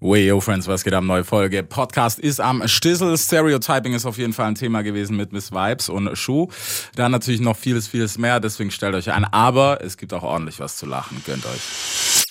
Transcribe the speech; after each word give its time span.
Wey, 0.00 0.28
yo, 0.28 0.40
Friends, 0.40 0.68
was 0.68 0.84
geht 0.84 0.94
am? 0.94 1.08
Neue 1.08 1.24
Folge. 1.24 1.64
Podcast 1.64 2.20
ist 2.20 2.40
am 2.40 2.68
Stissel. 2.68 3.18
Stereotyping 3.18 3.94
ist 3.94 4.06
auf 4.06 4.16
jeden 4.16 4.32
Fall 4.32 4.46
ein 4.46 4.54
Thema 4.54 4.82
gewesen 4.82 5.16
mit 5.16 5.32
Miss 5.32 5.50
Vibes 5.50 5.88
und 5.88 6.16
Schuh. 6.16 6.46
Dann 6.94 7.10
natürlich 7.10 7.40
noch 7.40 7.56
vieles, 7.56 7.88
vieles 7.88 8.16
mehr, 8.16 8.38
deswegen 8.38 8.70
stellt 8.70 8.94
euch 8.94 9.10
ein. 9.10 9.24
Aber 9.24 9.82
es 9.82 9.96
gibt 9.96 10.14
auch 10.14 10.22
ordentlich 10.22 10.60
was 10.60 10.76
zu 10.76 10.86
lachen. 10.86 11.20
Gönnt 11.26 11.44
euch. 11.46 12.24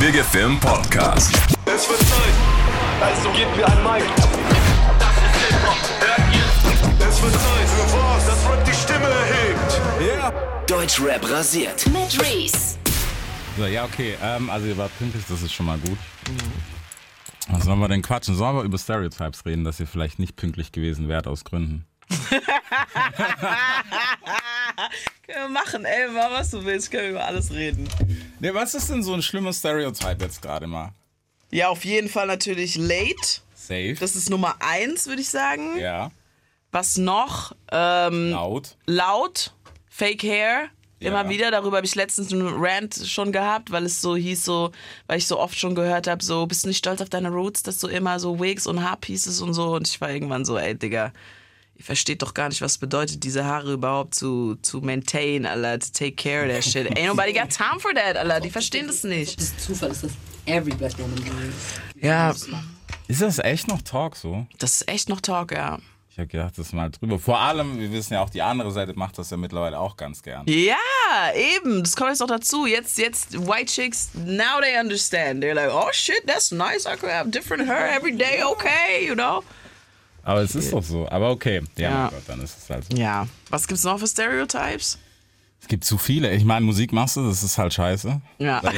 Big 0.00 0.16
Film 0.24 0.58
Podcast. 0.58 1.32
Es 1.64 1.88
wird 1.88 2.00
Zeit, 2.00 2.34
also 3.00 3.30
gebt 3.38 3.56
mir 3.56 3.68
ein 3.68 3.82
Mic. 3.84 4.04
Das 4.98 5.14
ist 5.14 5.46
Hip-Hop, 5.46 5.78
hört 6.00 6.34
ihr? 6.34 7.08
Es 7.08 7.22
wird 7.22 7.32
Zeit 7.34 7.68
für 7.68 7.98
was, 7.98 8.26
das 8.26 8.50
Rap 8.50 8.64
die 8.64 8.74
Stimme 8.74 9.06
erhebt. 9.06 10.68
Deutschrap 10.68 11.30
rasiert. 11.30 11.86
Mit 11.86 12.20
Reese. 12.20 12.78
So, 13.56 13.66
ja, 13.66 13.84
okay. 13.84 14.16
Ähm, 14.20 14.50
also 14.50 14.66
ihr 14.66 14.76
wart 14.76 14.90
pünktlich, 14.98 15.22
das 15.28 15.40
ist 15.40 15.52
schon 15.52 15.66
mal 15.66 15.78
gut. 15.78 15.98
Was 17.48 17.64
sollen 17.64 17.78
wir 17.80 17.88
denn 17.88 18.02
quatschen? 18.02 18.34
Sollen 18.36 18.56
wir 18.56 18.62
über 18.62 18.78
Stereotypes 18.78 19.44
reden, 19.46 19.64
dass 19.64 19.80
ihr 19.80 19.86
vielleicht 19.86 20.18
nicht 20.18 20.36
pünktlich 20.36 20.72
gewesen 20.72 21.08
wärt 21.08 21.26
aus 21.26 21.44
Gründen? 21.44 21.84
Können 25.26 25.42
wir 25.42 25.48
machen, 25.48 25.84
ey, 25.84 26.08
mach 26.12 26.30
was 26.30 26.50
du 26.50 26.64
willst, 26.64 26.90
können 26.90 27.04
wir 27.04 27.10
über 27.10 27.24
alles 27.24 27.52
reden. 27.52 27.88
Ne, 28.40 28.52
was 28.54 28.74
ist 28.74 28.90
denn 28.90 29.02
so 29.02 29.14
ein 29.14 29.22
schlimmes 29.22 29.58
Stereotype 29.58 30.24
jetzt 30.24 30.42
gerade 30.42 30.66
mal? 30.66 30.92
Ja, 31.50 31.68
auf 31.68 31.84
jeden 31.84 32.08
Fall 32.08 32.26
natürlich 32.26 32.76
late. 32.76 33.40
Safe. 33.54 33.94
Das 33.98 34.16
ist 34.16 34.30
Nummer 34.30 34.56
eins, 34.60 35.06
würde 35.06 35.20
ich 35.22 35.28
sagen. 35.30 35.78
ja. 35.78 36.10
Was 36.72 36.96
noch? 36.98 37.52
Ähm, 37.72 38.30
Laut. 38.30 38.76
laut, 38.86 39.52
Fake 39.88 40.22
Hair. 40.22 40.68
Immer 41.00 41.28
wieder, 41.30 41.50
darüber 41.50 41.78
habe 41.78 41.86
ich 41.86 41.94
letztens 41.94 42.32
einen 42.32 42.46
Rant 42.46 42.94
schon 43.06 43.32
gehabt, 43.32 43.70
weil 43.70 43.84
es 43.86 44.00
so 44.02 44.16
hieß, 44.16 44.44
so, 44.44 44.70
weil 45.06 45.18
ich 45.18 45.26
so 45.26 45.38
oft 45.38 45.58
schon 45.58 45.74
gehört 45.74 46.06
habe, 46.06 46.22
so, 46.22 46.46
bist 46.46 46.64
du 46.64 46.68
nicht 46.68 46.78
stolz 46.78 47.00
auf 47.00 47.08
deine 47.08 47.30
Roots, 47.30 47.62
dass 47.62 47.78
du 47.78 47.88
immer 47.88 48.20
so 48.20 48.38
Wigs 48.38 48.66
und 48.66 48.82
Haarpieces 48.84 49.40
und 49.40 49.54
so. 49.54 49.74
Und 49.76 49.88
ich 49.88 50.00
war 50.00 50.10
irgendwann 50.10 50.44
so, 50.44 50.58
ey, 50.58 50.74
Digga, 50.74 51.12
ihr 51.76 51.84
versteht 51.84 52.20
doch 52.20 52.34
gar 52.34 52.50
nicht, 52.50 52.60
was 52.60 52.76
bedeutet, 52.76 53.24
diese 53.24 53.44
Haare 53.46 53.72
überhaupt 53.72 54.14
zu, 54.14 54.56
zu 54.60 54.80
maintain, 54.82 55.46
Alter, 55.46 55.78
to 55.78 55.86
take 55.92 56.12
care 56.16 56.46
of 56.46 56.52
that 56.52 56.64
shit. 56.64 56.86
Ain't 56.98 57.06
nobody 57.06 57.32
got 57.32 57.48
time 57.48 57.80
for 57.80 57.94
that, 57.94 58.16
Alter, 58.18 58.40
die 58.40 58.50
verstehen 58.50 58.86
das 58.86 59.02
nicht. 59.02 59.38
Das 59.40 59.46
ist 59.46 59.60
Zufall, 59.60 59.90
ist 59.90 60.04
das 60.04 60.12
every 60.44 60.74
black 60.74 60.98
woman 60.98 61.16
doing. 61.16 61.52
Ja, 62.02 62.34
Ist 63.08 63.22
das 63.22 63.38
echt 63.38 63.68
noch 63.68 63.80
Talk 63.82 64.16
so? 64.16 64.46
das 64.58 64.82
ist 64.82 64.88
echt 64.88 65.08
noch 65.08 65.22
Talk, 65.22 65.52
ja. 65.52 65.78
Ich 66.12 66.18
habe 66.18 66.26
gedacht, 66.26 66.58
das 66.58 66.72
mal 66.72 66.90
drüber. 66.90 67.20
Vor 67.20 67.38
allem, 67.38 67.78
wir 67.78 67.92
wissen 67.92 68.14
ja 68.14 68.20
auch, 68.20 68.30
die 68.30 68.42
andere 68.42 68.72
Seite 68.72 68.94
macht 68.94 69.16
das 69.16 69.30
ja 69.30 69.36
mittlerweile 69.36 69.78
auch 69.78 69.96
ganz 69.96 70.22
gern. 70.22 70.44
Ja, 70.48 70.74
eben. 71.34 71.84
Das 71.84 71.94
kommt 71.94 72.10
jetzt 72.10 72.18
noch 72.18 72.26
dazu. 72.26 72.66
Jetzt, 72.66 72.98
jetzt, 72.98 73.46
white 73.46 73.66
chicks, 73.66 74.10
now 74.14 74.60
they 74.60 74.76
understand. 74.80 75.42
They're 75.44 75.54
like, 75.54 75.70
oh 75.72 75.88
shit, 75.92 76.20
that's 76.26 76.50
nice. 76.50 76.84
I 76.84 76.96
could 76.96 77.12
have 77.12 77.30
different 77.30 77.68
hair 77.68 77.94
every 77.96 78.16
day, 78.16 78.42
okay, 78.42 79.06
you 79.06 79.14
know? 79.14 79.44
Aber 80.24 80.40
es 80.42 80.56
ist 80.56 80.72
doch 80.72 80.82
so. 80.82 81.08
Aber 81.08 81.30
okay. 81.30 81.62
Ja, 81.76 81.90
Ja. 81.90 82.08
Gott, 82.08 82.22
dann 82.26 82.42
ist 82.42 82.58
es 82.58 82.68
halt 82.68 82.84
so. 82.90 82.96
Ja. 82.96 83.28
Was 83.48 83.68
gibt's 83.68 83.84
noch 83.84 84.00
für 84.00 84.08
Stereotypes? 84.08 84.98
Es 85.62 85.68
gibt 85.68 85.84
zu 85.84 85.96
viele. 85.96 86.32
Ich 86.32 86.44
meine, 86.44 86.66
Musik 86.66 86.92
machst 86.92 87.16
du, 87.16 87.28
das 87.28 87.44
ist 87.44 87.56
halt 87.56 87.72
scheiße. 87.72 88.20
Ja. 88.38 88.60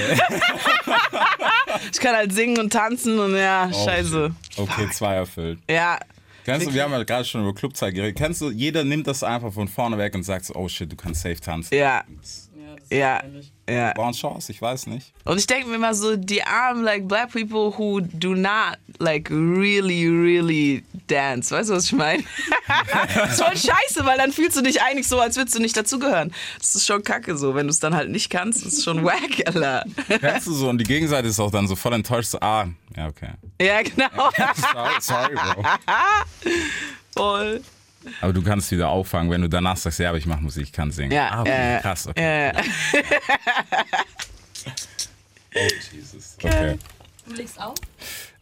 ich 1.93 1.99
kann 1.99 2.15
halt 2.15 2.33
singen 2.33 2.59
und 2.59 2.73
tanzen 2.73 3.19
und 3.19 3.37
ja, 3.37 3.69
Oh, 3.73 3.85
scheiße. 3.85 4.35
Okay, 4.57 4.89
zwei 4.93 5.15
erfüllt. 5.15 5.59
Ja. 5.71 5.99
Kennst 6.45 6.67
du, 6.67 6.75
wir 6.75 6.83
haben 6.83 6.93
ja 6.93 7.03
gerade 7.03 7.25
schon 7.25 7.43
über 7.43 7.55
Clubzeit 7.55 7.95
geredet. 7.95 8.17
Kennst 8.17 8.41
du, 8.41 8.51
jeder 8.51 8.85
nimmt 8.85 9.07
das 9.07 9.23
einfach 9.23 9.53
von 9.53 9.69
vorne 9.69 9.99
weg 9.99 10.15
und 10.15 10.23
sagt 10.25 10.45
so, 10.45 10.55
oh 10.55 10.69
shit, 10.69 10.91
du 10.91 10.97
kannst 10.97 11.23
safe 11.23 11.41
tanzen. 11.41 11.75
Ja. 11.75 12.05
Ja. 12.93 13.23
Ja. 13.69 13.97
War 13.97 14.07
eine 14.07 14.15
Chance, 14.15 14.53
ich 14.53 14.61
weiß 14.61 14.87
nicht. 14.89 15.13
Und 15.25 15.39
ich 15.39 15.47
denke 15.47 15.69
mir 15.69 15.77
immer 15.77 15.95
so, 15.95 16.17
die 16.17 16.43
armen, 16.43 16.83
like, 16.83 17.07
black 17.07 17.33
people 17.33 17.73
who 17.77 18.01
do 18.01 18.35
not, 18.35 18.77
like, 18.99 19.31
really, 19.31 20.09
really 20.09 20.83
dance. 21.07 21.55
Weißt 21.55 21.71
du, 21.71 21.75
was 21.75 21.87
ich 21.87 21.93
meine? 21.93 22.25
das 22.67 23.31
ist 23.39 23.43
voll 23.43 23.57
scheiße, 23.57 24.05
weil 24.05 24.19
dann 24.19 24.33
fühlst 24.33 24.57
du 24.57 24.63
dich 24.63 24.83
eigentlich 24.83 25.09
so, 25.09 25.21
als 25.21 25.37
würdest 25.37 25.57
du 25.57 25.61
nicht 25.61 25.77
dazugehören. 25.77 26.35
Das 26.59 26.75
ist 26.75 26.87
schon 26.87 27.03
kacke 27.03 27.37
so. 27.37 27.55
Wenn 27.55 27.67
du 27.67 27.71
es 27.71 27.79
dann 27.79 27.95
halt 27.95 28.11
nicht 28.11 28.31
kannst, 28.31 28.67
ist 28.67 28.85
schon 28.85 29.05
wack, 29.05 29.47
Alter. 29.47 29.85
Kennst 30.09 30.49
du 30.49 30.53
so, 30.53 30.69
und 30.69 30.79
die 30.79 30.85
Gegenseite 30.85 31.29
ist 31.29 31.39
auch 31.41 31.51
dann 31.51 31.69
so 31.69 31.77
voll 31.77 31.95
enttäuscht, 31.95 32.31
so, 32.31 32.41
ah, 32.41 32.67
ja, 32.97 33.07
okay. 33.07 33.31
ja, 33.61 33.83
genau. 33.83 34.09
Sorry, 35.01 35.01
sorry, 35.01 35.35
Bro. 35.35 35.65
voll. 37.17 37.63
Aber 38.21 38.33
du 38.33 38.43
kannst 38.43 38.71
wieder 38.71 38.89
auffangen, 38.89 39.31
wenn 39.31 39.43
du 39.43 39.49
danach 39.49 39.77
sagst, 39.77 39.99
ja, 39.99 40.09
aber 40.09 40.19
ich 40.19 40.27
mache 40.27 40.43
Musik, 40.43 40.65
ich 40.65 40.73
kann 40.73 40.91
singen. 40.91 41.13
Ja, 41.13 41.31
ah, 41.31 41.41
okay, 41.41 41.77
äh, 41.77 41.81
krass, 41.81 42.07
okay. 42.07 42.53
Ja. 42.55 42.63
Oh, 45.55 45.95
Jesus. 45.95 46.37
Okay. 46.43 46.79
Du 47.27 47.35
legst 47.35 47.61
auf? 47.61 47.75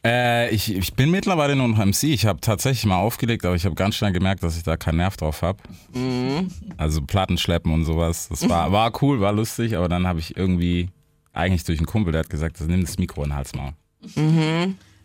Äh, 0.05 0.51
ich, 0.55 0.75
ich 0.75 0.95
bin 0.95 1.11
mittlerweile 1.11 1.55
nur 1.57 1.69
noch 1.69 1.85
MC. 1.85 2.05
Ich 2.05 2.25
habe 2.25 2.41
tatsächlich 2.41 2.87
mal 2.87 2.97
aufgelegt, 2.97 3.45
aber 3.45 3.55
ich 3.55 3.65
habe 3.65 3.75
ganz 3.75 3.97
schnell 3.97 4.13
gemerkt, 4.13 4.43
dass 4.43 4.57
ich 4.57 4.63
da 4.63 4.77
keinen 4.77 4.99
Nerv 4.99 5.17
drauf 5.17 5.43
habe. 5.43 5.59
Mhm. 5.93 6.51
Also 6.77 7.03
Platten 7.03 7.37
schleppen 7.37 7.73
und 7.73 7.85
sowas. 7.85 8.29
Das 8.29 8.49
war, 8.49 8.73
war 8.73 8.93
cool, 9.03 9.21
war 9.21 9.33
lustig, 9.33 9.77
aber 9.77 9.89
dann 9.89 10.07
habe 10.07 10.21
ich 10.21 10.37
irgendwie, 10.37 10.89
eigentlich 11.33 11.65
durch 11.65 11.79
einen 11.79 11.87
Kumpel, 11.87 12.13
der 12.13 12.21
hat 12.21 12.31
gesagt, 12.31 12.61
das 12.61 12.67
nimm 12.67 12.81
das 12.81 12.97
Mikro 12.97 13.25
in 13.25 13.31
den 13.31 13.37
Hals 13.37 13.53
mal. 13.55 13.75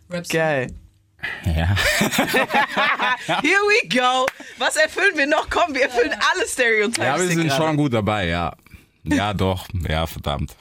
Raps. 0.08 0.28
Geil. 0.28 0.72
Ja. 1.44 1.74
Here 3.42 3.62
we 3.66 3.88
go. 3.88 4.26
Was 4.58 4.76
erfüllen 4.76 5.16
wir 5.16 5.26
noch? 5.26 5.48
Komm, 5.50 5.74
wir 5.74 5.82
erfüllen 5.84 6.12
alle 6.12 6.46
Stereotypes. 6.46 6.98
ja, 7.04 7.18
wir 7.18 7.26
sind 7.28 7.52
schon 7.52 7.76
gut 7.76 7.92
dabei, 7.94 8.26
ja. 8.28 8.54
Ja, 9.04 9.32
doch. 9.34 9.66
Ja, 9.88 10.06
verdammt. 10.06 10.54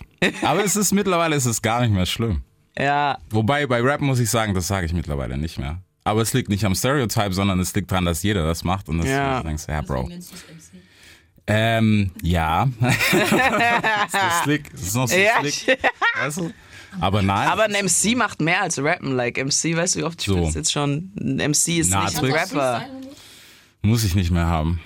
Aber 0.44 0.64
es 0.64 0.76
ist 0.76 0.92
mittlerweile 0.92 1.36
ist 1.36 1.46
es 1.46 1.62
gar 1.62 1.82
nicht 1.82 1.92
mehr 1.92 2.06
schlimm. 2.06 2.42
Ja. 2.78 3.18
Wobei 3.30 3.66
bei 3.68 3.82
Rap 3.82 4.02
muss 4.02 4.20
ich 4.20 4.30
sagen, 4.30 4.54
das 4.54 4.68
sage 4.68 4.86
ich 4.86 4.94
mittlerweile 4.94 5.38
nicht 5.38 5.58
mehr. 5.60 5.80
Aber 6.04 6.22
es 6.22 6.34
liegt 6.34 6.50
nicht 6.50 6.64
am 6.66 6.76
Stereotype, 6.76 7.34
sondern 7.34 7.60
es 7.60 7.74
liegt 7.74 7.92
daran, 7.92 8.06
dass 8.06 8.22
jeder 8.24 8.46
das 8.46 8.64
macht. 8.64 8.88
Und 8.90 9.00
das 9.00 9.08
Ja. 9.08 9.42
du 9.42 9.48
denkst, 9.48 9.64
ja, 9.68 9.82
Bro. 9.82 10.10
Es 10.10 10.32
MC. 10.32 10.82
Ähm, 11.48 12.12
ja. 12.22 12.68
das 12.82 12.94
ist 12.96 14.12
so 14.12 14.44
slick. 14.44 14.72
Das 14.72 14.82
ist 14.82 14.96
noch 14.96 15.08
so 15.08 15.16
Ja. 15.16 15.40
slick. 15.42 15.78
Weißt 16.20 16.38
du? 16.38 16.52
Aber 17.02 17.22
nein. 17.22 17.48
Aber 17.48 17.64
ein 17.64 17.72
MC 17.86 18.16
macht 18.16 18.42
mehr 18.42 18.62
als 18.62 18.78
rappen. 18.82 19.16
Like 19.16 19.38
MC, 19.38 19.76
weißt 19.76 19.96
du, 19.96 20.00
wie 20.00 20.04
oft 20.04 20.20
ich 20.22 20.28
So. 20.28 20.46
das 20.46 20.54
jetzt 20.56 20.72
schon. 20.72 21.12
Ein 21.20 21.52
MC 21.52 21.80
ist 21.80 21.90
Na, 21.92 22.06
nicht 22.06 22.18
ein. 22.18 22.32
Rapper. 22.32 22.86
Muss 23.82 24.04
ich 24.04 24.16
nicht 24.16 24.32
mehr 24.32 24.46
haben. 24.48 24.80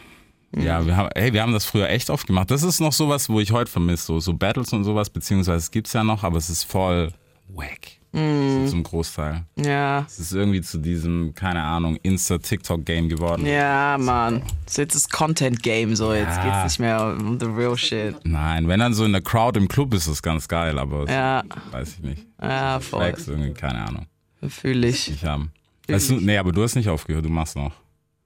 Ja, 0.58 0.86
wir 0.86 0.98
haben, 0.98 1.10
hey, 1.16 1.32
wir 1.32 1.42
haben 1.44 1.54
das 1.54 1.66
früher 1.66 1.90
echt 1.90 2.10
oft 2.10 2.26
gemacht. 2.26 2.50
Das 2.50 2.64
ist 2.64 2.80
noch 2.80 2.92
sowas, 2.94 3.30
wo 3.30 3.40
ich 3.40 3.52
heute 3.52 3.70
vermisse, 3.70 4.06
so, 4.08 4.20
so 4.20 4.34
Battles 4.34 4.74
und 4.74 4.84
sowas, 4.84 5.10
beziehungsweise 5.10 5.58
es 5.58 5.70
gibt's 5.72 5.94
ja 5.94 6.04
noch, 6.04 6.24
aber 6.24 6.38
es 6.38 6.50
ist 6.50 6.64
voll 6.64 7.14
wack. 7.50 7.99
So 8.12 8.66
zum 8.68 8.84
Großteil. 8.84 9.44
Ja. 9.56 10.04
Es 10.08 10.20
ist 10.20 10.34
irgendwie 10.34 10.62
zu 10.62 10.80
diesem, 10.80 11.34
keine 11.36 11.62
Ahnung, 11.62 11.96
Insta-TikTok-Game 12.02 13.08
geworden. 13.08 13.46
Ja, 13.46 13.98
Mann. 14.00 14.42
So 14.68 14.82
jetzt 14.82 14.96
ist 14.96 15.12
Content 15.12 15.62
Game 15.62 15.96
so. 15.96 16.14
Jetzt 16.14 16.38
Ja. 16.38 16.62
geht's 16.62 16.74
nicht 16.74 16.80
mehr 16.80 17.16
um 17.20 17.40
the 17.40 17.46
real 17.46 17.78
shit. 17.78 18.16
Nein, 18.24 18.68
wenn 18.68 18.80
dann 18.80 18.94
so 18.96 19.06
in 19.06 19.12
der 19.12 19.22
Crowd 19.22 19.60
im 19.60 19.68
Club 19.68 19.94
ist, 19.94 20.08
ist 20.08 20.14
es 20.14 20.22
ganz 20.24 20.48
geil, 20.48 20.80
aber 20.80 21.08
Ja. 21.10 21.44
weiß 21.72 21.94
ich 21.94 22.00
nicht. 22.00 22.26
Ja, 22.42 22.80
voll. 22.80 23.14
Ist 23.16 23.28
irgendwie, 23.28 23.54
keine 23.54 23.86
Ahnung. 23.88 24.06
Fühl 24.48 24.84
ich. 24.86 25.10
Nicht 25.10 25.24
haben. 25.26 25.52
Weißt 25.88 26.10
du, 26.10 26.16
nee, 26.16 26.38
aber 26.38 26.52
du 26.52 26.64
hast 26.64 26.76
nicht 26.76 26.90
aufgehört, 26.90 27.26
du 27.26 27.30
machst 27.30 27.56
noch. 27.56 27.74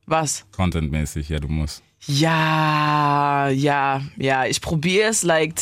Was? 0.06 0.46
Contentmäßig, 0.56 1.30
ja, 1.30 1.40
du 1.40 1.48
musst. 1.48 1.82
Ja, 2.06 3.48
ja, 3.50 4.02
ja, 4.18 4.46
ich 4.46 4.60
probiere 4.62 5.10
es, 5.10 5.24
like, 5.24 5.54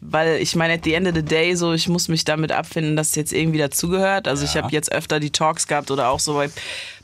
weil 0.00 0.40
ich 0.40 0.56
meine, 0.56 0.74
at 0.74 0.84
the 0.84 0.94
end 0.94 1.06
of 1.06 1.14
the 1.14 1.22
day, 1.22 1.54
so, 1.54 1.72
ich 1.74 1.88
muss 1.88 2.08
mich 2.08 2.24
damit 2.24 2.50
abfinden, 2.50 2.96
dass 2.96 3.10
es 3.10 3.14
jetzt 3.14 3.32
irgendwie 3.32 3.58
dazugehört. 3.58 4.26
Also 4.26 4.44
ich 4.44 4.54
Ja. 4.54 4.62
habe 4.62 4.72
jetzt 4.72 4.90
öfter 4.90 5.20
die 5.20 5.30
Talks 5.30 5.66
gehabt 5.66 5.90
oder 5.90 6.08
auch 6.08 6.18
so 6.20 6.34
bei, 6.34 6.48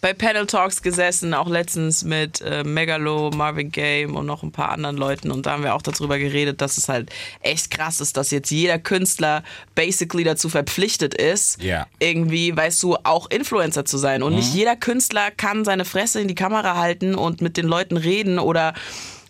bei 0.01 0.15
Panel 0.15 0.47
Talks 0.47 0.81
gesessen, 0.81 1.35
auch 1.35 1.49
letztens 1.49 2.03
mit 2.05 2.41
äh, 2.41 2.65
Megalo, 2.65 3.31
Marvin 3.35 3.71
Game 3.71 4.17
und 4.17 4.25
noch 4.27 4.43
ein 4.43 4.53
paar 4.53 4.71
anderen 4.71 4.97
Leuten 4.97 5.31
und 5.31 5.45
da 5.45 5.53
haben 5.53 5.65
wir 5.65 5.75
auch 5.75 5.83
darüber 5.83 6.19
geredet, 6.19 6.61
dass 6.63 6.79
es 6.79 6.89
halt 6.89 7.11
echt 7.41 7.71
krass 7.71 8.01
ist, 8.01 8.17
dass 8.17 8.31
jetzt 8.31 8.51
jeder 8.51 8.79
Künstler 8.79 9.43
basically 9.75 10.25
dazu 10.25 10.49
verpflichtet 10.49 11.15
ist, 11.15 11.63
Ja. 11.63 11.87
irgendwie, 11.99 12.57
weißt 12.57 12.83
du, 12.83 12.97
auch 13.05 13.29
Influencer 13.31 13.85
zu 13.85 13.99
sein. 13.99 14.23
Und 14.23 14.35
nicht 14.35 14.55
jeder 14.55 14.77
Künstler 14.77 15.31
kann 15.31 15.65
seine 15.65 15.85
Fresse 15.85 16.21
in 16.21 16.29
die 16.29 16.35
Kamera 16.35 16.77
halten 16.77 17.15
und 17.15 17.43
mit 17.43 17.57
den 17.59 17.67
Leuten 17.67 17.97
reden 17.99 18.39
oder 18.39 18.73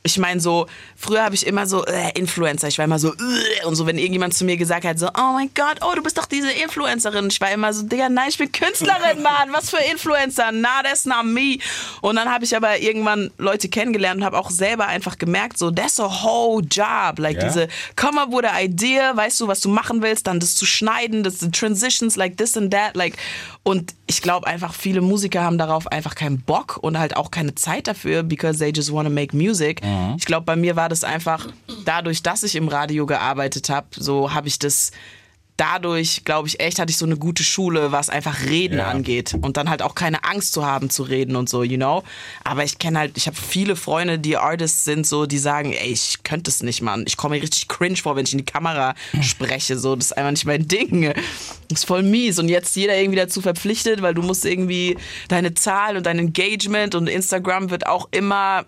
ich 0.05 0.19
meine 0.19 0.41
so, 0.41 0.67
früher 0.97 1.23
habe 1.23 1.35
ich 1.35 1.47
immer 1.47 1.67
so, 1.67 1.85
äh, 1.85 2.13
Influencer, 2.19 2.69
ich 2.69 2.79
war 2.79 2.85
immer 2.85 2.99
so, 2.99 3.13
äh, 3.13 3.65
und 3.67 3.75
so, 3.75 3.87
wenn 3.87 3.99
irgendjemand 3.99 4.33
zu 4.35 4.45
mir 4.45 4.57
gesagt 4.57 4.85
hat, 4.85 4.99
so, 4.99 5.09
oh 5.09 5.33
mein 5.35 5.51
Gott, 5.55 5.79
oh, 5.83 5.95
du 5.95 6.03
bist 6.03 6.17
doch 6.17 6.27
diese 6.27 6.51
Influencerin. 6.51 7.29
Ich 7.29 7.41
war 7.41 7.51
immer 7.51 7.73
so, 7.73 7.83
Digga, 7.83 8.09
nein, 8.09 8.29
ich 8.29 8.39
bin 8.39 8.51
Künstlerin, 8.51 9.23
Mann, 9.23 9.53
was 9.53 9.71
für 9.71 9.79
Influencer? 9.91 10.51
Na, 10.53 10.83
that's 10.83 11.05
not 11.05 11.25
me. 11.25 11.59
Und 12.01 12.17
dann 12.17 12.33
habe 12.33 12.45
ich 12.45 12.57
aber 12.57 12.79
irgendwann 12.79 13.31
Leute 13.39 13.69
kennengelernt 13.69 14.21
und 14.21 14.25
habe 14.25 14.39
auch 14.39 14.51
selber 14.51 14.87
einfach 14.87 15.19
gemerkt, 15.19 15.59
so, 15.59 15.71
that's 15.71 16.01
a 16.01 16.09
whole 16.25 16.65
job. 16.65 17.19
Like 17.19 17.37
Ja? 17.37 17.49
diese, 17.49 17.69
come 17.97 18.21
up 18.21 18.31
with 18.31 18.45
an 18.45 18.57
idea, 18.59 19.17
weißt 19.17 19.41
du, 19.41 19.49
was 19.49 19.61
du 19.61 19.69
machen 19.69 20.03
willst, 20.03 20.27
dann 20.27 20.41
das 20.41 20.55
zu 20.55 20.65
schneiden, 20.65 21.23
das 21.23 21.39
die 21.39 21.51
Transitions, 21.51 22.17
like 22.17 22.37
this 22.37 22.57
and 22.57 22.73
that, 22.73 22.97
like, 22.97 23.17
und 23.69 23.95
ich 24.07 24.23
glaube 24.23 24.47
einfach, 24.47 24.73
viele 24.73 25.03
Musiker 25.03 25.43
haben 25.43 25.59
darauf 25.59 25.89
einfach 25.89 26.15
keinen 26.15 26.41
Bock 26.41 26.79
und 26.81 26.99
halt 26.99 27.19
auch 27.19 27.31
keine 27.31 27.55
Zeit 27.55 27.87
dafür, 27.87 28.23
because 28.23 28.59
they 28.59 28.73
just 28.75 28.91
want 28.91 29.07
to 29.07 29.13
make 29.13 29.37
music. 29.37 29.83
Ich 30.17 30.25
glaube, 30.25 30.47
bei 30.47 30.57
mir 30.57 30.75
war 30.75 30.89
das 30.89 31.05
einfach, 31.05 31.49
dadurch, 31.85 32.23
dass 32.23 32.45
ich 32.45 32.57
im 32.57 32.69
Radio 32.69 33.05
gearbeitet 33.05 33.69
habe, 33.69 33.89
so 33.95 34.33
habe 34.33 34.49
ich 34.49 34.59
das 34.59 34.91
dadurch, 35.59 36.23
glaube 36.25 36.49
ich, 36.49 36.61
echt 36.61 36.79
hatte 36.79 36.91
ich 36.91 36.97
so 36.97 37.05
eine 37.05 37.17
gute 37.19 37.43
Schule, 37.45 37.93
was 37.93 38.09
einfach 38.09 38.47
Reden 38.47 38.79
Ja. 38.79 38.89
angeht. 38.89 39.35
Und 39.39 39.57
dann 39.59 39.69
halt 39.69 39.83
auch 39.83 39.95
keine 39.95 40.25
Angst 40.25 40.53
zu 40.55 40.65
haben 40.65 40.89
zu 40.89 41.03
reden 41.03 41.37
und 41.37 41.49
so, 41.51 41.63
you 41.63 41.77
know. 41.77 42.05
Aber 42.45 42.65
ich 42.65 42.79
kenne 42.79 42.99
halt, 43.01 43.17
ich 43.19 43.27
habe 43.27 43.37
viele 43.37 43.75
Freunde, 43.77 44.19
die 44.19 44.37
Artists 44.37 44.85
sind, 44.85 45.07
so, 45.07 45.27
die 45.27 45.39
sagen, 45.39 45.73
ey, 45.73 45.91
ich 45.91 46.23
könnte 46.23 46.49
es 46.51 46.63
nicht, 46.63 46.81
Mann. 46.81 47.05
Ich 47.07 47.17
komme 47.17 47.35
mir 47.37 47.43
richtig 47.43 47.69
cringe 47.69 47.97
vor, 47.97 48.15
wenn 48.17 48.25
ich 48.25 48.33
in 48.33 48.39
die 48.39 48.45
Kamera 48.45 48.95
spreche. 49.21 49.77
So, 49.79 49.97
das 49.97 50.07
ist 50.07 50.13
einfach 50.17 50.31
nicht 50.31 50.47
mein 50.47 50.67
Ding. 50.69 51.13
Das 51.69 51.81
ist 51.81 51.85
voll 51.87 52.05
mies. 52.05 52.39
Und 52.39 52.49
jetzt 52.49 52.77
jeder 52.77 52.97
irgendwie 52.97 53.19
dazu 53.19 53.41
verpflichtet, 53.43 54.01
weil 54.01 54.15
du 54.15 54.23
musst 54.23 54.45
irgendwie 54.47 54.97
deine 55.29 55.55
Zahlen 55.55 55.97
und 55.97 56.07
dein 56.07 56.19
Engagement 56.21 56.95
und 56.95 57.09
Instagram 57.09 57.71
wird 57.71 57.87
auch 57.87 58.09
immer 58.13 58.65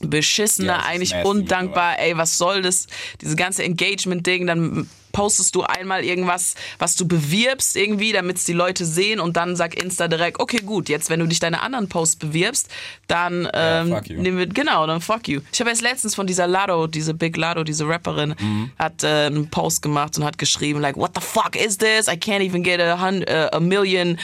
beschissener, 0.00 0.78
Ja, 0.80 0.84
eigentlich 0.86 1.12
nasty 1.12 1.28
undankbar. 1.28 1.98
Ey, 1.98 2.16
was 2.16 2.36
soll 2.36 2.62
das? 2.62 2.86
Dieses 3.22 3.36
ganze 3.36 3.62
Engagement-Ding, 3.62 4.46
dann 4.46 4.90
postest 5.16 5.54
du 5.54 5.62
einmal 5.62 6.04
irgendwas, 6.04 6.54
was 6.78 6.94
du 6.94 7.08
bewirbst 7.08 7.74
irgendwie, 7.74 8.12
damit 8.12 8.36
es 8.36 8.44
die 8.44 8.52
Leute 8.52 8.84
sehen 8.84 9.18
und 9.18 9.36
dann 9.38 9.56
sagt 9.56 9.74
Insta 9.74 10.08
direkt, 10.08 10.38
okay, 10.40 10.58
gut, 10.58 10.90
jetzt 10.90 11.08
wenn 11.08 11.20
du 11.20 11.26
dich 11.26 11.38
deine 11.40 11.62
anderen 11.62 11.88
Posts 11.88 12.16
bewirbst, 12.16 12.68
dann 13.08 13.48
ähm, 13.54 13.88
fuck 13.88 14.08
you. 14.08 14.20
nehmen 14.20 14.36
wir, 14.36 14.46
genau, 14.46 14.86
dann 14.86 15.00
fuck 15.00 15.26
you. 15.26 15.40
Ich 15.52 15.60
habe 15.60 15.70
erst 15.70 15.80
letztens 15.80 16.14
von 16.14 16.26
dieser 16.26 16.46
Lado, 16.46 16.86
diese 16.86 17.14
Big 17.14 17.36
Lado, 17.38 17.64
diese 17.64 17.88
Rapperin, 17.88 18.34
Mhm. 18.38 18.70
hat 18.78 19.02
äh, 19.04 19.06
einen 19.26 19.48
Post 19.48 19.80
gemacht 19.80 20.18
und 20.18 20.24
hat 20.24 20.36
geschrieben, 20.36 20.80
like, 20.80 20.96
what 20.96 21.12
the 21.14 21.22
fuck 21.22 21.56
is 21.56 21.78
this? 21.78 22.08
I 22.08 22.12
can't 22.16 22.42
even 22.46 22.62
get 22.62 22.78
a, 22.80 23.00
hun- 23.00 23.24
uh, 23.28 23.48
a 23.52 23.60
million 23.60 24.18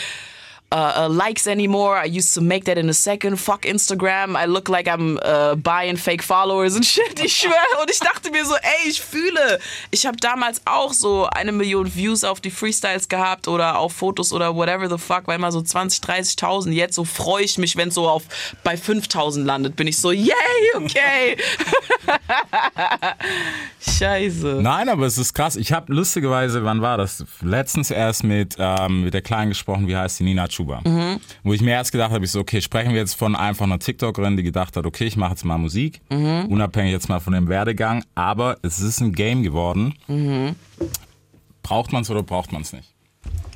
uh, 0.73 1.05
uh, 1.05 1.09
likes 1.09 1.47
anymore. 1.47 1.97
I 1.97 2.07
used 2.07 2.35
to 2.35 2.41
make 2.41 2.65
that 2.65 2.79
in 2.79 2.89
a 2.89 2.95
second. 2.95 3.37
Fuck 3.37 3.63
Instagram. 3.63 4.37
I 4.37 4.47
look 4.47 4.69
like 4.69 4.89
I'm 4.89 5.19
uh, 5.23 5.55
buying 5.55 5.97
fake 5.97 6.23
followers 6.23 6.75
and 6.75 6.85
shit. 6.93 7.21
Ich 7.23 7.37
schwöre. 7.37 7.81
Und 7.81 7.91
ich 7.91 8.01
dachte 8.01 8.31
mir 8.31 8.45
so, 8.45 8.55
ey, 8.55 8.89
ich 8.89 9.01
fühle. 9.01 9.59
Ich 9.91 10.07
habe 10.07 10.17
damals 10.17 10.63
auch 10.65 10.93
so 10.93 11.27
eine 11.27 11.53
Million 11.53 11.95
Views 11.95 12.25
auf 12.25 12.41
die 12.41 12.51
Freestyles 12.51 13.09
gehabt 13.09 13.49
oder 13.49 13.79
auf 13.79 13.93
Fotos 13.93 14.33
oder 14.33 14.55
whatever 14.55 14.89
the 14.89 14.99
fuck, 14.99 15.27
weil 15.27 15.37
immer 15.37 15.53
so 15.53 15.61
20, 15.61 16.03
30.000. 16.03 16.71
Jetzt 16.71 16.95
so 16.95 17.05
freue 17.05 17.45
ich 17.45 17.59
mich, 17.59 17.77
wenn 17.77 17.89
es 17.89 17.95
so 17.95 18.09
auf 18.09 18.23
bei 18.65 18.75
5.000 18.75 19.45
landet, 19.45 19.77
bin 19.77 19.87
ich 19.87 19.99
so, 19.99 20.11
yay, 20.11 20.33
okay. 20.75 21.37
Scheiße. 23.99 24.61
Nein, 24.63 24.89
aber 24.89 25.07
es 25.07 25.19
ist 25.19 25.35
krass. 25.35 25.57
Ich 25.57 25.73
habe 25.73 25.93
lustigerweise, 25.93 26.65
wann 26.65 26.81
war 26.83 26.97
das? 26.97 27.25
Letztens 27.43 27.91
erst 27.91 28.25
mit, 28.25 28.57
ähm, 28.59 29.05
mit 29.05 29.15
der 29.15 29.23
Kleinen 29.23 29.51
gesprochen, 29.51 29.87
wie 29.89 29.97
heißt 29.97 30.21
die, 30.21 30.25
Nina 30.25 30.49
Chuba. 30.63 30.81
Mhm. 30.85 31.21
Wo 31.43 31.53
ich 31.53 31.61
mir 31.61 31.73
erst 31.73 31.93
gedacht 31.93 32.13
habe, 32.13 32.25
ich 32.25 32.31
so, 32.31 32.41
okay, 32.41 32.61
sprechen 32.61 32.91
wir 32.93 32.99
jetzt 33.01 33.15
von 33.15 33.35
einfach 33.37 33.65
einer 33.65 33.79
TikTokerin, 33.79 34.37
die 34.37 34.43
gedacht 34.43 34.77
hat, 34.77 34.87
okay, 34.87 35.05
ich 35.05 35.17
mache 35.17 35.33
jetzt 35.33 35.45
mal 35.45 35.59
Musik, 35.59 36.01
Mhm. 36.11 36.47
unabhängig 36.49 36.93
jetzt 36.93 37.09
mal 37.09 37.21
von 37.21 37.33
dem 37.33 37.49
Werdegang, 37.49 38.05
aber 38.15 38.57
es 38.63 38.81
ist 38.81 39.01
ein 39.01 39.13
Game 39.13 39.43
geworden. 39.43 39.95
Mhm. 40.07 40.55
Braucht 41.63 41.93
man 41.93 42.03
es 42.03 42.11
oder 42.11 42.23
braucht 42.23 42.53
man 42.53 42.63
es 42.63 42.73
nicht? 42.73 42.89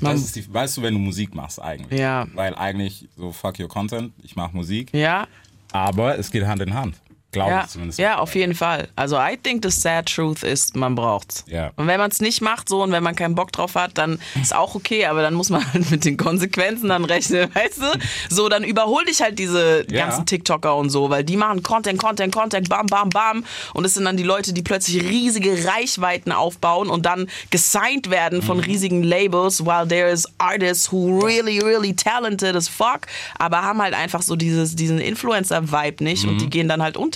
Ist 0.01 0.37
die, 0.37 0.53
weißt 0.53 0.77
du, 0.77 0.83
wenn 0.83 0.95
du 0.95 1.01
Musik 1.01 1.35
machst 1.35 1.61
eigentlich. 1.61 1.99
Ja. 1.99 2.27
Weil 2.35 2.55
eigentlich 2.55 3.09
so 3.17 3.33
fuck 3.33 3.59
your 3.59 3.69
content, 3.69 4.13
ich 4.23 4.37
mache 4.37 4.55
Musik, 4.55 4.93
Ja, 4.93 5.27
aber 5.73 6.19
es 6.19 6.31
geht 6.31 6.47
Hand 6.47 6.61
in 6.63 6.75
Hand. 6.75 6.97
Glaube 7.33 7.51
Ja, 7.51 7.61
ich 7.65 7.71
zumindest. 7.71 7.99
ja, 7.99 8.19
auf 8.19 8.35
jeden 8.35 8.55
Fall. 8.55 8.89
Also 8.97 9.17
I 9.19 9.37
think 9.37 9.63
the 9.63 9.71
sad 9.71 10.07
truth 10.07 10.43
ist, 10.43 10.75
man 10.77 10.95
braucht's. 10.95 11.45
Ja. 11.49 11.71
Und 11.77 11.87
wenn 11.87 11.99
man 11.99 12.11
es 12.11 12.21
nicht 12.21 12.41
macht 12.41 12.69
so 12.69 12.83
und 12.83 12.93
wenn 12.93 13.03
man 13.03 13.15
keinen 13.15 13.35
Bock 13.35 13.53
drauf 13.53 13.75
hat, 13.75 13.99
dann 13.99 14.19
ist 14.41 14.55
auch 14.55 14.75
okay, 14.75 15.05
aber 15.07 15.21
dann 15.23 15.35
muss 15.35 15.51
man 15.51 15.61
halt 15.73 15.91
mit 15.91 16.05
den 16.05 16.17
Konsequenzen 16.17 16.89
dann 16.89 17.05
rechnen, 17.05 17.51
weißt 17.55 17.79
du? 17.79 17.99
So, 18.35 18.49
dann 18.49 18.65
überhol 18.65 19.05
dich 19.05 19.21
halt 19.21 19.39
diese 19.39 19.85
Ja. 19.91 20.07
ganzen 20.07 20.25
TikToker 20.25 20.77
und 20.77 20.89
so, 20.91 21.11
weil 21.11 21.25
die 21.25 21.37
machen 21.37 21.63
Content, 21.63 21.99
Content, 22.01 22.33
Content, 22.35 22.69
bam, 22.71 22.87
bam, 22.87 23.11
bam. 23.11 23.45
Und 23.75 23.85
es 23.85 23.95
sind 23.95 24.05
dann 24.05 24.17
die 24.17 24.23
Leute, 24.23 24.53
die 24.55 24.63
plötzlich 24.63 25.03
riesige 25.03 25.67
Reichweiten 25.67 26.33
aufbauen 26.33 26.89
und 26.89 27.05
dann 27.05 27.29
gesigned 27.51 28.09
werden 28.09 28.41
von 28.41 28.61
riesigen 28.61 29.03
Labels, 29.03 29.65
while 29.67 29.87
there's 29.87 30.27
artists 30.39 30.91
who 30.91 31.19
really, 31.21 31.59
really 31.59 31.95
talented 31.95 32.55
as 32.57 32.69
fuck, 32.69 33.01
aber 33.39 33.63
haben 33.63 33.83
halt 33.83 33.95
einfach 33.95 34.23
so 34.23 34.37
dieses, 34.37 34.75
diesen 34.77 35.01
Influencer-Vibe 35.01 36.03
nicht 36.05 36.25
und 36.25 36.41
die 36.41 36.49
gehen 36.49 36.69
dann 36.69 36.83
halt 36.83 36.97
unter. 36.97 37.16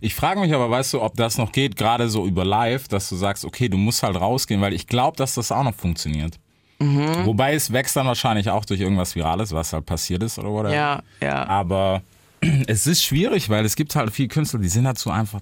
Ich 0.00 0.14
frage 0.14 0.40
mich 0.40 0.54
aber, 0.54 0.70
weißt 0.70 0.94
du, 0.94 1.02
ob 1.02 1.16
das 1.16 1.38
noch 1.38 1.52
geht, 1.52 1.76
gerade 1.76 2.08
so 2.08 2.26
über 2.26 2.44
live, 2.44 2.88
dass 2.88 3.08
du 3.08 3.16
sagst, 3.16 3.44
okay, 3.44 3.68
du 3.68 3.76
musst 3.76 4.02
halt 4.02 4.20
rausgehen, 4.20 4.60
weil 4.60 4.72
ich 4.72 4.86
glaube, 4.86 5.16
dass 5.16 5.34
das 5.34 5.52
auch 5.52 5.64
noch 5.64 5.74
funktioniert. 5.74 6.38
Mhm. 6.78 7.26
Wobei 7.26 7.54
es 7.54 7.72
wächst 7.72 7.96
dann 7.96 8.06
wahrscheinlich 8.06 8.48
auch 8.48 8.64
durch 8.64 8.80
irgendwas 8.80 9.14
Virales, 9.14 9.52
was 9.52 9.72
halt 9.72 9.86
passiert 9.86 10.22
ist 10.22 10.38
oder 10.38 10.50
whatever. 10.50 10.74
Ja, 10.74 11.02
ja. 11.20 11.46
Aber 11.46 12.02
es 12.66 12.86
ist 12.86 13.04
schwierig, 13.04 13.50
weil 13.50 13.64
es 13.64 13.76
gibt 13.76 13.94
halt 13.94 14.10
viele 14.10 14.28
Künstler, 14.28 14.60
die 14.60 14.68
sind 14.68 14.84
dazu 14.84 15.10
einfach, 15.10 15.40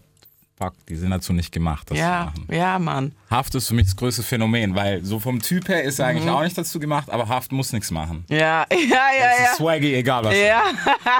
fuck, 0.59 0.75
die 0.89 0.97
sind 0.97 1.11
dazu 1.11 1.33
nicht 1.33 1.53
gemacht, 1.53 1.89
das 1.89 1.97
zu 1.97 2.03
Ja, 2.03 2.25
machen. 2.35 2.47
ja, 2.51 2.79
Mann. 2.81 3.13
Haft 3.31 3.55
ist 3.55 3.69
für 3.69 3.75
mich 3.75 3.87
das 3.87 3.95
größte 3.97 4.23
Phänomen, 4.25 4.75
weil 4.75 5.05
so 5.05 5.21
vom 5.21 5.41
Typ 5.41 5.69
her 5.69 5.85
ist 5.85 5.99
er 6.01 6.07
Mhm. 6.07 6.11
eigentlich 6.19 6.31
auch 6.31 6.43
nicht 6.43 6.59
dazu 6.59 6.81
gemacht, 6.81 7.09
aber 7.11 7.29
Haft 7.29 7.53
muss 7.53 7.73
nichts 7.73 7.91
machen. 7.93 8.25
Ja, 8.29 8.37
ja, 8.37 8.67
ja, 8.71 8.77
Es 9.35 9.39
ja. 9.41 9.45
ist 9.53 9.57
swaggy, 9.57 9.95
egal 9.95 10.25
was. 10.25 10.35
Ja, 10.37 10.63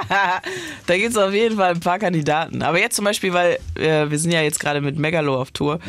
da 0.87 0.97
gibt 0.97 1.11
es 1.11 1.17
auf 1.17 1.33
jeden 1.33 1.55
Fall 1.55 1.71
ein 1.75 1.79
paar 1.79 1.99
Kandidaten. 1.99 2.61
Aber 2.61 2.79
jetzt 2.79 2.95
zum 2.95 3.05
Beispiel, 3.05 3.33
weil 3.33 3.59
äh, 3.75 4.09
wir 4.09 4.19
sind 4.19 4.31
ja 4.31 4.41
jetzt 4.41 4.59
gerade 4.59 4.81
mit 4.81 4.97
Megalo 4.97 5.39
auf 5.41 5.51
Tour 5.51 5.79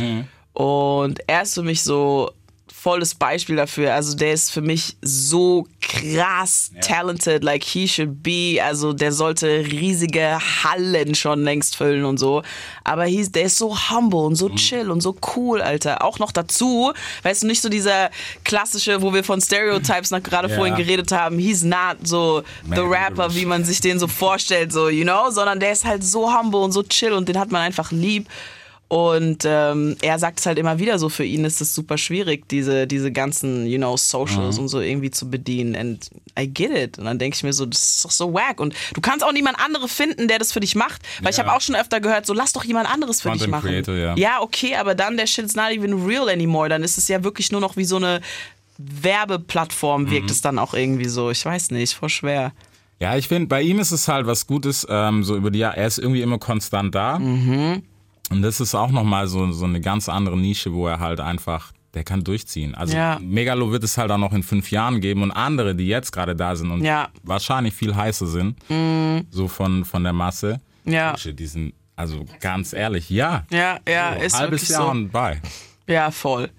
und 0.52 1.20
er 1.26 1.42
ist 1.42 1.54
für 1.54 1.62
mich 1.62 1.82
so 1.82 2.30
volles 2.82 3.14
Beispiel 3.14 3.56
dafür. 3.56 3.94
Also 3.94 4.16
der 4.16 4.32
ist 4.32 4.50
für 4.50 4.62
mich 4.62 4.96
so 5.02 5.66
krass 5.82 6.70
talented, 6.80 7.44
like 7.44 7.62
he 7.62 7.86
should 7.86 8.22
be. 8.22 8.58
Also 8.62 8.92
der 8.94 9.12
sollte 9.12 9.46
riesige 9.66 10.38
Hallen 10.64 11.14
schon 11.14 11.44
längst 11.44 11.76
füllen 11.76 12.04
und 12.04 12.18
so. 12.18 12.42
Aber 12.84 13.04
he's, 13.04 13.30
der 13.32 13.44
ist 13.44 13.58
so 13.58 13.76
humble 13.90 14.20
und 14.20 14.36
so 14.36 14.48
chill 14.50 14.90
und 14.90 15.02
so 15.02 15.14
cool, 15.36 15.60
Alter. 15.60 16.02
Auch 16.02 16.18
noch 16.18 16.32
dazu, 16.32 16.92
weißt 17.22 17.42
du, 17.42 17.48
nicht 17.48 17.60
so 17.60 17.68
dieser 17.68 18.10
klassische, 18.44 19.02
wo 19.02 19.12
wir 19.12 19.24
von 19.24 19.40
Stereotypes 19.40 20.10
nach 20.10 20.22
gerade 20.22 20.48
Ja. 20.48 20.56
vorhin 20.56 20.76
geredet 20.76 21.12
haben, 21.12 21.38
he's 21.38 21.62
not 21.62 21.98
so 22.02 22.42
the 22.64 22.70
Mega 22.70 22.82
rapper, 22.82 23.34
wie 23.34 23.44
man 23.44 23.64
sich 23.64 23.80
den 23.80 23.98
so 23.98 24.06
vorstellt, 24.08 24.72
so, 24.72 24.88
you 24.88 25.04
know, 25.04 25.30
sondern 25.30 25.60
der 25.60 25.72
ist 25.72 25.84
halt 25.84 26.02
so 26.02 26.32
humble 26.34 26.60
und 26.60 26.72
so 26.72 26.82
chill 26.82 27.12
und 27.12 27.28
den 27.28 27.38
hat 27.38 27.50
man 27.50 27.60
einfach 27.60 27.90
lieb. 27.92 28.26
Und 28.92 29.44
ähm, 29.46 29.96
er 30.02 30.18
sagt 30.18 30.40
es 30.40 30.46
halt 30.46 30.58
immer 30.58 30.80
wieder 30.80 30.98
so, 30.98 31.08
für 31.08 31.22
ihn 31.24 31.44
ist 31.44 31.60
es 31.60 31.72
super 31.76 31.96
schwierig, 31.96 32.48
diese, 32.48 32.88
diese 32.88 33.12
ganzen, 33.12 33.64
you 33.68 33.78
know, 33.78 33.96
Socials 33.96 34.56
Mhm. 34.56 34.62
und 34.62 34.68
so 34.68 34.80
irgendwie 34.80 35.12
zu 35.12 35.30
bedienen. 35.30 35.76
And 35.76 36.10
I 36.36 36.48
get 36.52 36.72
it. 36.76 36.98
Und 36.98 37.04
dann 37.04 37.20
denke 37.20 37.36
ich 37.36 37.44
mir 37.44 37.52
so, 37.52 37.66
das 37.66 37.80
ist 37.96 38.04
doch 38.04 38.10
so 38.10 38.34
wack. 38.34 38.58
Und 38.58 38.74
du 38.94 39.00
kannst 39.00 39.24
auch 39.24 39.30
niemand 39.32 39.60
anderes 39.64 39.92
finden, 39.92 40.26
der 40.26 40.40
das 40.40 40.50
für 40.50 40.58
dich 40.58 40.74
macht. 40.74 41.02
Weil 41.22 41.30
ich 41.30 41.36
Ja. 41.36 41.44
habe 41.44 41.56
auch 41.56 41.60
schon 41.60 41.76
öfter 41.76 42.00
gehört, 42.00 42.26
so 42.26 42.34
lass 42.34 42.52
doch 42.52 42.64
jemand 42.64 42.92
anderes 42.92 43.20
für 43.20 43.30
dich 43.30 43.42
Content 43.42 43.50
machen. 43.52 43.70
Creator, 43.70 43.94
ja. 43.94 44.16
ja, 44.16 44.40
okay, 44.40 44.74
aber 44.74 44.96
dann 44.96 45.16
der 45.16 45.28
shit's 45.28 45.54
not 45.54 45.70
even 45.70 46.04
real 46.04 46.28
anymore. 46.28 46.68
Dann 46.68 46.82
ist 46.82 46.98
es 46.98 47.06
ja 47.06 47.22
wirklich 47.22 47.52
nur 47.52 47.60
noch 47.60 47.76
wie 47.76 47.84
so 47.84 47.94
eine 47.94 48.20
Werbeplattform, 48.78 50.10
wirkt 50.10 50.26
Mhm. 50.26 50.30
es 50.32 50.40
dann 50.40 50.58
auch 50.58 50.74
irgendwie 50.74 51.08
so. 51.08 51.30
Ich 51.30 51.44
weiß 51.44 51.70
nicht, 51.70 51.94
voll 51.94 52.08
schwer. 52.08 52.52
Ja, 52.98 53.16
ich 53.16 53.28
finde, 53.28 53.46
bei 53.48 53.62
ihm 53.62 53.78
ist 53.78 53.92
es 53.92 54.08
halt 54.08 54.26
was 54.26 54.46
Gutes, 54.46 54.86
ähm, 54.90 55.24
so 55.24 55.36
über 55.36 55.50
die 55.50 55.60
Jahre, 55.60 55.76
er 55.78 55.86
ist 55.86 55.98
irgendwie 55.98 56.22
immer 56.22 56.38
konstant 56.38 56.94
da. 56.94 57.18
Mhm. 57.18 57.82
Und 58.30 58.42
das 58.42 58.60
ist 58.60 58.74
auch 58.74 58.90
nochmal 58.90 59.26
so, 59.26 59.50
so 59.52 59.64
eine 59.64 59.80
ganz 59.80 60.08
andere 60.08 60.38
Nische, 60.38 60.72
wo 60.72 60.86
er 60.86 61.00
halt 61.00 61.20
einfach, 61.20 61.72
der 61.94 62.04
kann 62.04 62.22
durchziehen. 62.22 62.74
Also 62.74 62.96
Ja. 62.96 63.18
Megalo 63.20 63.72
wird 63.72 63.82
es 63.84 63.98
halt 63.98 64.10
auch 64.10 64.18
noch 64.18 64.32
in 64.32 64.42
fünf 64.42 64.70
Jahren 64.70 65.00
geben 65.00 65.22
und 65.22 65.32
andere, 65.32 65.74
die 65.74 65.88
jetzt 65.88 66.12
gerade 66.12 66.36
da 66.36 66.54
sind 66.54 66.70
und 66.70 66.84
Ja. 66.84 67.08
Wahrscheinlich 67.24 67.74
viel 67.74 67.94
heißer 67.94 68.26
sind, 68.26 68.56
so 69.30 69.48
von, 69.48 69.84
von 69.84 70.04
der 70.04 70.12
Masse. 70.12 70.60
Ja. 70.84 71.14
Die 71.14 71.46
sind, 71.46 71.74
also 71.96 72.24
ganz 72.40 72.72
ehrlich, 72.72 73.10
ja. 73.10 73.44
Ja, 73.50 73.78
ja, 73.86 74.14
So, 74.18 74.20
ist 74.24 74.38
halbes 74.38 74.68
Jahr 74.68 74.82
so. 74.84 74.90
und 74.90 75.10
bei. 75.10 75.40
Ja, 75.88 76.10
voll. 76.12 76.50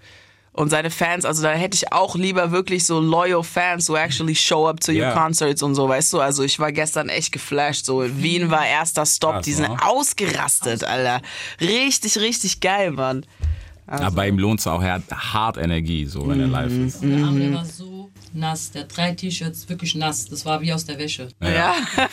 Und 0.54 0.70
seine 0.70 0.92
Fans, 0.92 1.24
also 1.24 1.44
da 1.44 1.52
hätte 1.52 1.76
ich 1.76 1.94
auch 1.94 2.16
lieber 2.16 2.52
wirklich 2.52 2.86
so 2.86 3.00
loyal 3.00 3.42
Fans 3.42 3.88
who 3.88 3.96
actually 3.96 4.36
show 4.36 4.68
up 4.68 4.82
to 4.82 4.92
your 4.92 4.98
Ja. 5.00 5.14
concerts 5.14 5.64
und 5.64 5.76
so, 5.76 5.88
weißt 5.88 6.12
du? 6.12 6.20
Also 6.20 6.44
ich 6.44 6.60
war 6.60 6.74
gestern 6.74 7.08
echt 7.08 7.32
geflasht. 7.32 7.86
So 7.86 8.04
Wien 8.06 8.52
war 8.52 8.68
erster 8.68 9.06
Stop, 9.06 9.36
Krass, 9.36 9.46
die 9.46 9.54
sind 9.54 9.70
ne? 9.70 9.78
ausgerastet, 9.82 10.84
Alter. 10.84 11.22
Richtig, 11.62 12.18
richtig 12.18 12.60
geil, 12.60 12.92
Mann. 12.92 13.26
Also 13.88 14.06
Aber 14.06 14.16
bei 14.18 14.28
ihm 14.30 14.38
lohnt 14.40 14.60
es 14.62 14.68
auch, 14.68 14.82
er 14.82 14.94
hat 14.94 15.04
hart 15.12 15.58
Energie, 15.58 16.06
so 16.06 16.28
wenn 16.28 16.40
er 16.40 16.48
Mhm. 16.48 16.52
live 16.54 16.72
ist. 16.72 17.04
Der 17.04 17.24
Arm, 17.26 17.40
der 17.40 17.54
war 17.54 17.66
so 17.66 18.10
nass. 18.34 18.72
Der 18.72 18.84
hat 18.84 18.96
drei 18.98 19.12
T-Shirts 19.12 19.68
wirklich 19.68 19.96
nass. 19.96 20.26
Das 20.28 20.46
war 20.46 20.62
wie 20.62 20.72
aus 20.72 20.86
der 20.86 20.98
Wäsche. 20.98 21.28
Ja, 21.42 21.76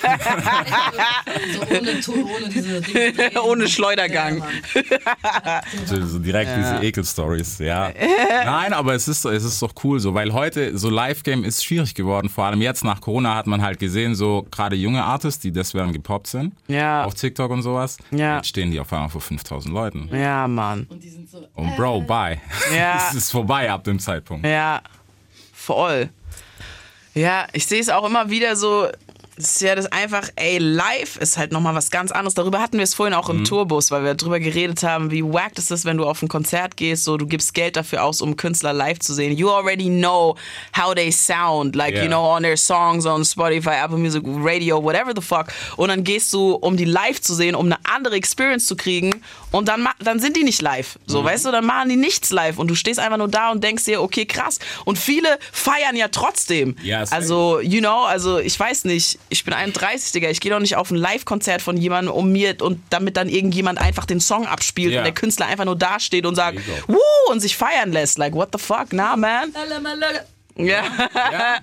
So 1.54 1.60
ohne, 1.62 2.30
ohne 2.36 2.48
diese 2.52 2.80
Dinge. 2.80 3.42
ohne 3.42 3.68
Schleudergang. 3.68 4.38
Ja, 4.38 4.44
Mann. 4.44 5.62
So, 5.86 6.04
so 6.06 6.18
direkt 6.18 6.50
diese 6.56 6.78
Ekel-Stories, 6.82 7.58
ja. 7.58 7.90
Nein, 8.44 8.72
aber 8.72 8.94
es 8.94 9.06
ist, 9.08 9.22
so- 9.22 9.30
es 9.30 9.44
ist 9.44 9.60
doch 9.62 9.72
cool 9.84 10.00
so, 10.00 10.14
weil 10.14 10.32
heute 10.32 10.76
so 10.76 10.90
Live-Game 10.90 11.44
ist 11.44 11.64
schwierig 11.64 11.94
geworden. 11.94 12.28
Vor 12.28 12.44
allem 12.44 12.60
jetzt 12.62 12.84
nach 12.84 13.00
Corona 13.00 13.34
hat 13.36 13.46
man 13.46 13.62
halt 13.62 13.78
gesehen, 13.78 14.14
so 14.14 14.46
gerade 14.50 14.76
junge 14.76 15.04
Artists, 15.04 15.40
die 15.40 15.52
deswegen 15.52 15.92
gepoppt 15.92 16.26
sind, 16.28 16.54
Ja. 16.66 17.04
auf 17.04 17.14
TikTok 17.14 17.50
und 17.50 17.62
sowas. 17.62 17.98
Ja. 18.10 18.36
Jetzt 18.36 18.48
stehen 18.48 18.70
die 18.70 18.80
auf 18.80 18.92
einmal 18.92 19.08
vor 19.10 19.20
5000 19.20 19.72
Leuten. 19.72 20.08
Ja, 20.12 20.48
Mann. 20.48 20.86
Und 20.88 21.02
die 21.02 21.10
sind 21.10 21.28
so. 21.28 21.46
Und 21.58 21.74
Bro, 21.76 22.02
bye. 22.02 22.40
Ja. 22.74 23.06
es 23.10 23.14
ist 23.16 23.32
vorbei 23.32 23.68
ab 23.68 23.82
dem 23.82 23.98
Zeitpunkt. 23.98 24.46
Ja, 24.46 24.80
voll. 25.52 26.08
Ja, 27.14 27.48
ich 27.52 27.66
sehe 27.66 27.80
es 27.80 27.88
auch 27.88 28.06
immer 28.06 28.30
wieder 28.30 28.54
so. 28.54 28.86
Das 29.36 29.52
ist 29.52 29.60
ja 29.60 29.76
das 29.76 29.86
einfach, 29.86 30.28
ey, 30.34 30.58
live 30.58 31.16
ist 31.18 31.38
halt 31.38 31.52
nochmal 31.52 31.72
was 31.76 31.92
ganz 31.92 32.10
anderes. 32.10 32.34
Darüber 32.34 32.58
hatten 32.60 32.76
wir 32.78 32.82
es 32.82 32.94
vorhin 32.94 33.14
auch 33.14 33.28
im 33.28 33.44
Tourbus, 33.44 33.92
weil 33.92 34.02
wir 34.02 34.14
darüber 34.14 34.40
geredet 34.40 34.82
haben, 34.82 35.12
wie 35.12 35.22
wack 35.22 35.56
ist 35.58 35.70
es, 35.70 35.84
wenn 35.84 35.96
du 35.96 36.06
auf 36.06 36.20
ein 36.22 36.28
Konzert 36.28 36.76
gehst, 36.76 37.04
so 37.04 37.16
du 37.16 37.24
gibst 37.24 37.54
Geld 37.54 37.76
dafür 37.76 38.02
aus, 38.02 38.20
um 38.20 38.34
Künstler 38.34 38.72
live 38.72 38.98
zu 38.98 39.14
sehen. 39.14 39.36
You 39.38 39.48
already 39.50 39.90
know 39.90 40.34
how 40.76 40.92
they 40.92 41.12
sound, 41.12 41.76
like, 41.76 41.94
Yeah. 41.94 42.02
you 42.02 42.08
know, 42.08 42.24
on 42.24 42.42
their 42.42 42.56
songs, 42.56 43.06
on 43.06 43.22
Spotify, 43.22 43.80
Apple 43.84 43.98
Music, 43.98 44.24
Radio, 44.26 44.82
whatever 44.82 45.12
the 45.14 45.22
fuck. 45.22 45.46
Und 45.76 45.90
dann 45.90 46.02
gehst 46.02 46.32
du, 46.32 46.54
um 46.54 46.76
die 46.76 46.84
live 46.84 47.20
zu 47.20 47.32
sehen, 47.32 47.54
um 47.54 47.66
eine 47.66 47.78
andere 47.84 48.16
Experience 48.16 48.66
zu 48.66 48.74
kriegen 48.74 49.22
und 49.50 49.68
dann, 49.68 49.82
ma- 49.82 49.94
dann 50.00 50.20
sind 50.20 50.36
die 50.36 50.44
nicht 50.44 50.60
live. 50.62 50.98
So, 51.06 51.24
weißt 51.24 51.46
du, 51.46 51.50
dann 51.52 51.64
machen 51.64 51.88
die 51.88 51.96
nichts 51.96 52.30
live 52.30 52.58
und 52.58 52.68
du 52.68 52.74
stehst 52.74 53.00
einfach 53.00 53.16
nur 53.18 53.28
da 53.28 53.50
und 53.50 53.64
denkst 53.64 53.84
dir, 53.84 54.02
okay, 54.02 54.26
krass. 54.26 54.58
Und 54.84 54.98
viele 54.98 55.38
feiern 55.52 55.96
ja 55.96 56.08
trotzdem. 56.08 56.76
Ja, 56.82 57.04
also, 57.10 57.60
you 57.60 57.80
know, 57.80 58.02
also 58.04 58.38
ich 58.38 58.58
weiß 58.58 58.84
nicht, 58.84 59.18
ich 59.28 59.44
bin 59.44 59.54
31, 59.54 60.12
Digga, 60.12 60.28
ich 60.30 60.40
gehe 60.40 60.52
doch 60.52 60.60
nicht 60.60 60.76
auf 60.76 60.90
ein 60.90 60.96
Live-Konzert 60.96 61.62
von 61.62 61.76
jemandem 61.76 62.12
um 62.14 62.30
mir 62.32 62.56
und 62.60 62.80
damit 62.90 63.16
dann 63.16 63.28
irgendjemand 63.28 63.78
einfach 63.80 64.04
den 64.04 64.20
Song 64.20 64.46
abspielt 64.46 64.92
Ja. 64.92 65.00
und 65.00 65.04
der 65.04 65.14
Künstler 65.14 65.46
einfach 65.46 65.64
nur 65.64 65.76
dasteht 65.76 66.26
und 66.26 66.34
sagt, 66.34 66.58
wuh, 66.86 66.96
und 67.30 67.40
sich 67.40 67.56
feiern 67.56 67.92
lässt. 67.92 68.18
Like, 68.18 68.34
what 68.34 68.50
the 68.52 68.58
fuck, 68.58 68.92
nah, 68.92 69.16
man? 69.16 69.52
Ja, 70.56 70.82
Ja. 71.14 71.58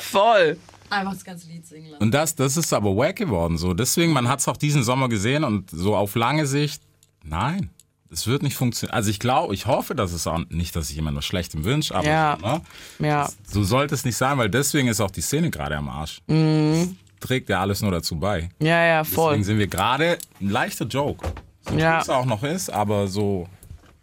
voll. 0.00 0.56
Einfach 0.88 1.14
das 1.14 1.24
ganze 1.24 1.48
Lied 1.48 1.66
singen 1.66 1.90
lassen. 1.90 2.02
Und 2.02 2.12
das, 2.12 2.34
das 2.36 2.56
ist 2.56 2.72
aber 2.72 2.96
wack 2.96 3.16
geworden. 3.16 3.58
So. 3.58 3.74
Deswegen, 3.74 4.12
man 4.12 4.28
hat 4.28 4.38
es 4.38 4.46
auch 4.46 4.56
diesen 4.56 4.84
Sommer 4.84 5.08
gesehen 5.08 5.42
und 5.42 5.68
so 5.70 5.96
auf 5.96 6.14
lange 6.14 6.46
Sicht, 6.46 6.80
nein, 7.26 7.70
es 8.10 8.26
wird 8.26 8.42
nicht 8.42 8.54
funktionieren. 8.56 8.94
Also 8.94 9.10
ich 9.10 9.18
glaube, 9.18 9.52
ich 9.54 9.66
hoffe, 9.66 9.94
dass 9.94 10.12
es 10.12 10.26
auch 10.26 10.38
nicht, 10.48 10.74
dass 10.76 10.90
ich 10.90 10.96
jemandem 10.96 11.18
was 11.18 11.26
Schlechtem 11.26 11.64
wünsche, 11.64 11.94
aber 11.94 12.06
Ja. 12.06 12.38
so, 12.40 12.46
ne? 12.46 12.60
Ja. 13.00 13.28
so 13.46 13.64
sollte 13.64 13.94
es 13.94 14.04
nicht 14.04 14.16
sein, 14.16 14.38
weil 14.38 14.48
deswegen 14.48 14.88
ist 14.88 15.00
auch 15.00 15.10
die 15.10 15.20
Szene 15.22 15.50
gerade 15.50 15.76
am 15.76 15.88
Arsch. 15.88 16.20
Das 16.26 16.88
trägt 17.20 17.48
ja 17.48 17.60
alles 17.60 17.82
nur 17.82 17.90
dazu 17.90 18.16
bei. 18.18 18.48
Ja, 18.60 18.84
ja, 18.84 19.00
Deswegen 19.00 19.14
voll. 19.14 19.42
sind 19.44 19.58
wir 19.58 19.66
gerade 19.66 20.18
ein 20.40 20.50
leichter 20.50 20.84
Joke. 20.86 21.26
So 21.68 21.72
Ja. 21.74 21.78
ja. 21.78 22.00
es 22.00 22.08
auch 22.08 22.26
noch 22.26 22.42
ist, 22.44 22.70
aber 22.70 23.08
so, 23.08 23.48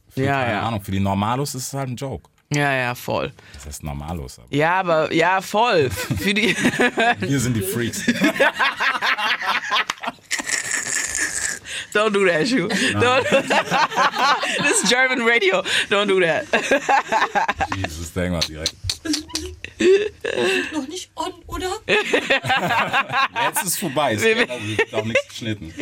für, 0.10 0.24
Ja, 0.26 0.42
keine 0.42 0.54
ja. 0.54 0.62
Ahnung, 0.64 0.82
für 0.84 0.92
die 0.92 1.00
Normalos 1.00 1.56
ist 1.56 1.68
es 1.68 1.74
halt 1.74 1.90
ein 1.90 1.96
Joke. 1.96 2.30
Ja, 2.54 2.72
ja, 2.74 2.94
voll. 2.94 3.32
Das 3.54 3.66
heißt 3.66 3.84
Normalos, 3.84 4.38
aber 4.38 4.48
Ja, 4.54 4.80
aber, 4.82 5.12
ja, 5.14 5.42
voll. 5.42 5.90
Für 5.90 6.34
die. 6.34 6.56
wir 7.20 7.40
sind 7.40 7.56
die 7.56 7.62
Freaks. 7.62 8.04
Don't 11.94 12.12
do 12.12 12.26
that, 12.26 12.48
Shu. 12.48 12.68
Don't. 12.68 13.24
this 14.64 14.84
is 14.84 14.90
German 14.90 15.26
radio. 15.26 15.62
Don't 15.90 16.08
do 16.08 16.20
that. 16.22 16.46
Jesus, 17.78 18.12
denk 18.14 18.32
mal 18.32 18.40
direkt. 18.42 18.74
Noch 20.74 20.88
nicht 20.88 21.12
on, 21.16 21.34
oder? 21.48 21.72
Jetzt 21.88 23.64
ist 23.64 23.80
vorbei. 23.80 24.14
Es 24.14 24.24
wird 24.24 24.50
auch, 24.94 25.06
nichts 25.06 25.28
geschnitten. 25.28 25.74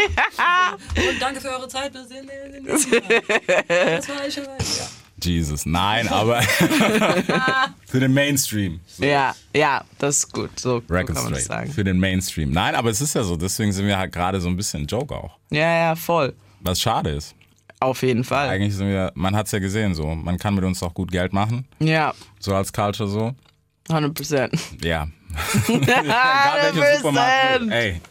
Und 0.96 1.22
danke 1.22 1.40
für 1.40 1.50
eure 1.50 1.68
Zeit. 1.68 1.94
Den 1.94 2.26
nächsten 2.66 2.92
Mal. 2.92 3.22
Das 3.68 4.10
war 4.10 4.28
ich 4.28 4.34
schon 4.34 4.46
mal. 4.46 4.58
Ja. 4.58 5.01
Jesus, 5.24 5.66
nein, 5.66 6.08
aber 6.08 6.42
für 7.88 8.00
den 8.00 8.14
Mainstream. 8.14 8.80
So, 8.88 9.04
Ja, 9.04 9.36
ja, 9.56 9.84
das 9.98 10.18
ist 10.20 10.34
gut. 10.34 10.60
So, 10.60 10.82
kann 10.82 11.06
man 11.14 11.34
das 11.34 11.46
sagen. 11.46 11.72
Für 11.72 11.84
den 11.84 12.00
Mainstream. 12.00 12.52
Nein, 12.52 12.76
aber 12.76 12.90
es 12.90 13.02
ist 13.02 13.16
ja 13.16 13.24
so, 13.24 13.36
deswegen 13.36 13.72
sind 13.72 13.88
wir 13.88 13.98
halt 13.98 14.12
gerade 14.12 14.40
so 14.42 14.48
ein 14.50 14.56
bisschen 14.56 14.86
Joke 14.86 15.16
auch. 15.16 15.38
Ja, 15.50 15.78
ja, 15.90 15.96
voll. 15.96 16.34
Was 16.62 16.80
schade 16.82 17.12
ist. 17.12 17.36
Auf 17.80 18.04
jeden 18.04 18.24
Fall. 18.24 18.48
Eigentlich 18.50 18.76
sind 18.76 18.88
wir, 18.90 19.12
man 19.16 19.36
hat 19.36 19.48
es 19.48 19.52
ja 19.52 19.60
gesehen, 19.60 19.96
so, 19.96 20.14
man 20.14 20.38
kann 20.38 20.54
mit 20.54 20.64
uns 20.64 20.84
auch 20.84 20.94
gut 20.94 21.12
Geld 21.12 21.34
machen, 21.34 21.68
Ja, 21.80 22.14
so 22.40 22.54
als 22.54 22.72
Culture 22.72 23.10
so. 23.10 23.34
100 23.90 24.14
Prozent. 24.14 24.54
Ja. 24.84 25.08
Egal 25.68 26.76
welcher 26.76 26.98
Supermarkt. 26.98 27.62
100%. 27.64 27.72
Ey. 27.72 28.02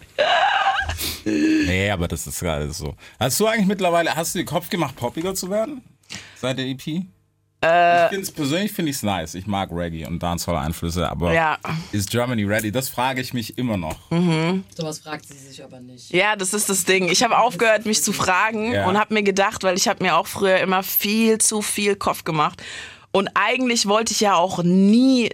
Nee, 1.24 1.90
aber 1.90 2.08
das 2.08 2.26
ist 2.26 2.40
gerade 2.40 2.70
so. 2.72 2.94
Hast 3.18 3.38
du 3.38 3.46
eigentlich 3.46 3.66
mittlerweile, 3.66 4.14
hast 4.14 4.34
du 4.34 4.40
den 4.40 4.46
Kopf 4.46 4.68
gemacht, 4.68 4.96
poppiger 4.96 5.34
zu 5.34 5.50
werden? 5.50 5.82
Seit 6.40 6.58
der 6.58 6.66
EP? 6.66 7.04
Äh. 7.62 8.04
ich 8.06 8.10
find's, 8.10 8.30
persönlich 8.32 8.72
finde 8.72 8.90
ich 8.90 8.96
es 8.96 9.02
nice. 9.02 9.34
Ich 9.34 9.46
mag 9.46 9.68
Reggae 9.70 10.06
und 10.06 10.22
Dancehall-Einflüsse, 10.22 11.10
aber 11.10 11.34
Ja. 11.34 11.58
ist 11.92 12.10
Germany 12.10 12.44
ready? 12.44 12.72
Das 12.72 12.88
frage 12.88 13.20
ich 13.20 13.34
mich 13.34 13.58
immer 13.58 13.76
noch. 13.76 13.98
Sowas 14.74 15.00
fragt 15.00 15.26
sie 15.26 15.36
sich 15.36 15.62
aber 15.62 15.78
nicht. 15.80 16.10
Ja, 16.10 16.36
das 16.36 16.54
ist 16.54 16.70
das 16.70 16.86
Ding. 16.86 17.08
Ich 17.10 17.22
habe 17.22 17.36
aufgehört, 17.38 17.84
mich 17.84 18.02
zu 18.02 18.14
fragen 18.14 18.72
Ja. 18.72 18.88
und 18.88 18.98
habe 18.98 19.12
mir 19.12 19.22
gedacht, 19.22 19.62
weil 19.62 19.76
ich 19.76 19.88
habe 19.88 20.02
mir 20.02 20.16
auch 20.16 20.26
früher 20.26 20.56
immer 20.60 20.82
viel 20.82 21.36
zu 21.36 21.60
viel 21.60 21.96
Kopf 21.96 22.24
gemacht. 22.24 22.62
Und 23.12 23.28
eigentlich 23.34 23.86
wollte 23.86 24.12
ich 24.14 24.20
ja 24.20 24.36
auch 24.36 24.62
nie 24.62 25.28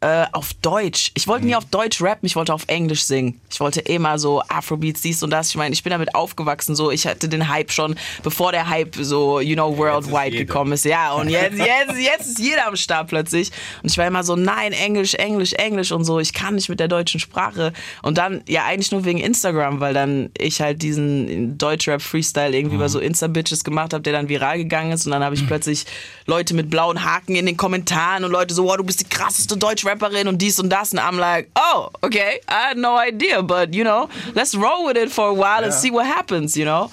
äh, 0.00 0.26
auf 0.30 0.54
Deutsch. 0.54 1.10
Ich 1.14 1.26
wollte 1.26 1.46
nie 1.46 1.56
auf 1.56 1.64
Deutsch 1.64 2.00
rappen, 2.00 2.26
ich 2.26 2.36
wollte 2.36 2.54
auf 2.54 2.64
Englisch 2.68 3.02
singen. 3.02 3.40
Ich 3.50 3.58
wollte 3.58 3.80
immer 3.80 4.18
so 4.18 4.42
Afrobeats, 4.48 5.00
dies 5.00 5.22
und 5.24 5.30
das. 5.30 5.48
Ich 5.48 5.56
meine, 5.56 5.72
ich 5.72 5.82
bin 5.82 5.90
damit 5.90 6.14
aufgewachsen, 6.14 6.76
so 6.76 6.92
ich 6.92 7.06
hatte 7.06 7.28
den 7.28 7.48
Hype 7.48 7.72
schon, 7.72 7.96
bevor 8.22 8.52
der 8.52 8.68
Hype 8.68 8.94
so, 8.94 9.40
you 9.40 9.54
know, 9.54 9.76
worldwide 9.76 10.36
jeder. 10.36 10.44
gekommen 10.44 10.72
ist. 10.72 10.84
Ja, 10.84 11.14
und 11.14 11.28
jetzt, 11.28 11.58
jetzt, 11.58 11.98
jetzt 11.98 12.26
ist 12.28 12.38
jeder 12.38 12.68
am 12.68 12.76
Start 12.76 13.08
plötzlich. 13.08 13.50
Und 13.82 13.90
ich 13.90 13.98
war 13.98 14.06
immer 14.06 14.22
so, 14.22 14.36
nein, 14.36 14.72
Englisch, 14.72 15.14
Englisch, 15.14 15.52
Englisch 15.54 15.90
und 15.90 16.04
so. 16.04 16.20
Ich 16.20 16.32
kann 16.32 16.54
nicht 16.54 16.68
mit 16.68 16.78
der 16.78 16.88
deutschen 16.88 17.18
Sprache. 17.18 17.72
Und 18.02 18.18
dann, 18.18 18.42
ja, 18.46 18.64
eigentlich 18.66 18.92
nur 18.92 19.04
wegen 19.04 19.18
Instagram, 19.18 19.80
weil 19.80 19.94
dann 19.94 20.30
ich 20.38 20.60
halt 20.60 20.82
diesen 20.82 21.58
Deutschrap-Freestyle 21.58 22.56
irgendwie 22.56 22.76
bei 22.76 22.86
so 22.86 23.00
Insta-Bitches 23.00 23.64
gemacht 23.64 23.92
habe, 23.92 24.02
der 24.02 24.12
dann 24.12 24.28
viral 24.28 24.58
gegangen 24.58 24.92
ist. 24.92 25.06
Und 25.06 25.12
dann 25.12 25.24
habe 25.24 25.34
ich 25.34 25.44
plötzlich 25.44 25.86
Leute 26.26 26.54
mit 26.54 26.70
blauen 26.70 27.04
Haken 27.04 27.34
in 27.34 27.46
den 27.46 27.56
Kommentaren 27.56 28.22
und 28.22 28.30
Leute 28.30 28.54
so, 28.54 28.64
wow, 28.64 28.76
du 28.76 28.84
bist 28.84 29.00
die 29.00 29.08
krasseste 29.08 29.56
Deutschrapperin 29.88 30.28
und 30.28 30.38
dies 30.38 30.58
und 30.58 30.70
das. 30.70 30.92
Und 30.92 30.98
I'm 30.98 31.18
like, 31.18 31.48
oh, 31.56 31.88
okay, 32.02 32.40
I 32.48 32.70
had 32.70 32.76
no 32.76 32.98
idea, 32.98 33.42
but 33.42 33.74
you 33.74 33.84
know, 33.84 34.08
let's 34.34 34.54
roll 34.54 34.86
with 34.86 34.96
it 34.96 35.10
for 35.10 35.28
a 35.30 35.34
while 35.34 35.64
and 35.64 35.72
see 35.72 35.90
what 35.90 36.06
happens, 36.06 36.56
you 36.56 36.64
know. 36.64 36.90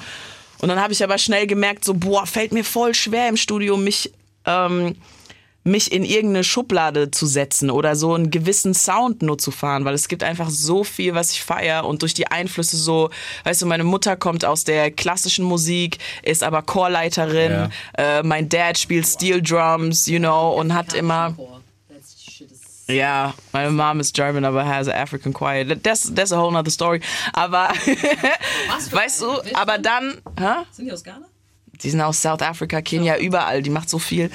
Und 0.60 0.70
dann 0.70 0.80
habe 0.80 0.94
ich 0.94 1.04
aber 1.04 1.18
schnell 1.18 1.48
gemerkt, 1.48 1.86
so, 1.86 1.94
boah, 1.94 2.26
fällt 2.26 2.54
mir 2.54 2.64
voll 2.64 2.94
schwer 2.96 3.28
im 3.28 3.38
Studio, 3.38 3.76
mich, 3.78 4.12
ähm, 4.46 4.96
mich 5.64 5.92
in 5.92 6.06
irgendeine 6.06 6.44
Schublade 6.44 7.12
zu 7.12 7.26
setzen 7.26 7.70
oder 7.70 7.96
so 7.96 8.14
einen 8.14 8.32
gewissen 8.32 8.74
Sound 8.74 9.22
nur 9.22 9.38
zu 9.38 9.52
fahren, 9.52 9.84
weil 9.84 9.94
es 9.94 10.08
gibt 10.08 10.24
einfach 10.24 10.50
so 10.50 10.84
viel, 10.84 11.14
was 11.14 11.32
ich 11.32 11.44
feiere 11.44 11.86
und 11.86 12.04
durch 12.04 12.14
die 12.14 12.28
Einflüsse 12.28 12.78
so, 12.78 13.10
weißt 13.44 13.64
du, 13.64 13.66
meine 13.66 13.84
Mutter 13.84 14.16
kommt 14.16 14.46
aus 14.46 14.64
der 14.64 14.92
klassischen 14.92 15.44
Musik, 15.44 15.98
ist 16.24 16.44
aber 16.44 16.62
Chorleiterin, 16.62 17.70
äh, 17.98 18.24
mein 18.24 18.48
Dad 18.48 18.78
spielt 18.78 19.06
Steel 19.08 19.42
Drums, 19.42 20.08
you 20.08 20.20
know, 20.20 20.52
und 20.52 20.74
hat 20.74 20.94
immer... 20.94 21.36
Is 21.38 21.65
Ja, 22.88 23.34
meine 23.52 23.72
Mom 23.72 24.00
is 24.00 24.14
German, 24.14 24.46
aber 24.46 24.64
has 24.64 24.88
an 24.88 24.94
African 24.94 25.34
choir. 25.34 25.66
That's, 25.66 26.14
that's 26.14 26.32
a 26.32 26.38
whole 26.38 26.52
nother 26.52 26.70
story. 26.70 27.02
Aber, 27.34 27.70
weißt 28.92 29.22
du, 29.22 29.42
aber 29.56 29.80
dann, 29.80 30.22
hä? 30.40 30.66
Sind 30.72 30.86
die 30.86 30.92
aus 30.92 31.04
Ghana? 31.04 31.26
Die 31.82 31.90
sind 31.90 32.02
aus 32.02 32.22
South 32.22 32.42
Africa, 32.42 32.82
Kenia, 32.82 33.18
überall. 33.18 33.62
Die 33.62 33.70
macht 33.70 33.90
so 33.90 34.00
viel. 34.00 34.30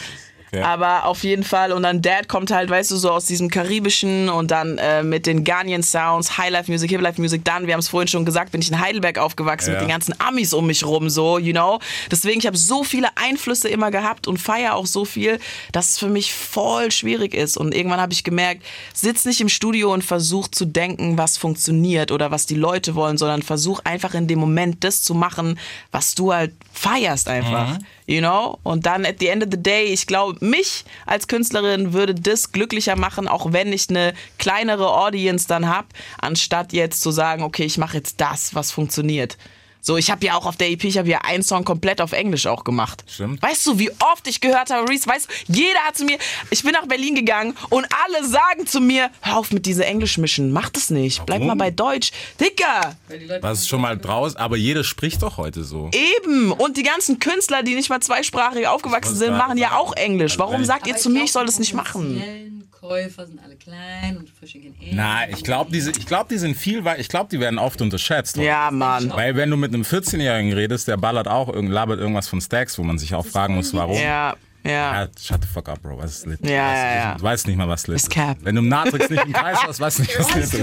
Aber 0.64 1.04
auf 1.06 1.22
jeden 1.22 1.44
Fall. 1.44 1.72
Und 1.72 1.82
dann 1.84 2.02
Dad 2.02 2.28
kommt 2.28 2.50
halt, 2.50 2.70
weißt 2.70 2.90
du, 2.90 2.96
so 2.96 3.10
aus 3.10 3.26
diesem 3.26 3.48
Karibischen 3.50 4.28
und 4.28 4.50
dann 4.50 4.78
äh, 4.78 5.02
mit 5.02 5.26
den 5.26 5.44
Ghanaian 5.44 5.82
Sounds, 5.82 6.38
Highlife 6.38 6.70
Music, 6.70 6.90
Hiplife 6.90 7.20
Music. 7.20 7.44
Dann, 7.44 7.66
wir 7.66 7.74
haben 7.74 7.80
es 7.80 7.88
vorhin 7.88 8.08
schon 8.08 8.24
gesagt, 8.24 8.52
bin 8.52 8.60
ich 8.60 8.70
in 8.70 8.80
Heidelberg 8.80 9.18
aufgewachsen 9.18 9.68
Ja. 9.70 9.74
mit 9.74 9.82
den 9.82 9.90
ganzen 9.90 10.14
Amis 10.20 10.52
um 10.52 10.66
mich 10.66 10.84
rum, 10.84 11.08
so, 11.10 11.38
you 11.38 11.52
know. 11.52 11.78
Deswegen, 12.10 12.40
ich 12.40 12.46
habe 12.46 12.56
so 12.56 12.82
viele 12.84 13.08
Einflüsse 13.16 13.68
immer 13.68 13.90
gehabt 13.90 14.26
und 14.26 14.38
feiere 14.38 14.74
auch 14.74 14.86
so 14.86 15.04
viel, 15.04 15.38
dass 15.72 15.90
es 15.90 15.98
für 15.98 16.08
mich 16.08 16.34
voll 16.34 16.90
schwierig 16.90 17.34
ist. 17.34 17.56
Und 17.56 17.74
irgendwann 17.74 18.00
habe 18.00 18.12
ich 18.12 18.24
gemerkt, 18.24 18.62
sitz 18.92 19.24
nicht 19.24 19.40
im 19.40 19.48
Studio 19.48 19.92
und 19.92 20.02
versuch 20.04 20.48
zu 20.48 20.64
denken, 20.64 21.16
was 21.18 21.38
funktioniert 21.38 22.10
oder 22.12 22.30
was 22.30 22.46
die 22.46 22.54
Leute 22.56 22.94
wollen, 22.94 23.18
sondern 23.18 23.42
versuch 23.42 23.80
einfach 23.84 24.14
in 24.14 24.26
dem 24.26 24.38
Moment 24.38 24.82
das 24.84 25.02
zu 25.02 25.14
machen, 25.14 25.58
was 25.92 26.14
du 26.14 26.32
halt 26.32 26.52
feierst 26.72 27.28
einfach. 27.28 27.78
You 28.10 28.18
know? 28.18 28.58
Und 28.64 28.86
dann 28.86 29.06
at 29.06 29.20
the 29.20 29.28
end 29.28 29.44
of 29.44 29.50
the 29.52 29.62
day, 29.62 29.84
ich 29.84 30.04
glaube, 30.08 30.44
mich 30.44 30.84
als 31.06 31.28
Künstlerin 31.28 31.92
würde 31.92 32.12
das 32.12 32.50
glücklicher 32.50 32.96
machen, 32.96 33.28
auch 33.28 33.52
wenn 33.52 33.72
ich 33.72 33.88
eine 33.88 34.14
kleinere 34.36 34.92
Audience 34.92 35.46
dann 35.46 35.68
habe, 35.68 35.86
anstatt 36.20 36.72
jetzt 36.72 37.02
zu 37.02 37.12
sagen, 37.12 37.44
okay, 37.44 37.62
ich 37.62 37.78
mache 37.78 37.98
jetzt 37.98 38.20
das, 38.20 38.52
was 38.52 38.72
funktioniert. 38.72 39.38
So, 39.82 39.96
ich 39.96 40.10
habe 40.10 40.24
ja 40.26 40.34
auch 40.34 40.46
auf 40.46 40.56
der 40.56 40.70
EP, 40.70 40.84
ich 40.84 40.98
habe 40.98 41.08
ja 41.08 41.18
einen 41.22 41.42
Song 41.42 41.64
komplett 41.64 42.00
auf 42.00 42.12
Englisch 42.12 42.46
auch 42.46 42.64
gemacht. 42.64 43.04
Stimmt. 43.06 43.42
Weißt 43.42 43.66
du, 43.66 43.78
wie 43.78 43.90
oft 43.90 44.26
ich 44.26 44.40
gehört 44.40 44.70
habe, 44.70 44.88
Reese, 44.88 45.06
weißt 45.06 45.28
du, 45.28 45.52
jeder 45.52 45.80
hat 45.80 45.96
zu 45.96 46.04
mir, 46.04 46.18
ich 46.50 46.62
bin 46.62 46.72
nach 46.72 46.86
Berlin 46.86 47.14
gegangen 47.14 47.56
und 47.70 47.86
alle 48.04 48.26
sagen 48.26 48.66
zu 48.66 48.80
mir, 48.80 49.10
hör 49.22 49.38
auf 49.38 49.52
mit 49.52 49.66
dieser 49.66 49.86
Englisch-Mischen, 49.86 50.52
mach 50.52 50.68
das 50.68 50.90
nicht, 50.90 51.24
bleib 51.26 51.40
Warum? 51.40 51.48
mal 51.48 51.56
bei 51.56 51.70
Deutsch. 51.70 52.12
Dicker, 52.38 52.96
Was 53.40 53.60
ist 53.60 53.68
schon 53.68 53.80
mal 53.80 53.96
draus, 53.96 54.36
aber 54.36 54.56
jeder 54.56 54.84
spricht 54.84 55.22
doch 55.22 55.38
heute 55.38 55.64
so. 55.64 55.90
Eben. 55.92 56.52
Und 56.52 56.76
die 56.76 56.82
ganzen 56.82 57.18
Künstler, 57.18 57.62
die 57.62 57.74
nicht 57.74 57.88
mal 57.90 58.00
zweisprachig 58.00 58.66
aufgewachsen 58.66 59.16
sind, 59.16 59.36
machen 59.36 59.56
ja 59.56 59.76
auch 59.76 59.94
Englisch. 59.94 60.32
Also 60.32 60.44
Warum 60.44 60.64
sagt 60.64 60.86
ihr 60.86 60.96
zu 60.96 61.10
mir, 61.10 61.24
ich 61.24 61.32
soll 61.32 61.46
das 61.46 61.58
nicht 61.58 61.74
machen? 61.74 62.60
Käufer 62.80 63.26
sind 63.26 63.38
alle 63.44 63.56
klein 63.56 64.16
und 64.16 64.30
verschicken 64.30 64.74
eh. 64.80 64.92
Na, 64.94 65.28
ich 65.28 65.44
glaube, 65.44 65.70
die, 65.70 65.78
ich 65.78 66.06
glaub, 66.06 66.30
die 66.30 66.38
sind 66.38 66.56
viel, 66.56 66.82
weil 66.82 66.98
ich 66.98 67.08
glaube, 67.08 67.28
die 67.30 67.38
werden 67.38 67.58
oft 67.58 67.82
unterschätzt. 67.82 68.38
Ja, 68.38 68.70
Mann. 68.70 69.12
Weil 69.14 69.36
wenn 69.36 69.50
du 69.50 69.58
mit 69.58 69.69
einem 69.74 69.82
14-Jährigen 69.82 70.52
redest, 70.52 70.88
der 70.88 70.96
ballert 70.96 71.28
auch, 71.28 71.48
irgend- 71.48 71.72
labert 71.72 71.98
irgendwas 72.00 72.28
von 72.28 72.40
Stacks, 72.40 72.78
wo 72.78 72.82
man 72.82 72.98
sich 72.98 73.14
auch 73.14 73.24
fragen 73.26 73.54
muss, 73.54 73.72
warum. 73.74 73.96
Ja. 74.00 74.34
Ja. 74.62 75.04
Ja, 75.04 75.08
shut 75.18 75.40
the 75.40 75.48
fuck 75.48 75.70
up, 75.70 75.80
Bro. 75.82 75.96
Was 75.98 76.18
ist 76.18 76.26
lit? 76.26 76.38
Ja, 76.42 76.48
du, 76.50 76.52
weißt, 76.52 76.84
ja, 76.84 76.94
ja. 76.96 77.14
du 77.14 77.22
weißt 77.22 77.46
nicht 77.46 77.56
mal, 77.56 77.68
was 77.68 77.86
lit 77.86 77.96
Ist 77.96 78.02
ist. 78.04 78.10
Cap. 78.10 78.36
Wenn 78.42 78.56
du 78.56 78.60
im 78.60 78.68
Matrix 78.68 79.08
nicht 79.08 79.24
im 79.24 79.32
Kreis 79.32 79.58
hast, 79.66 79.80
weißt 79.80 79.98
du 79.98 80.02
nicht, 80.02 80.18
was 80.18 80.34
lit 80.34 80.44
ist. 80.44 80.54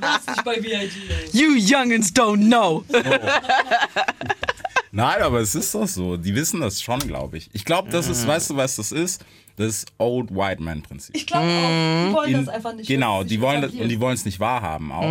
Das 0.00 0.16
ist 0.18 0.28
nicht 0.28 0.44
bei 0.44 0.56
VIG. 0.56 0.90
You 1.34 1.56
youngins 1.58 2.10
don't 2.14 2.46
know. 2.46 2.84
Nein, 4.90 5.20
aber 5.22 5.40
es 5.40 5.54
ist 5.54 5.74
doch 5.74 5.86
so. 5.86 6.16
Die 6.16 6.34
wissen 6.34 6.60
das 6.62 6.80
schon, 6.80 6.98
glaube 7.00 7.36
ich. 7.36 7.50
Ich 7.52 7.64
glaube, 7.66 7.90
das 7.90 8.08
ist, 8.08 8.26
weißt 8.26 8.50
du, 8.50 8.56
was 8.56 8.76
das 8.76 8.92
ist? 8.92 9.22
Das 9.58 9.84
Old 9.98 10.30
White 10.34 10.62
Man 10.62 10.82
Prinzip. 10.82 11.14
Ich 11.16 11.26
glaube 11.26 11.44
auch, 11.46 12.08
die 12.08 12.12
wollen 12.14 12.32
das 12.32 12.48
einfach 12.48 12.74
nicht. 12.74 12.86
Genau, 12.86 13.24
die 13.24 13.40
wollen 13.40 13.60
das, 13.60 13.72
und 13.72 13.88
die 13.88 13.98
wollen 14.00 14.14
es 14.14 14.24
nicht 14.24 14.38
wahrhaben 14.40 14.90
auch. 14.92 15.02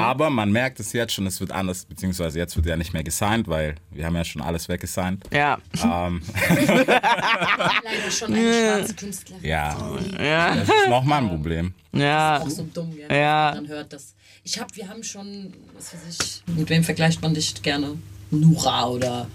Aber 0.00 0.30
man 0.30 0.50
merkt 0.50 0.80
es 0.80 0.92
jetzt 0.94 1.12
schon, 1.12 1.26
es 1.26 1.38
wird 1.40 1.52
anders, 1.52 1.84
beziehungsweise 1.84 2.38
jetzt 2.38 2.56
wird 2.56 2.64
ja 2.66 2.76
nicht 2.76 2.92
mehr 2.94 3.04
gesigned, 3.04 3.46
weil 3.46 3.74
wir 3.90 4.06
haben 4.06 4.16
ja 4.16 4.24
schon 4.24 4.40
alles 4.42 4.68
weggesigned. 4.68 5.22
Ja. 5.32 5.58
Ähm, 5.84 6.22
Leider 6.48 8.10
schon 8.10 8.32
eine 8.34 8.52
schwarze 8.52 8.94
Künstlerin. 8.94 9.44
ja, 9.44 9.76
Ja. 10.18 10.54
das 10.56 10.68
ist 10.68 10.88
nochmal 10.88 11.22
ein 11.22 11.28
Problem. 11.28 11.74
Ja. 11.92 12.40
Auch 12.40 12.48
so 12.48 12.66
dumm, 12.72 12.94
gell, 12.96 13.06
Ja. 13.10 13.48
wenn 13.54 13.62
man 13.62 13.64
dann 13.66 13.68
hört, 13.68 13.92
dass. 13.92 14.14
Ich 14.42 14.58
hab, 14.58 14.74
wir 14.74 14.88
haben 14.88 15.02
schon, 15.04 15.52
was 15.76 15.92
weiß 15.92 16.00
ich, 16.08 16.42
mit 16.56 16.70
wem 16.70 16.82
vergleicht 16.82 17.20
man 17.20 17.34
dich 17.34 17.60
gerne? 17.62 17.98
Nura 18.30 18.86
oder 18.86 19.26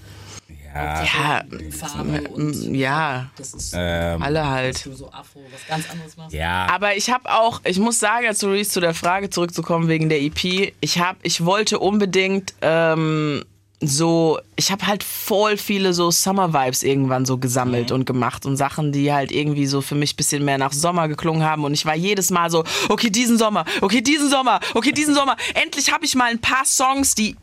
Ja, 0.75 1.03
Ja. 1.03 1.43
Farbe 1.71 2.21
und 2.29 2.75
Ja. 2.75 3.29
das 3.37 3.53
ist 3.53 3.73
ähm, 3.77 4.21
Alle 4.21 4.39
dass 4.39 4.47
halt. 4.47 4.85
du 4.85 4.93
so 4.93 5.11
Afro 5.11 5.39
was 5.51 5.65
ganz 5.67 5.89
anderes 5.89 6.17
machst. 6.17 6.33
ja. 6.33 6.67
Aber 6.69 6.95
ich 6.97 7.09
habe 7.09 7.29
auch, 7.31 7.61
ich 7.63 7.79
muss 7.79 7.99
sagen, 7.99 8.33
zu 8.35 8.49
Reese 8.51 8.71
zu 8.71 8.79
der 8.81 8.93
Frage 8.93 9.29
zurückzukommen 9.29 9.87
wegen 9.87 10.09
der 10.09 10.21
EP, 10.21 10.73
ich 10.81 10.99
habe, 10.99 11.17
ich 11.23 11.45
wollte 11.45 11.79
unbedingt 11.79 12.53
ähm, 12.61 13.43
so, 13.87 14.39
ich 14.55 14.71
habe 14.71 14.87
halt 14.87 15.03
voll 15.03 15.57
viele 15.57 15.93
so 15.93 16.11
Summer 16.11 16.53
Vibes 16.53 16.83
irgendwann 16.83 17.25
so 17.25 17.37
gesammelt 17.37 17.91
und 17.91 18.05
gemacht 18.05 18.45
und 18.45 18.57
Sachen, 18.57 18.91
die 18.91 19.11
halt 19.11 19.31
irgendwie 19.31 19.65
so 19.65 19.81
für 19.81 19.95
mich 19.95 20.13
ein 20.13 20.15
bisschen 20.17 20.45
mehr 20.45 20.57
nach 20.57 20.73
Sommer 20.73 21.07
geklungen 21.07 21.43
haben 21.43 21.63
und 21.63 21.73
ich 21.73 21.85
war 21.85 21.95
jedes 21.95 22.29
Mal 22.29 22.49
so, 22.49 22.63
okay, 22.89 23.09
diesen 23.09 23.37
Sommer, 23.37 23.65
okay, 23.81 24.01
diesen 24.01 24.29
Sommer, 24.29 24.59
okay, 24.73 24.91
diesen 24.91 25.13
Sommer. 25.15 25.35
Endlich 25.53 25.91
habe 25.91 26.05
ich 26.05 26.15
mal 26.15 26.29
ein 26.29 26.39
paar 26.39 26.65
Songs, 26.65 27.15
die 27.15 27.35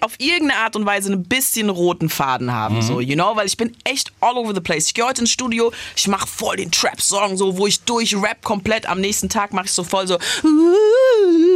auf 0.00 0.14
irgendeine 0.18 0.60
Art 0.60 0.76
und 0.76 0.86
Weise 0.86 1.12
ein 1.12 1.24
bisschen 1.24 1.70
roten 1.70 2.08
Faden 2.08 2.52
haben, 2.52 2.82
so, 2.82 3.00
you 3.00 3.14
know, 3.14 3.34
weil 3.36 3.46
ich 3.46 3.56
bin 3.56 3.76
echt 3.84 4.12
all 4.20 4.36
over 4.36 4.54
the 4.54 4.60
place. 4.60 4.86
Ich 4.86 4.94
gehe 4.94 5.06
heute 5.06 5.22
ins 5.22 5.30
Studio, 5.30 5.72
ich 5.96 6.08
mache 6.08 6.26
voll 6.26 6.56
den 6.56 6.70
Trap-Song, 6.70 7.36
so, 7.36 7.56
wo 7.58 7.66
ich 7.66 7.80
durch 7.80 8.14
rap 8.14 8.42
komplett. 8.42 8.86
Am 8.88 9.00
nächsten 9.00 9.28
Tag 9.28 9.52
mache 9.52 9.66
ich 9.66 9.72
so 9.72 9.84
voll 9.84 10.06
so, 10.06 10.18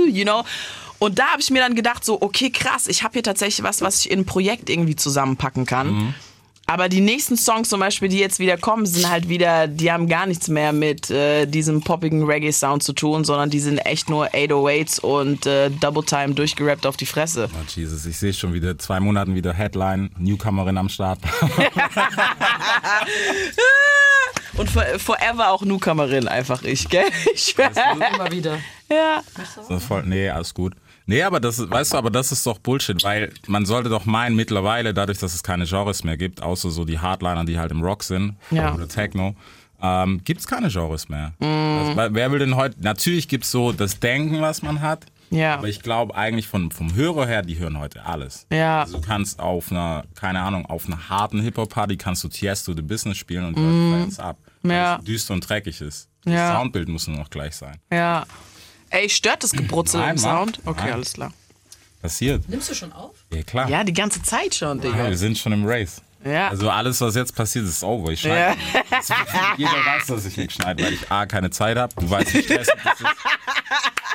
you 0.06 0.24
know. 0.24 0.44
Und 1.00 1.18
da 1.18 1.28
habe 1.32 1.40
ich 1.40 1.50
mir 1.50 1.60
dann 1.60 1.74
gedacht, 1.74 2.04
so, 2.04 2.20
okay, 2.20 2.50
krass, 2.50 2.86
ich 2.86 3.02
habe 3.02 3.14
hier 3.14 3.22
tatsächlich 3.22 3.64
was, 3.64 3.80
was 3.80 4.00
ich 4.00 4.10
in 4.10 4.20
ein 4.20 4.26
Projekt 4.26 4.70
irgendwie 4.70 4.96
zusammenpacken 4.96 5.66
kann. 5.66 6.14
Aber 6.70 6.88
die 6.88 7.00
nächsten 7.00 7.36
Songs 7.36 7.68
zum 7.68 7.80
Beispiel, 7.80 8.08
die 8.08 8.18
jetzt 8.18 8.38
wieder 8.38 8.56
kommen, 8.56 8.86
sind 8.86 9.10
halt 9.10 9.28
wieder, 9.28 9.66
die 9.66 9.90
haben 9.90 10.08
gar 10.08 10.26
nichts 10.26 10.46
mehr 10.46 10.72
mit 10.72 11.10
äh, 11.10 11.46
diesem 11.46 11.80
poppigen 11.80 12.22
Reggae-Sound 12.22 12.84
zu 12.84 12.92
tun, 12.92 13.24
sondern 13.24 13.50
die 13.50 13.58
sind 13.58 13.78
echt 13.78 14.08
nur 14.08 14.28
808s 14.28 15.00
und 15.00 15.46
äh, 15.46 15.68
Double 15.70 16.04
Time 16.04 16.34
durchgerappt 16.34 16.86
auf 16.86 16.96
die 16.96 17.06
Fresse. 17.06 17.48
Oh, 17.52 17.64
Jesus, 17.66 18.06
ich 18.06 18.18
sehe 18.18 18.32
schon 18.32 18.52
wieder 18.52 18.78
zwei 18.78 19.00
Monaten 19.00 19.34
wieder 19.34 19.52
Headline, 19.52 20.10
Newcomerin 20.16 20.78
am 20.78 20.88
Start. 20.88 21.18
Und 24.56 24.68
for, 24.68 24.84
forever 24.98 25.50
auch 25.50 25.62
Newcomerin 25.62 26.28
einfach 26.28 26.62
ich, 26.64 26.88
gell? 26.88 27.06
Ich 27.34 27.44
schwör. 27.44 27.70
Immer 28.14 28.30
wieder. 28.30 28.58
Ja. 28.90 29.22
So 29.66 29.78
voll, 29.78 30.02
nee, 30.04 30.28
alles 30.28 30.52
gut. 30.52 30.74
Nee, 31.06 31.22
aber 31.22 31.40
das 31.40 31.58
ist, 31.58 31.70
weißt 31.70 31.92
du, 31.94 31.96
aber 31.96 32.10
das 32.10 32.30
ist 32.32 32.46
doch 32.46 32.58
Bullshit, 32.58 33.02
weil 33.02 33.32
man 33.46 33.66
sollte 33.66 33.88
doch 33.88 34.04
meinen, 34.06 34.36
mittlerweile, 34.36 34.94
dadurch, 34.94 35.18
dass 35.18 35.34
es 35.34 35.42
keine 35.42 35.64
Genres 35.66 36.04
mehr 36.04 36.16
gibt, 36.16 36.42
außer 36.42 36.70
so 36.70 36.84
die 36.84 36.98
Hardliner, 36.98 37.44
die 37.44 37.58
halt 37.58 37.72
im 37.72 37.82
Rock 37.82 38.02
sind 38.04 38.36
Ja. 38.50 38.74
oder 38.74 38.86
Techno, 38.86 39.34
ähm, 39.82 40.20
gibt 40.24 40.40
es 40.40 40.46
keine 40.46 40.68
Genres 40.68 41.08
mehr. 41.08 41.32
Also, 41.40 41.96
weil- 41.96 42.14
wer 42.14 42.30
will 42.32 42.38
denn 42.38 42.54
heute, 42.54 42.76
natürlich 42.80 43.26
gibt 43.28 43.44
es 43.44 43.50
so 43.50 43.72
das 43.72 43.98
Denken, 43.98 44.40
was 44.40 44.62
man 44.62 44.80
hat, 44.82 45.06
Ja. 45.30 45.54
aber 45.54 45.68
ich 45.68 45.80
glaube 45.82 46.14
eigentlich 46.14 46.46
von, 46.46 46.70
vom 46.70 46.94
Hörer 46.94 47.26
her, 47.26 47.42
die 47.42 47.58
hören 47.58 47.78
heute 47.78 48.04
alles. 48.04 48.46
Ja. 48.52 48.82
Also 48.82 48.98
du 48.98 49.06
kannst 49.06 49.40
auf 49.40 49.72
einer, 49.72 50.04
keine 50.14 50.40
Ahnung, 50.42 50.66
auf 50.66 50.86
einer 50.86 51.08
harten 51.08 51.40
Hip-Hop-Party 51.40 51.96
kannst 51.96 52.22
du 52.24 52.28
Tiesto 52.28 52.74
The 52.74 52.82
Business 52.82 53.16
spielen 53.16 53.46
und 53.46 53.56
die 53.58 53.62
Leute 53.62 53.96
feiern 53.96 54.08
es 54.08 54.20
ab. 54.20 54.36
Weil. 54.62 54.72
Ja. 54.76 54.96
es 54.98 55.04
düster 55.04 55.32
und 55.34 55.48
dreckig 55.48 55.80
ist. 55.80 56.08
Das. 56.24 56.54
Soundbild 56.54 56.88
muss 56.88 57.08
nur 57.08 57.16
noch 57.16 57.30
gleich 57.30 57.56
sein. 57.56 57.76
Ja. 57.90 58.26
Ey, 58.90 59.08
stört 59.08 59.42
das 59.44 59.52
Gebrutzel 59.52 60.00
Nein, 60.00 60.16
im 60.16 60.22
Mann. 60.22 60.36
Sound? 60.46 60.60
Okay, 60.64 60.80
Nein. 60.84 60.92
alles 60.94 61.12
klar. 61.14 61.32
Passiert. 62.02 62.48
Nimmst 62.48 62.70
du 62.70 62.74
schon 62.74 62.92
auf? 62.92 63.14
Ja, 63.32 63.42
klar. 63.42 63.68
Ja, 63.68 63.84
die 63.84 63.92
ganze 63.92 64.22
Zeit 64.22 64.54
schon, 64.54 64.78
Ja, 64.82 64.90
Digga. 64.90 65.08
wir 65.10 65.16
sind 65.16 65.38
schon 65.38 65.52
im 65.52 65.66
Race. 65.66 66.00
Ja. 66.24 66.48
Also 66.48 66.68
alles, 66.68 67.00
was 67.00 67.14
jetzt 67.14 67.34
passiert, 67.34 67.64
ist 67.66 67.82
over. 67.82 68.10
Ich 68.12 68.20
schneide. 68.20 68.58
Jeder 69.56 69.70
weiß, 69.72 70.06
dass 70.06 70.26
ich 70.26 70.36
nicht 70.36 70.52
schneide, 70.52 70.82
weil 70.84 70.92
ich 70.94 71.10
A, 71.10 71.24
keine 71.26 71.50
Zeit 71.50 71.76
habe. 71.78 71.94
Du 71.98 72.10
weißt, 72.10 72.34
wie 72.34 72.42
stressig 72.42 72.74
das 72.84 73.00
ist. 73.00 73.06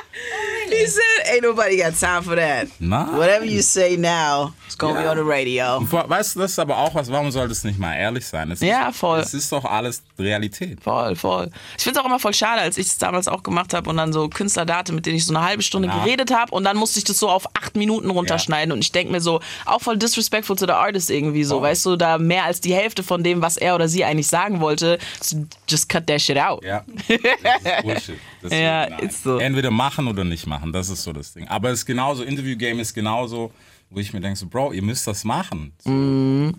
He 0.68 0.84
said, 0.86 1.02
ain't 1.32 1.42
nobody 1.42 1.76
got 1.76 1.94
time 1.98 2.22
for 2.24 2.34
that. 2.34 2.66
Na? 2.80 3.04
Whatever 3.16 3.44
you 3.44 3.62
say 3.62 3.96
now, 3.96 4.52
it's 4.66 4.76
gonna 4.76 4.94
be 4.98 5.04
Ja. 5.04 5.12
on 5.12 5.16
the 5.16 5.22
radio. 5.22 5.80
Weißt 6.08 6.34
du, 6.34 6.40
das 6.40 6.52
ist 6.52 6.58
aber 6.58 6.76
auch 6.76 6.92
was, 6.94 7.10
warum 7.10 7.30
sollte 7.30 7.52
es 7.52 7.62
nicht 7.62 7.78
mal 7.78 7.94
ehrlich 7.94 8.26
sein? 8.26 8.50
Es 8.50 8.60
Ja, 8.60 8.88
ist, 8.88 8.96
voll. 8.98 9.20
Es 9.20 9.32
ist 9.32 9.52
doch 9.52 9.64
alles 9.64 10.02
Realität. 10.18 10.80
Voll, 10.82 11.14
voll. 11.14 11.50
Ich 11.78 11.84
finde 11.84 11.98
es 12.00 12.02
auch 12.04 12.08
immer 12.08 12.18
voll 12.18 12.34
schade, 12.34 12.62
als 12.62 12.78
ich 12.78 12.86
es 12.88 12.98
damals 12.98 13.28
auch 13.28 13.44
gemacht 13.44 13.74
habe 13.74 13.88
und 13.88 13.96
dann 13.96 14.12
so 14.12 14.28
Künstlerdate, 14.28 14.92
mit 14.92 15.06
denen 15.06 15.16
ich 15.16 15.24
so 15.26 15.32
eine 15.34 15.44
halbe 15.46 15.62
Stunde 15.62 15.86
Na. 15.88 16.02
geredet 16.02 16.32
habe 16.32 16.52
und 16.52 16.64
dann 16.64 16.76
musste 16.76 16.98
ich 16.98 17.04
das 17.04 17.18
so 17.18 17.28
auf 17.28 17.46
acht 17.56 17.76
Minuten 17.76 18.10
runterschneiden 18.10 18.72
und 18.72 18.80
ich 18.80 18.90
denke 18.90 19.12
mir 19.12 19.20
so, 19.20 19.40
auch 19.66 19.80
voll 19.80 19.96
disrespectful 19.96 20.56
to 20.56 20.66
the 20.66 20.72
artist 20.72 21.10
irgendwie 21.10 21.44
so, 21.44 21.56
Voll. 21.60 21.68
weißt 21.68 21.86
du, 21.86 21.96
da 21.96 22.18
mehr 22.18 22.42
als 22.44 22.60
die 22.60 22.74
Hälfte 22.74 23.04
von 23.04 23.22
dem, 23.22 23.40
was 23.40 23.56
er 23.56 23.76
oder 23.76 23.86
sie 23.88 24.04
eigentlich 24.04 24.26
sagen 24.28 24.60
wollte, 24.60 24.98
so 25.20 25.36
just 25.68 25.88
cut 25.88 26.08
that 26.08 26.20
shit 26.20 26.38
out. 26.38 26.64
Ja. 26.64 26.82
Das 27.42 27.62
ist 27.62 27.82
Bullshit. 27.84 28.18
Deswegen, 28.46 28.62
Ja, 28.62 28.84
ist 28.84 29.22
so. 29.22 29.38
Entweder 29.38 29.70
machen 29.70 30.06
oder 30.08 30.24
nicht 30.24 30.46
machen. 30.46 30.72
Das 30.72 30.88
ist 30.88 31.02
so 31.02 31.12
das 31.12 31.32
Ding. 31.34 31.46
Aber 31.48 31.70
es 31.70 31.80
ist 31.80 31.86
genauso, 31.86 32.22
Interview-Game 32.22 32.78
ist 32.80 32.94
genauso, 32.94 33.52
wo 33.90 34.00
ich 34.00 34.12
mir 34.12 34.20
denke, 34.20 34.38
so, 34.38 34.46
Bro, 34.46 34.72
ihr 34.72 34.82
müsst 34.82 35.06
das 35.06 35.24
machen. 35.24 35.72
So, 35.78 35.90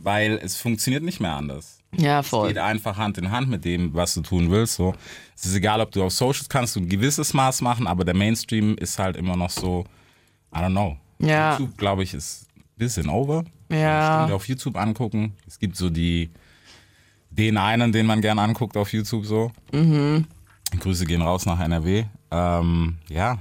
Weil 0.04 0.40
es 0.44 0.58
funktioniert 0.58 1.04
nicht 1.04 1.20
mehr 1.20 1.34
anders. 1.34 1.80
Ja, 1.96 2.22
geht 2.22 2.30
voll. 2.30 2.58
einfach 2.58 2.98
Hand 2.98 3.18
in 3.18 3.32
Hand 3.32 3.50
mit 3.50 3.66
dem, 3.66 3.94
was 3.94 4.14
du 4.14 4.22
tun 4.22 4.52
willst. 4.52 4.76
So. 4.76 4.94
Es 5.36 5.46
ist 5.46 5.56
egal, 5.56 5.82
ob 5.82 5.92
du 5.92 6.04
auf 6.04 6.14
Socials 6.14 6.50
kannst 6.50 6.76
du 6.76 6.82
ein 6.82 6.90
gewisses 6.90 7.34
Maß 7.34 7.62
machen, 7.62 7.88
aber 7.88 8.04
der 8.06 8.14
Mainstream 8.16 8.76
ist 8.78 9.00
halt 9.00 9.16
immer 9.16 9.36
noch 9.36 9.50
so, 9.50 9.86
I 10.54 10.60
don't 10.60 10.72
know. 10.72 10.98
Ja. 11.20 11.54
YouTube, 11.58 11.78
glaube 11.78 12.04
ich, 12.04 12.14
ist 12.14 12.48
ein 12.56 12.64
bisschen 12.78 13.10
over. 13.10 13.44
Ja. 13.72 14.18
Stunde 14.20 14.36
auf 14.36 14.48
YouTube 14.48 14.78
angucken. 14.78 15.34
Es 15.48 15.60
gibt 15.60 15.76
so 15.76 15.90
die, 15.90 16.30
den 17.30 17.58
einen, 17.58 17.92
den 17.92 18.06
man 18.06 18.22
gern 18.22 18.40
anguckt 18.40 18.78
auf 18.78 18.94
YouTube 18.94 19.26
so. 19.26 19.52
Mhm. 19.72 20.26
Grüße 20.72 21.06
gehen 21.06 21.22
raus 21.22 21.46
nach 21.46 21.60
NRW. 21.60 22.06
Ähm, 22.32 22.98
ja. 23.10 23.38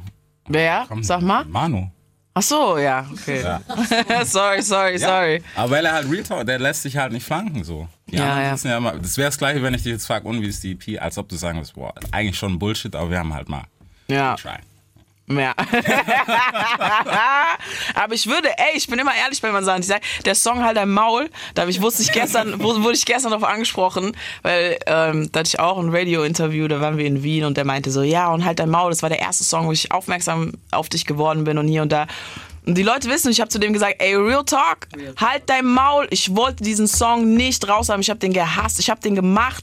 Wer? 0.49 0.85
komm, 0.89 1.03
Sag 1.03 1.23
mal. 1.23 1.45
Manu. 1.45 1.91
Ach 2.39 2.43
so, 2.43 2.77
ja, 2.77 3.07
okay. 3.13 3.43
Ja. 3.43 3.61
sorry, 4.25 4.61
sorry, 4.61 4.99
sorry. 4.99 5.43
Aber 5.57 5.71
weil 5.71 5.87
er 5.87 5.93
halt 5.95 6.11
Real 6.11 6.23
Talk, 6.23 6.47
der 6.47 6.59
lässt 6.59 6.83
sich 6.83 6.97
halt 6.97 7.13
nicht 7.13 7.25
flanken 7.25 7.65
so. 7.65 7.89
Die 8.09 8.17
Ja, 8.17 8.43
ja. 8.43 8.55
ja 8.55 8.77
immer, 8.77 8.93
das 8.93 9.17
wäre 9.17 9.29
das 9.29 9.39
gleiche, 9.39 9.63
wenn 9.63 9.73
ich 9.73 9.83
dich 9.83 9.93
jetzt 9.93 10.07
frage, 10.07 10.29
und 10.29 10.43
wie 10.43 10.47
ist 10.47 10.63
die 10.63 10.73
EP, 10.73 11.01
als 11.03 11.17
ob 11.17 11.29
du 11.31 11.37
sagen 11.37 11.57
würdest, 11.59 11.75
boah, 11.75 11.95
eigentlich 12.13 12.37
schon 12.39 12.59
Bullshit, 12.59 12.95
aber 12.95 13.11
wir 13.11 13.19
haben 13.19 13.33
halt 13.33 13.49
mal 13.49 13.65
Ja. 14.09 14.35
try. 14.37 14.59
Ja. 15.29 15.55
Aber 17.95 18.15
ich 18.15 18.27
würde, 18.27 18.49
ey, 18.59 18.77
ich 18.77 18.87
bin 18.87 18.99
immer 18.99 19.15
ehrlich 19.15 19.41
bei 19.43 19.51
Sachen. 19.63 19.81
Ich 19.81 19.87
sag, 19.89 20.03
der 20.25 20.35
Song 20.35 20.63
halt 20.65 20.77
dein 20.77 20.91
Maul, 20.91 21.29
da 21.55 21.63
hab 21.63 21.69
ich, 21.69 21.81
wusste 21.81 22.03
ich 22.03 22.13
gestern, 22.13 22.61
wu- 22.63 22.83
wurde 22.83 22.95
ich 22.97 23.05
gestern 23.07 23.31
darauf 23.33 23.49
angesprochen, 23.49 24.17
weil 24.43 24.79
ähm, 24.87 25.31
da 25.33 25.41
hatte 25.41 25.49
ich 25.49 25.61
auch 25.61 25.79
ein 25.79 25.95
Radio-Interview, 25.95 26.69
da 26.69 26.81
waren 26.81 26.99
wir 26.99 27.07
in 27.07 27.23
Wien 27.23 27.45
und 27.45 27.57
der 27.57 27.65
meinte 27.65 27.91
so, 27.91 28.03
ja, 28.03 28.33
und 28.33 28.45
halt 28.45 28.59
dein 28.59 28.71
Maul, 28.71 28.91
das 28.91 29.03
war 29.03 29.09
der 29.09 29.21
erste 29.21 29.45
Song, 29.45 29.67
wo 29.67 29.73
ich 29.73 29.93
aufmerksam 29.93 30.53
auf 30.71 30.89
dich 30.89 31.05
geworden 31.07 31.45
bin 31.45 31.59
und 31.59 31.69
hier 31.69 31.83
und 31.83 31.93
da. 31.93 32.07
Und 32.67 32.77
die 32.77 32.83
Leute 32.83 33.09
wissen, 33.09 33.31
ich 33.31 33.41
habe 33.41 33.49
zu 33.49 33.61
dem 33.61 33.73
gesagt, 33.73 33.95
ey, 34.01 34.17
Real 34.17 34.45
Talk, 34.45 34.89
halt 35.21 35.45
dein 35.47 35.67
Maul. 35.67 36.09
Ich 36.11 36.35
wollte 36.35 36.65
diesen 36.65 36.89
Song 36.89 37.35
nicht 37.35 37.69
raus 37.69 37.89
haben, 37.89 38.01
ich 38.01 38.11
habe 38.11 38.19
den 38.19 38.33
gehasst, 38.33 38.81
ich 38.81 38.91
habe 38.91 39.01
den 39.01 39.15
gemacht 39.15 39.63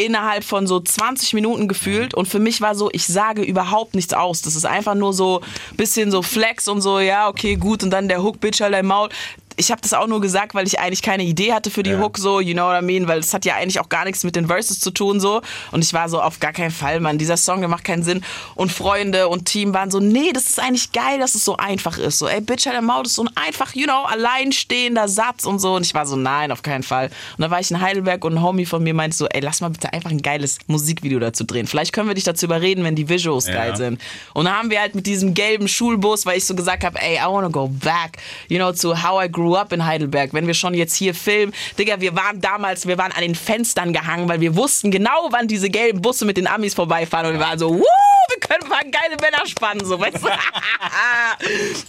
innerhalb 0.00 0.44
von 0.44 0.66
so 0.66 0.80
20 0.80 1.34
Minuten 1.34 1.68
gefühlt 1.68 2.14
und 2.14 2.26
für 2.26 2.38
mich 2.38 2.60
war 2.60 2.74
so, 2.74 2.88
ich 2.92 3.06
sage 3.06 3.42
überhaupt 3.42 3.94
nichts 3.94 4.14
aus. 4.14 4.42
Das 4.42 4.56
ist 4.56 4.64
einfach 4.64 4.94
nur 4.94 5.12
so 5.12 5.40
bisschen 5.76 6.10
so 6.10 6.22
Flex 6.22 6.68
und 6.68 6.80
so, 6.80 7.00
ja, 7.00 7.28
okay, 7.28 7.56
gut 7.56 7.82
und 7.82 7.90
dann 7.90 8.08
der 8.08 8.22
Hook, 8.22 8.40
Bitch, 8.40 8.60
halt 8.60 8.74
dein 8.74 8.86
Maul. 8.86 9.08
Ich 9.56 9.70
habe 9.70 9.80
das 9.82 9.92
auch 9.92 10.06
nur 10.06 10.20
gesagt, 10.20 10.54
weil 10.54 10.66
ich 10.66 10.78
eigentlich 10.80 11.02
keine 11.02 11.22
Idee 11.24 11.52
hatte 11.52 11.70
für 11.70 11.82
die 11.82 11.90
Ja. 11.90 11.98
Hook, 12.00 12.18
so, 12.18 12.40
you 12.40 12.54
know 12.54 12.66
what 12.66 12.80
I 12.80 12.84
mean, 12.84 13.08
weil 13.08 13.18
es 13.18 13.34
hat 13.34 13.44
ja 13.44 13.56
eigentlich 13.56 13.80
auch 13.80 13.88
gar 13.88 14.04
nichts 14.04 14.24
mit 14.24 14.36
den 14.36 14.46
Verses 14.46 14.80
zu 14.80 14.90
tun, 14.90 15.20
so. 15.20 15.42
Und 15.72 15.84
ich 15.84 15.92
war 15.92 16.08
so, 16.08 16.20
auf 16.22 16.40
gar 16.40 16.52
keinen 16.52 16.70
Fall, 16.70 17.00
Mann, 17.00 17.18
dieser 17.18 17.36
Song, 17.36 17.60
der 17.60 17.68
macht 17.68 17.84
keinen 17.84 18.02
Sinn. 18.02 18.22
Und 18.54 18.72
Freunde 18.72 19.28
und 19.28 19.44
Team 19.46 19.74
waren 19.74 19.90
so, 19.90 20.00
nee, 20.00 20.32
das 20.32 20.44
ist 20.44 20.60
eigentlich 20.60 20.92
geil, 20.92 21.18
dass 21.18 21.34
es 21.34 21.44
so 21.44 21.56
einfach 21.56 21.98
ist. 21.98 22.18
So, 22.18 22.28
ey, 22.28 22.40
Bitch, 22.40 22.66
halt 22.66 22.80
Maul, 22.82 23.02
das 23.02 23.12
ist 23.12 23.16
so 23.16 23.24
ein 23.24 23.30
einfach, 23.36 23.74
you 23.74 23.84
know, 23.84 24.04
alleinstehender 24.04 25.08
Satz 25.08 25.44
und 25.44 25.58
so. 25.58 25.74
Und 25.74 25.84
ich 25.84 25.94
war 25.94 26.06
so, 26.06 26.16
nein, 26.16 26.52
auf 26.52 26.62
keinen 26.62 26.82
Fall. 26.82 27.06
Und 27.36 27.42
dann 27.42 27.50
war 27.50 27.60
ich 27.60 27.70
in 27.70 27.80
Heidelberg 27.80 28.24
und 28.24 28.34
ein 28.34 28.42
Homie 28.42 28.66
von 28.66 28.82
mir 28.82 28.94
meinte 28.94 29.16
so, 29.16 29.26
ey, 29.26 29.40
lass 29.40 29.60
mal 29.60 29.70
bitte 29.70 29.92
einfach 29.92 30.10
ein 30.10 30.22
geiles 30.22 30.58
Musikvideo 30.66 31.18
dazu 31.18 31.44
drehen. 31.44 31.66
Vielleicht 31.66 31.92
können 31.92 32.08
wir 32.08 32.14
dich 32.14 32.24
dazu 32.24 32.46
überreden, 32.46 32.84
wenn 32.84 32.94
die 32.96 33.08
Visuals 33.08 33.46
Ja. 33.46 33.54
geil 33.54 33.76
sind. 33.76 34.00
Und 34.34 34.44
dann 34.46 34.54
haben 34.56 34.70
wir 34.70 34.80
halt 34.80 34.94
mit 34.94 35.06
diesem 35.06 35.34
gelben 35.34 35.68
Schulbus, 35.68 36.24
weil 36.26 36.38
ich 36.38 36.44
so 36.46 36.54
gesagt 36.54 36.84
habe, 36.84 37.00
ey, 37.00 37.16
I 37.16 37.26
wanna 37.28 37.48
go 37.48 37.68
back, 37.68 38.18
you 38.48 38.56
know, 38.58 38.72
to 38.72 38.94
how 39.02 39.22
I 39.24 39.30
grew 39.30 39.39
grew 39.40 39.56
up 39.56 39.72
in 39.72 39.84
Heidelberg. 39.84 40.32
Wenn 40.34 40.46
wir 40.46 40.54
schon 40.54 40.74
jetzt 40.74 40.94
hier 40.94 41.14
filmen, 41.14 41.52
Digga, 41.78 42.00
wir 42.00 42.14
waren 42.14 42.40
damals, 42.40 42.86
wir 42.86 42.98
waren 42.98 43.12
an 43.12 43.22
den 43.22 43.34
Fenstern 43.34 43.92
gehangen, 43.92 44.28
weil 44.28 44.40
wir 44.40 44.54
wussten 44.56 44.90
genau, 44.90 45.28
wann 45.30 45.48
diese 45.48 45.70
gelben 45.70 46.02
Busse 46.02 46.24
mit 46.24 46.36
den 46.36 46.46
Amis 46.46 46.74
vorbeifahren 46.74 47.26
und 47.26 47.32
wir 47.34 47.40
waren 47.40 47.58
so, 47.58 47.70
wuh, 47.70 47.84
wir 48.30 48.38
können 48.38 48.68
paar 48.68 48.84
geile 48.84 49.16
Männer 49.20 49.46
spannen, 49.46 49.84
so, 49.84 49.98
weißt 49.98 50.18
du? 50.22 50.28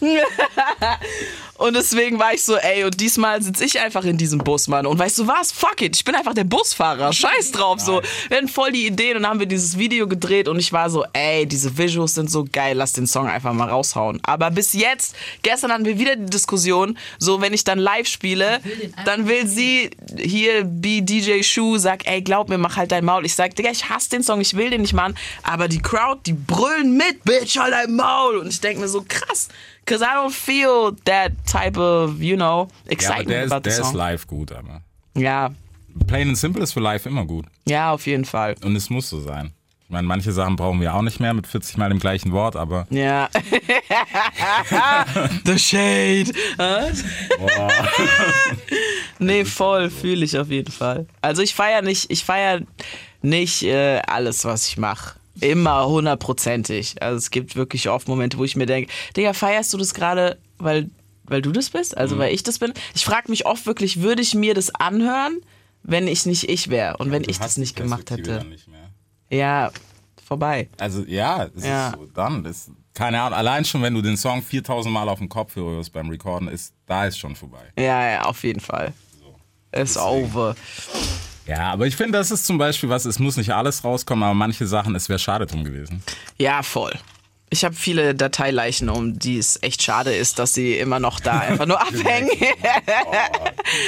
und 1.64 1.76
deswegen 1.76 2.18
war 2.20 2.34
ich 2.34 2.44
so, 2.44 2.56
ey, 2.56 2.84
und 2.84 3.00
diesmal 3.00 3.42
sitze 3.42 3.64
ich 3.66 3.80
einfach 3.80 4.04
in 4.04 4.18
diesem 4.18 4.40
Bus, 4.40 4.68
Mann. 4.68 4.86
Und 4.86 4.98
weißt 4.98 5.20
du 5.20 5.28
was? 5.28 5.52
Fuck 5.52 5.82
it, 5.82 5.96
ich 5.96 6.04
bin 6.04 6.16
einfach 6.16 6.34
der 6.34 6.44
Busfahrer. 6.44 7.14
Scheiß 7.14 7.52
drauf, 7.52 7.80
so. 7.80 8.02
Wir 8.28 8.38
hatten 8.38 8.48
voll 8.48 8.72
die 8.72 8.88
Ideen 8.88 9.18
und 9.18 9.24
dann 9.24 9.32
haben 9.32 9.40
wir 9.40 9.46
dieses 9.46 9.78
Video 9.78 10.08
gedreht 10.08 10.48
und 10.48 10.60
ich 10.60 10.74
war 10.74 10.90
so, 10.90 11.06
ey, 11.14 11.46
diese 11.46 11.78
Visuals 11.78 12.16
sind 12.16 12.32
so 12.32 12.46
geil, 12.52 12.76
lass 12.76 12.94
den 12.94 13.08
Song 13.08 13.28
einfach 13.28 13.54
mal 13.54 13.70
raushauen. 13.70 14.20
Aber 14.24 14.50
bis 14.50 14.74
jetzt, 14.74 15.16
gestern 15.44 15.72
hatten 15.72 15.86
wir 15.86 16.00
wieder 16.00 16.16
die 16.16 16.26
Diskussion, 16.26 16.98
so, 17.20 17.41
wenn 17.42 17.54
ich 17.54 17.64
dann 17.64 17.80
live 17.80 18.08
spiele, 18.08 18.60
dann 19.06 19.28
will 19.28 19.48
sie 19.48 19.90
hier, 20.18 20.64
be 20.64 21.02
DJ 21.02 21.42
Shu, 21.44 21.78
sag, 21.78 22.08
ey, 22.08 22.22
glaub 22.22 22.50
mir, 22.50 22.58
mach 22.58 22.78
halt 22.78 22.92
dein 22.92 23.04
Maul. 23.06 23.26
Ich 23.26 23.36
sag, 23.36 23.56
Digga, 23.56 23.72
ich 23.72 23.90
hasse 23.90 24.10
den 24.12 24.24
Song, 24.24 24.40
ich 24.42 24.56
will 24.56 24.70
den 24.70 24.82
nicht 24.82 24.94
machen. 24.94 25.16
Aber 25.44 25.68
die 25.68 25.80
Crowd, 25.82 26.22
die 26.26 26.34
brüllen 26.34 26.96
mit, 26.98 27.24
Bitch, 27.24 27.58
halt 27.58 27.74
dein 27.74 27.96
Maul. 27.96 28.38
Und 28.38 28.48
ich 28.48 28.62
denke 28.62 28.82
mir 28.82 28.88
so, 28.88 29.04
krass. 29.08 29.50
Cause 29.86 30.04
I 30.04 30.08
don't 30.16 30.32
feel 30.32 30.96
that 31.06 31.32
type 31.52 31.80
of, 31.80 32.20
you 32.22 32.36
know, 32.36 32.68
Ja, 32.68 32.84
aber 32.84 32.92
excitement 32.92 33.30
der 33.30 33.44
ist, 33.46 33.52
about 33.52 33.70
the 33.70 33.76
der 33.76 33.80
ist 33.88 33.94
live 33.94 34.28
gut, 34.28 34.52
aber. 34.52 34.82
Ja, 35.16 35.52
Plain 36.08 36.30
and 36.30 36.38
simple 36.38 36.64
ist 36.64 36.72
für 36.72 36.80
live 36.80 37.06
immer 37.06 37.26
gut. 37.26 37.46
ja, 37.68 37.92
auf 37.92 38.06
jeden 38.08 38.24
Fall. 38.24 38.56
Und 38.64 38.76
es 38.78 38.90
muss 38.90 39.10
so 39.10 39.20
sein. 39.20 39.52
Ich 39.92 39.94
meine, 39.94 40.08
manche 40.08 40.32
Sachen 40.32 40.56
brauchen 40.56 40.80
wir 40.80 40.96
auch 40.96 41.02
nicht 41.02 41.20
mehr 41.20 41.34
mit 41.34 41.48
40 41.48 41.76
Mal 41.76 41.90
dem 41.90 42.00
gleichen 42.00 42.32
Wort, 42.32 42.56
aber 42.56 42.88
Ja. 42.90 43.28
The 45.44 45.60
Shade. 45.60 46.32
nee, 49.20 49.44
voll, 49.44 49.90
fühle 49.90 50.24
ich 50.24 50.38
auf 50.38 50.50
jeden 50.50 50.72
Fall. 50.72 51.08
Also 51.22 51.42
ich 51.42 51.54
feiere 51.54 51.82
nicht, 51.82 52.10
ich 52.10 52.24
feiere 52.24 52.62
nicht 53.22 53.64
äh, 53.64 54.00
alles, 54.08 54.46
was 54.46 54.70
ich 54.70 54.78
mache. 54.78 55.20
Immer 55.42 55.86
hundertprozentig. 55.90 57.04
Also 57.04 57.18
es 57.18 57.30
gibt 57.30 57.58
wirklich 57.58 57.90
oft 57.90 58.08
Momente, 58.08 58.38
wo 58.38 58.46
ich 58.46 58.56
mir 58.56 58.68
denke, 58.68 58.90
Digga, 59.18 59.34
feierst 59.34 59.74
du 59.74 59.78
das 59.78 59.94
gerade, 59.94 60.38
weil, 60.58 60.90
weil 61.26 61.42
du 61.42 61.52
das 61.52 61.70
bist? 61.70 61.96
Mhm. 61.96 62.00
Also 62.00 62.18
weil 62.18 62.34
ich 62.34 62.44
das 62.44 62.60
bin? 62.60 62.72
Ich 62.96 63.04
frage 63.04 63.30
mich 63.30 63.46
oft 63.46 63.66
wirklich, 63.66 64.00
würde 64.00 64.22
ich 64.22 64.36
mir 64.36 64.54
das 64.54 64.74
anhören, 64.74 65.42
wenn 65.84 66.08
ich 66.08 66.26
nicht 66.26 66.48
ich 66.48 66.70
wäre 66.70 66.96
und 66.96 67.12
wenn 67.12 67.24
du 67.24 67.30
ich 67.30 67.40
das 67.40 67.58
nicht 67.58 67.76
gemacht 67.76 68.10
hätte? 68.10 68.46
nicht 68.46 68.70
mehr. 68.70 68.91
Ja, 69.32 69.72
vorbei. 70.24 70.70
Also 70.80 71.04
ja, 71.08 71.46
es 71.56 71.66
Ja. 71.66 71.88
ist 71.90 71.96
so, 71.96 72.06
dann 72.14 72.46
ist 72.46 72.72
keine 72.94 73.22
Ahnung, 73.22 73.38
allein 73.40 73.64
schon 73.64 73.82
wenn 73.82 73.94
du 73.94 74.02
den 74.02 74.18
Song 74.18 74.42
4000 74.44 74.94
Mal 74.94 75.08
auf 75.08 75.20
dem 75.20 75.30
Kopf 75.30 75.56
hörst 75.56 75.94
beim 75.94 76.10
Recorden, 76.10 76.48
ist 76.50 76.74
da 76.86 77.06
ist 77.06 77.18
schon 77.18 77.36
vorbei. 77.36 77.64
Ja, 77.78 78.10
ja, 78.12 78.22
auf 78.24 78.44
jeden 78.44 78.60
Fall. 78.60 78.94
It's 79.74 79.96
over. 79.98 80.56
Ja, 81.48 81.72
aber 81.72 81.88
ich 81.88 81.96
finde, 81.96 82.18
das 82.18 82.30
ist 82.32 82.46
zum 82.46 82.58
Beispiel 82.58 82.90
was, 82.90 83.06
es 83.06 83.18
muss 83.18 83.38
nicht 83.38 83.54
alles 83.54 83.84
rauskommen, 83.84 84.24
aber 84.24 84.34
manche 84.34 84.68
Sachen, 84.68 84.94
es 84.96 85.08
wäre 85.10 85.20
schade 85.20 85.46
drum 85.46 85.64
gewesen. 85.64 86.04
Ja, 86.38 86.62
voll. 86.62 86.94
Ich 87.54 87.66
habe 87.66 87.76
viele 87.76 88.16
Dateileichen, 88.16 88.88
um 88.88 89.20
die 89.20 89.38
es 89.38 89.62
echt 89.62 89.84
schade 89.84 90.16
ist, 90.16 90.40
dass 90.40 90.54
sie 90.54 90.78
immer 90.78 91.02
noch 91.02 91.20
da 91.20 91.40
einfach 91.40 91.66
nur 91.66 91.82
abhängen. 91.82 92.30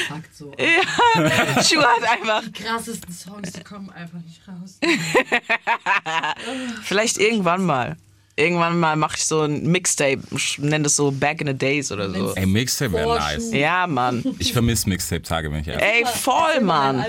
Fakt 0.10 0.36
so. 0.36 0.52
Schuh 0.52 1.82
hat 1.82 2.04
einfach. 2.04 2.44
Die 2.44 2.52
krassesten 2.52 3.14
Songs, 3.14 3.54
die 3.54 3.64
kommen 3.64 3.90
einfach 3.90 4.20
nicht 4.20 4.42
raus. 4.46 4.80
Vielleicht 6.84 7.18
irgendwann 7.18 7.66
mal. 7.66 7.96
Irgendwann 8.36 8.78
mal 8.80 8.96
mache 8.98 9.16
ich 9.18 9.26
so 9.26 9.44
ein 9.44 9.64
Mixtape, 9.68 10.20
nenne 10.58 10.84
das 10.84 10.96
so 10.98 11.12
Back 11.12 11.40
in 11.40 11.48
the 11.48 11.54
Days 11.54 11.90
oder 11.92 12.10
so. 12.10 12.34
Ey, 12.36 12.46
Mixtape 12.48 12.92
wäre 12.92 13.18
nice. 13.18 13.54
Ja, 13.54 13.86
Mann. 13.88 14.26
Ich 14.40 14.52
vermisse 14.52 14.90
Mixtape-Tage, 14.90 15.52
wenn 15.52 15.62
ich 15.62 15.68
ehrlich 15.68 15.86
Ey, 15.86 16.04
voll, 16.06 16.60
Mann. 16.62 17.06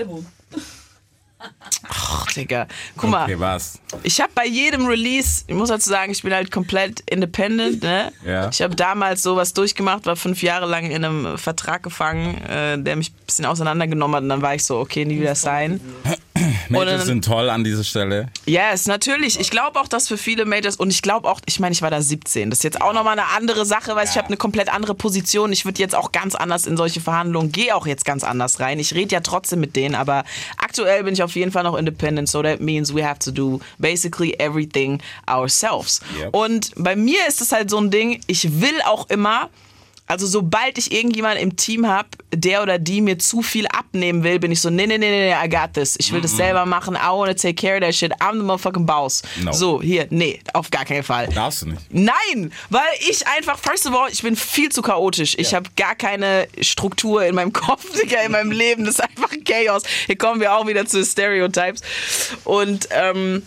Ach, 1.87 2.25
Digga. 2.31 2.67
Guck 2.97 3.09
mal, 3.09 3.23
Okay, 3.23 3.39
was? 3.39 3.79
ich 4.03 4.19
habe 4.21 4.31
bei 4.35 4.45
jedem 4.45 4.85
Release, 4.85 5.43
ich 5.47 5.55
muss 5.55 5.69
dazu 5.69 5.89
sagen, 5.89 6.11
ich 6.11 6.21
bin 6.23 6.33
halt 6.33 6.51
komplett 6.51 7.01
independent. 7.09 7.83
Ne? 7.83 8.11
Ja. 8.25 8.49
Ich 8.49 8.61
habe 8.61 8.75
damals 8.75 9.21
sowas 9.23 9.53
durchgemacht, 9.53 10.05
war 10.05 10.15
fünf 10.15 10.41
Jahre 10.41 10.65
lang 10.65 10.89
in 10.91 11.03
einem 11.05 11.37
Vertrag 11.37 11.83
gefangen, 11.83 12.41
äh, 12.43 12.77
der 12.77 12.95
mich 12.95 13.11
ein 13.11 13.25
bisschen 13.25 13.45
auseinandergenommen 13.45 14.15
hat. 14.15 14.23
Und 14.23 14.29
dann 14.29 14.41
war 14.41 14.55
ich 14.55 14.63
so, 14.63 14.79
okay, 14.79 15.05
nie 15.05 15.19
wieder 15.19 15.35
sein. 15.35 15.79
Majors 16.69 17.05
sind 17.05 17.23
toll 17.23 17.49
an 17.49 17.63
dieser 17.63 17.83
Stelle. 17.83 18.27
Yes, 18.45 18.87
natürlich. 18.87 19.39
Ich 19.39 19.49
glaube 19.49 19.79
auch, 19.79 19.87
dass 19.87 20.07
für 20.07 20.17
viele 20.17 20.45
Majors 20.45 20.75
und 20.75 20.89
ich 20.89 21.01
glaube 21.01 21.29
auch, 21.29 21.39
ich 21.45 21.59
meine, 21.59 21.73
ich 21.73 21.81
war 21.81 21.91
da 21.91 22.01
17. 22.01 22.49
Das 22.49 22.59
ist 22.59 22.63
jetzt 22.63 22.81
auch 22.81 22.93
nochmal 22.93 23.17
eine 23.17 23.29
andere 23.35 23.65
Sache, 23.65 23.95
weil 23.95 24.05
ich 24.05 24.17
habe 24.17 24.27
eine 24.27 24.37
komplett 24.37 24.73
andere 24.73 24.95
Position. 24.95 25.51
Ich 25.51 25.65
würde 25.65 25.79
jetzt 25.79 25.95
auch 25.95 26.11
ganz 26.11 26.35
anders 26.35 26.65
in 26.65 26.77
solche 26.77 27.01
Verhandlungen, 27.01 27.51
gehe 27.51 27.75
auch 27.75 27.87
jetzt 27.87 28.05
ganz 28.05 28.23
anders 28.23 28.59
rein. 28.59 28.79
Ich 28.79 28.93
rede 28.93 29.13
ja 29.13 29.21
trotzdem 29.21 29.59
mit 29.59 29.75
denen, 29.75 29.95
aber 29.95 30.23
aktuell 30.57 31.03
bin 31.03 31.13
ich 31.13 31.23
auf 31.23 31.35
jeden 31.35 31.51
Fall 31.51 31.63
noch 31.63 31.75
independent, 31.75 32.29
so 32.29 32.41
that 32.41 32.59
means 32.59 32.93
we 32.93 33.05
have 33.05 33.19
to 33.19 33.31
do 33.31 33.59
basically 33.77 34.33
everything 34.39 35.01
ourselves. 35.27 36.01
Yep. 36.19 36.35
Und 36.35 36.71
bei 36.75 36.95
mir 36.95 37.19
ist 37.27 37.41
es 37.41 37.51
halt 37.51 37.69
so 37.69 37.77
ein 37.77 37.91
Ding, 37.91 38.21
ich 38.27 38.61
will 38.61 38.81
auch 38.85 39.09
immer 39.09 39.49
also 40.07 40.27
sobald 40.27 40.77
ich 40.77 40.91
irgendjemanden 40.91 41.41
im 41.41 41.55
Team 41.55 41.87
habe, 41.87 42.09
der 42.33 42.61
oder 42.61 42.77
die 42.77 43.01
mir 43.01 43.17
zu 43.17 43.41
viel 43.41 43.65
abnehmen 43.67 44.23
will, 44.23 44.39
bin 44.39 44.51
ich 44.51 44.61
so, 44.61 44.69
nee, 44.69 44.85
nee, 44.85 44.97
nee, 44.97 45.09
nee, 45.09 45.33
I 45.33 45.49
got 45.49 45.73
this. 45.73 45.95
Ich 45.97 46.11
will 46.11 46.21
das 46.21 46.35
selber 46.35 46.65
machen. 46.65 46.95
I 46.95 47.09
wanna 47.11 47.33
take 47.33 47.55
care 47.55 47.75
of 47.77 47.81
that 47.81 47.95
shit. 47.95 48.11
I'm 48.21 48.37
the 48.37 48.43
motherfucking 48.43 48.85
boss. 48.85 49.23
No. 49.43 49.51
So, 49.51 49.81
hier, 49.81 50.07
nee, 50.11 50.39
auf 50.53 50.69
gar 50.69 50.85
keinen 50.85 51.03
Fall. 51.03 51.27
Darfst 51.29 51.63
du 51.63 51.69
nicht. 51.69 51.81
Nein, 51.89 52.51
weil 52.69 52.81
ich 53.09 53.25
einfach, 53.27 53.57
first 53.57 53.87
of 53.87 53.95
all, 53.95 54.09
ich 54.11 54.21
bin 54.21 54.35
viel 54.35 54.69
zu 54.69 54.81
chaotisch. 54.81 55.35
Ich 55.39 55.53
habe 55.53 55.69
gar 55.75 55.95
keine 55.95 56.47
Struktur 56.61 57.25
in 57.25 57.35
meinem 57.35 57.53
Kopf, 57.53 57.85
Digga, 57.99 58.21
in 58.21 58.31
meinem 58.31 58.51
Leben. 58.51 58.85
Das 58.85 58.95
ist 58.95 59.01
einfach 59.01 59.31
Chaos. 59.45 59.83
Hier 60.05 60.17
kommen 60.17 60.39
wir 60.39 60.55
auch 60.55 60.67
wieder 60.67 60.85
zu 60.85 61.03
Stereotypes. 61.03 61.81
Und 62.43 62.87
ähm, 62.91 63.43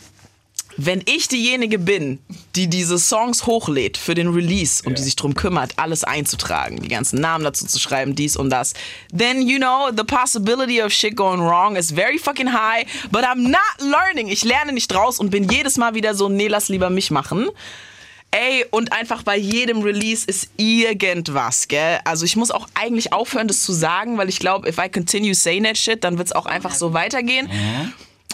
wenn 0.81 1.03
ich 1.07 1.27
diejenige 1.27 1.79
bin, 1.81 2.21
die 2.55 2.69
diese 2.69 3.01
Songs 3.01 3.47
hochlädt 3.47 3.99
für 3.99 4.15
den 4.15 4.29
Release 4.29 4.81
und 4.85 4.97
die 4.97 5.03
sich 5.03 5.17
drum 5.17 5.35
kümmert, 5.35 5.73
alles 5.77 6.05
einzutragen, 6.05 6.81
die 6.81 6.89
ganzen 6.89 7.21
Namen 7.21 7.43
dazu 7.43 7.67
zu 7.67 7.81
schreiben, 7.81 8.15
dies 8.15 8.37
und 8.37 8.49
das, 8.49 8.75
then 9.17 9.43
you 9.43 9.59
know 9.59 9.91
the 9.95 10.05
possibility 10.05 10.81
of 10.81 10.93
shit 10.93 11.17
going 11.17 11.41
wrong 11.41 11.75
is 11.75 11.91
very 11.91 12.17
fucking 12.17 12.53
high, 12.53 12.87
but 13.11 13.25
I'm 13.25 13.49
not 13.49 13.61
learning. 13.81 14.29
Ich 14.29 14.45
lerne 14.45 14.73
nicht 14.73 14.87
draus 14.87 15.19
und 15.19 15.31
bin 15.31 15.49
jedes 15.49 15.79
Mal 15.79 15.95
wieder 15.95 16.15
so, 16.15 16.29
nee, 16.29 16.47
lass 16.47 16.69
lieber 16.69 16.91
mich 16.91 17.11
machen. 17.11 17.49
Ey, 18.31 18.65
und 18.71 18.93
einfach 18.93 19.23
bei 19.25 19.37
jedem 19.37 19.81
Release 19.83 20.25
ist 20.27 20.51
irgendwas, 20.59 21.67
gell? 21.67 21.99
Also 22.05 22.25
ich 22.25 22.37
muss 22.37 22.53
auch 22.53 22.69
eigentlich 22.75 23.13
aufhören, 23.13 23.49
das 23.49 23.63
zu 23.63 23.73
sagen, 23.73 24.17
weil 24.17 24.29
ich 24.29 24.39
glaube, 24.39 24.69
if 24.69 24.79
I 24.79 24.89
continue 24.89 25.35
saying 25.35 25.65
that 25.65 25.77
shit, 25.77 26.05
dann 26.05 26.19
wird 26.19 26.29
es 26.29 26.33
auch 26.35 26.47
einfach 26.47 26.75
so 26.75 26.93
weitergehen. 26.93 27.51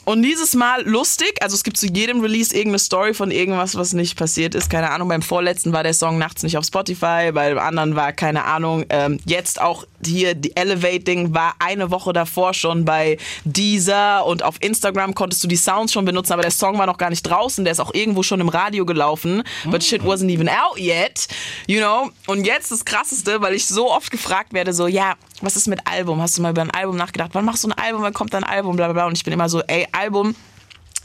Und 0.04 0.22
dieses 0.22 0.54
Mal 0.54 0.86
lustig, 0.86 1.38
also 1.40 1.54
es 1.54 1.64
gibt 1.64 1.76
zu 1.76 1.86
jedem 1.86 2.20
Release 2.20 2.54
irgendeine 2.54 2.78
Story 2.78 3.14
von 3.14 3.30
irgendwas, 3.30 3.74
was 3.74 3.92
nicht 3.94 4.16
passiert 4.18 4.54
ist. 4.54 4.68
Keine 4.68 4.90
Ahnung, 4.90 5.08
beim 5.08 5.22
vorletzten 5.22 5.72
war 5.72 5.82
der 5.82 5.94
Song 5.94 6.18
nachts 6.18 6.42
nicht 6.42 6.58
auf 6.58 6.64
Spotify, 6.64 7.32
beim 7.32 7.58
anderen 7.58 7.96
war 7.96 8.12
keine 8.12 8.44
Ahnung. 8.44 8.84
Ähm, 8.90 9.18
jetzt 9.24 9.60
auch 9.60 9.86
hier, 10.04 10.34
die 10.34 10.54
Elevating 10.56 11.34
war 11.34 11.54
eine 11.58 11.90
Woche 11.90 12.12
davor 12.12 12.52
schon 12.52 12.84
bei 12.84 13.16
Deezer 13.44 14.26
und 14.26 14.42
auf 14.42 14.56
Instagram 14.60 15.14
konntest 15.14 15.42
du 15.42 15.48
die 15.48 15.56
Sounds 15.56 15.92
schon 15.92 16.04
benutzen, 16.04 16.34
aber 16.34 16.42
der 16.42 16.50
Song 16.50 16.78
war 16.78 16.86
noch 16.86 16.98
gar 16.98 17.10
nicht 17.10 17.22
draußen, 17.22 17.64
der 17.64 17.72
ist 17.72 17.80
auch 17.80 17.94
irgendwo 17.94 18.22
schon 18.22 18.40
im 18.40 18.48
Radio 18.48 18.84
gelaufen, 18.84 19.42
but 19.64 19.82
shit 19.82 20.02
wasn't 20.02 20.30
even 20.30 20.48
out 20.48 20.78
yet, 20.78 21.26
you 21.66 21.78
know. 21.78 22.10
Und 22.26 22.46
jetzt 22.46 22.70
das 22.70 22.84
Krasseste, 22.84 23.40
weil 23.40 23.54
ich 23.54 23.66
so 23.66 23.90
oft 23.90 24.10
gefragt 24.10 24.52
werde, 24.52 24.72
so, 24.72 24.86
ja, 24.86 25.14
was 25.40 25.56
ist 25.56 25.66
mit 25.68 25.80
Album? 25.86 26.20
Hast 26.20 26.38
du 26.38 26.42
mal 26.42 26.50
über 26.50 26.62
ein 26.62 26.70
Album 26.70 26.96
nachgedacht? 26.96 27.30
Wann 27.34 27.44
machst 27.44 27.64
du 27.64 27.68
ein 27.68 27.72
Album? 27.72 28.02
Wann 28.02 28.14
kommt 28.14 28.32
dein 28.34 28.44
Album? 28.44 28.76
Bla 28.76 28.86
bla 28.86 28.92
bla. 28.94 29.06
Und 29.06 29.16
ich 29.16 29.24
bin 29.24 29.32
immer 29.32 29.48
so, 29.48 29.60
ey, 29.62 29.86
Album 29.92 30.34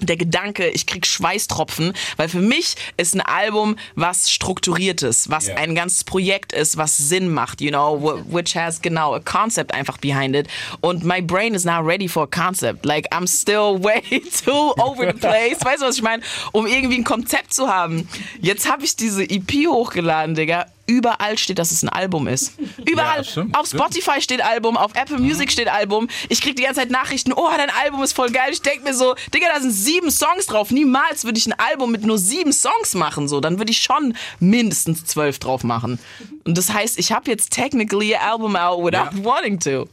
der 0.01 0.15
Gedanke, 0.15 0.69
ich 0.69 0.85
krieg 0.85 1.05
Schweißtropfen, 1.05 1.91
weil 2.15 2.29
für 2.29 2.39
mich 2.39 2.75
ist 2.95 3.15
ein 3.15 3.19
Album 3.21 3.75
was 3.95 4.31
strukturiertes, 4.31 5.29
was 5.29 5.47
Ja. 5.47 5.55
ein 5.55 5.75
ganzes 5.75 6.05
Projekt 6.05 6.53
ist, 6.53 6.77
was 6.77 6.95
Sinn 6.97 7.27
macht, 7.33 7.59
you 7.59 7.69
know, 7.69 7.99
wh- 8.01 8.33
which 8.33 8.55
has 8.55 8.81
genau 8.81 9.13
a 9.13 9.19
concept 9.19 9.73
einfach 9.73 9.97
behind 9.97 10.37
it. 10.37 10.47
Und 10.79 11.03
my 11.03 11.21
brain 11.21 11.53
is 11.53 11.65
not 11.65 11.85
ready 11.85 12.07
for 12.07 12.23
a 12.23 12.27
concept. 12.27 12.85
Like 12.85 13.11
I'm 13.13 13.27
still 13.27 13.77
way 13.83 14.01
too 14.45 14.73
over 14.81 15.05
the 15.05 15.19
place. 15.19 15.57
Weißt 15.65 15.81
du, 15.81 15.87
was 15.87 15.97
ich 15.97 16.01
meine? 16.01 16.23
Um 16.53 16.65
irgendwie 16.65 16.99
ein 16.99 17.03
Konzept 17.03 17.53
zu 17.53 17.67
haben. 17.67 18.07
Jetzt 18.39 18.71
habe 18.71 18.85
ich 18.85 18.95
diese 18.95 19.23
EP 19.29 19.51
hochgeladen, 19.67 20.33
Digga. 20.33 20.65
Überall 20.89 21.37
steht, 21.37 21.59
dass 21.59 21.69
es 21.71 21.83
ein 21.83 21.89
Album 21.89 22.27
ist. 22.27 22.53
Überall. 22.83 23.17
Ja, 23.17 23.23
stimmt, 23.23 23.55
auf 23.55 23.67
stimmt. 23.67 23.83
Spotify 23.83 24.19
steht 24.21 24.41
Album, 24.41 24.75
auf 24.75 24.95
Apple 24.95 25.19
Music 25.19 25.51
steht 25.51 25.67
Album. 25.67 26.07
Ich 26.29 26.41
krieg 26.41 26.55
die 26.55 26.63
ganze 26.63 26.79
Zeit 26.79 26.89
Nachrichten, 26.89 27.31
oh, 27.31 27.47
dein 27.55 27.69
Album 27.69 28.01
ist 28.01 28.13
voll 28.13 28.31
geil. 28.31 28.49
Ich 28.51 28.63
denk 28.63 28.83
mir 28.83 28.95
so, 28.95 29.13
Digga, 29.33 29.47
da 29.53 29.61
sind 29.61 29.71
sieben 29.71 30.09
Songs 30.09 30.47
drauf. 30.47 30.71
Niemals 30.71 31.25
würde 31.25 31.37
ich 31.37 31.45
ein 31.45 31.53
Album 31.53 31.91
mit 31.91 32.03
nur 32.03 32.17
sieben 32.17 32.51
Songs 32.53 32.95
machen. 32.95 33.27
So, 33.27 33.39
dann 33.39 33.59
würde 33.59 33.69
ich 33.71 33.79
schon 33.81 34.15
mindestens 34.39 35.05
zwölf 35.05 35.37
drauf 35.37 35.63
machen. 35.63 35.99
Und 36.45 36.57
das 36.57 36.73
heißt, 36.73 36.97
ich 36.97 37.11
habe 37.11 37.29
jetzt 37.29 37.51
technically 37.53 38.15
an 38.15 38.21
Album 38.31 38.55
out 38.55 38.83
without 38.83 39.15
Ja. 39.15 39.23
wanting 39.23 39.59
to. 39.59 39.87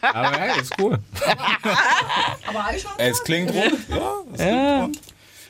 Aber 0.00 0.30
hey, 0.38 0.60
ist 0.62 0.72
cool. 0.80 0.98
Aber 2.46 2.64
eigentlich 2.64 2.82
schon. 2.82 2.92
Es 2.98 3.22
klingt 3.22 3.50
rund. 3.52 3.74
Ja, 3.90 4.12
es 4.32 4.38
klingt 4.40 4.82
rund. 4.82 5.00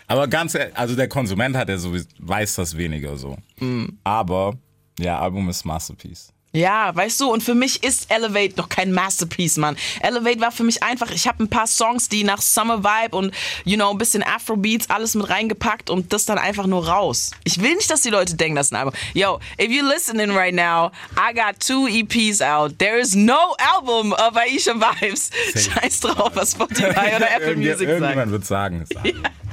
Aber 0.09 0.27
ganz, 0.27 0.55
ehrlich, 0.55 0.75
also 0.77 0.97
der 0.97 1.09
Konsument 1.09 1.55
hat 1.57 1.69
ja 1.69 1.77
sowieso, 1.79 2.09
weiß 2.19 2.55
das 2.57 2.77
weniger 2.77 3.17
so. 3.17 3.37
Aber, 4.05 4.55
ja, 4.99 5.19
Album 5.19 5.49
ist 5.49 5.65
Masterpiece. 5.65 6.33
Ja, 6.53 6.97
weißt 6.97 7.21
du, 7.21 7.31
und 7.31 7.43
für 7.43 7.55
mich 7.55 7.85
ist 7.85 8.11
Elevate 8.11 8.55
noch 8.57 8.71
kein 8.71 8.91
Masterpiece, 8.91 9.59
Mann. 9.59 9.77
Elevate 10.01 10.41
war 10.41 10.51
für 10.51 10.65
mich 10.65 10.83
einfach, 10.83 11.11
ich 11.11 11.29
habe 11.29 11.43
ein 11.45 11.51
paar 11.51 11.67
Songs, 11.67 12.09
die 12.09 12.25
nach 12.25 12.41
Summer 12.41 12.83
Vibe 12.83 13.15
und, 13.15 13.35
you 13.65 13.77
know, 13.77 13.91
ein 13.91 13.99
bisschen 13.99 14.23
Afrobeats, 14.23 14.89
alles 14.89 15.15
mit 15.15 15.29
reingepackt 15.29 15.91
und 15.91 16.11
das 16.15 16.25
dann 16.25 16.39
einfach 16.39 16.67
nur 16.67 16.89
raus. 16.89 17.33
Ich 17.45 17.61
will 17.61 17.75
nicht, 17.75 17.91
dass 17.91 18.01
die 18.01 18.09
Leute 18.09 18.35
denken, 18.35 18.57
das 18.57 18.69
ist 18.69 18.73
ein 18.73 18.77
Album. 18.77 18.95
Yo, 19.13 19.41
if 19.61 19.69
you're 19.69 19.87
listening 19.87 20.31
right 20.31 20.55
now, 20.55 20.91
I 21.19 21.35
got 21.35 21.61
two 21.61 21.87
EPs 21.87 22.41
out. 22.41 22.79
There 22.79 22.99
is 22.99 23.15
no 23.15 23.55
album 23.75 24.13
of 24.15 24.35
Aisha 24.35 24.73
Vibes. 24.75 25.29
Scheiß 25.55 26.01
drauf, 26.01 26.31
was 26.35 26.53
Spotify 26.53 27.15
oder 27.15 27.31
Apple 27.37 27.57
Music 27.57 27.89
Irgendjemand 27.89 28.17
sagt. 28.17 28.31
wird 28.31 28.47
sagen. 28.47 28.85
sagen. 28.95 29.23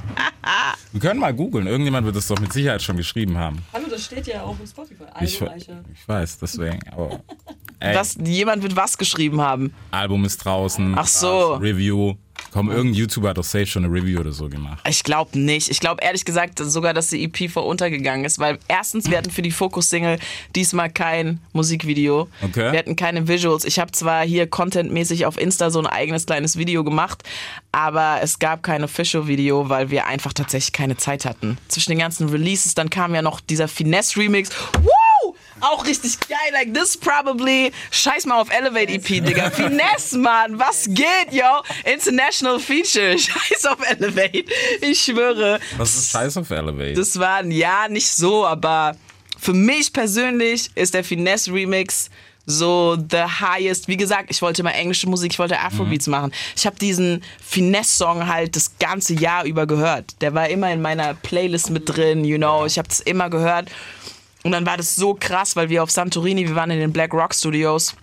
Wir 0.91 1.01
können 1.01 1.19
mal 1.19 1.34
googeln. 1.34 1.67
Irgendjemand 1.67 2.06
wird 2.06 2.15
es 2.15 2.28
doch 2.28 2.39
mit 2.39 2.54
Sicherheit 2.54 2.82
schon 2.82 2.97
geschrieben 2.97 3.38
haben. 3.38 3.62
Hallo, 3.73 3.86
das 3.89 4.06
steht 4.06 4.28
ja 4.28 4.43
auch 4.43 4.58
im 4.60 4.65
Spotify. 4.65 5.04
Ich, 5.21 5.41
ich 5.41 6.08
weiß, 6.08 6.39
deswegen. 6.39 6.80
Aber, 6.91 7.21
Was, 7.80 8.17
jemand 8.23 8.63
wird 8.63 8.75
was 8.75 8.97
geschrieben 8.97 9.41
haben. 9.41 9.73
Album 9.91 10.25
ist 10.25 10.38
draußen. 10.38 10.95
Ach 10.97 11.08
so. 11.08 11.54
das 11.54 11.62
Review. 11.62 12.15
Komm, 12.55 12.71
irgendein 12.71 12.93
YouTuber 12.93 13.27
hat 13.27 13.37
doch 13.37 13.43
safe 13.43 13.65
schon 13.65 13.83
eine 13.83 13.93
Review 13.93 14.17
oder 14.17 14.31
so 14.31 14.47
gemacht. 14.47 14.81
Ich 14.87 15.03
glaube 15.03 15.37
nicht. 15.37 15.69
Ich 15.69 15.81
glaube 15.81 16.01
ehrlich 16.01 16.23
gesagt 16.23 16.57
sogar, 16.59 16.93
dass 16.93 17.07
die 17.07 17.21
EP 17.25 17.51
vor 17.51 17.65
untergegangen 17.65 18.23
ist, 18.23 18.39
weil 18.39 18.59
erstens, 18.69 19.11
wir 19.11 19.17
hatten 19.17 19.29
für 19.29 19.41
die 19.41 19.51
Focus-Single 19.51 20.19
diesmal 20.55 20.89
kein 20.89 21.41
Musikvideo. 21.51 22.29
Okay. 22.41 22.71
Wir 22.71 22.79
hatten 22.79 22.95
keine 22.95 23.27
Visuals. 23.27 23.65
Ich 23.65 23.77
habe 23.77 23.91
zwar 23.91 24.23
hier 24.23 24.47
contentmäßig 24.47 25.25
auf 25.25 25.37
Insta 25.37 25.69
so 25.69 25.79
ein 25.79 25.85
eigenes 25.85 26.27
kleines 26.27 26.57
Video 26.57 26.85
gemacht, 26.85 27.23
aber 27.73 28.19
es 28.21 28.39
gab 28.39 28.63
kein 28.63 28.85
Official-Video, 28.85 29.67
weil 29.67 29.89
wir 29.89 30.07
einfach 30.07 30.31
tatsächlich 30.31 30.71
keine 30.71 30.95
Zeit 30.95 31.25
hatten. 31.25 31.57
Zwischen 31.67 31.89
den 31.89 31.99
ganzen 31.99 32.29
Releases, 32.29 32.73
dann 32.73 32.89
kam 32.89 33.13
ja 33.13 33.21
noch 33.21 33.41
dieser 33.41 33.67
Finesse-Remix. 33.67 34.49
Woo! 34.81 34.94
Auch 35.61 35.85
richtig 35.85 36.19
geil, 36.27 36.37
like 36.51 36.73
this 36.73 36.97
probably. 36.97 37.71
Scheiß 37.91 38.25
mal 38.25 38.41
auf 38.41 38.49
Elevate 38.49 38.93
EP, 38.93 39.05
Digga. 39.05 39.49
Finesse, 39.51 40.17
Mann, 40.17 40.59
was 40.59 40.85
geht, 40.85 41.31
yo? 41.31 41.45
International 41.85 42.59
Feature. 42.59 43.17
Scheiß 43.17 43.65
auf 43.65 43.79
Elevate. 43.89 44.45
Ich 44.81 45.01
schwöre. 45.01 45.59
Was 45.77 45.95
ist 45.95 46.11
Scheiß 46.11 46.37
auf 46.37 46.49
Elevate? 46.49 46.93
Das 46.93 47.17
war 47.17 47.37
ein 47.37 47.51
Ja, 47.51 47.87
nicht 47.87 48.09
so, 48.09 48.45
aber 48.45 48.97
für 49.39 49.53
mich 49.53 49.93
persönlich 49.93 50.69
ist 50.75 50.93
der 50.93 51.03
Finesse 51.03 51.53
Remix 51.53 52.09
so 52.45 52.95
the 52.95 53.23
highest. 53.23 53.87
Wie 53.87 53.97
gesagt, 53.97 54.29
ich 54.29 54.41
wollte 54.41 54.61
mal 54.63 54.71
englische 54.71 55.07
Musik, 55.07 55.33
ich 55.33 55.39
wollte 55.39 55.59
Afrobeats 55.59 56.07
machen. 56.07 56.31
Ich 56.55 56.65
habe 56.65 56.77
diesen 56.77 57.23
Finesse-Song 57.41 58.27
halt 58.27 58.55
das 58.55 58.77
ganze 58.77 59.13
Jahr 59.13 59.45
über 59.45 59.65
gehört. 59.65 60.21
Der 60.21 60.33
war 60.33 60.49
immer 60.49 60.71
in 60.71 60.81
meiner 60.81 61.13
Playlist 61.15 61.69
mit 61.69 61.83
drin, 61.87 62.23
you 62.23 62.37
know. 62.37 62.65
Ich 62.65 62.77
habe 62.77 62.87
das 62.87 62.99
immer 62.99 63.29
gehört. 63.29 63.69
Und 64.45 64.51
dann 64.51 64.67
war 64.67 64.77
das 64.77 64.95
so 64.95 65.15
krass, 65.15 65.55
weil 65.55 65.69
wir 65.69 65.81
auf 65.81 65.89
Santorini, 65.89 66.47
wir 66.47 66.55
waren 66.55 66.69
in 66.69 66.77
den 66.79 66.93
Black 66.93 67.15
Rock 67.15 67.34
Studios 67.34 67.95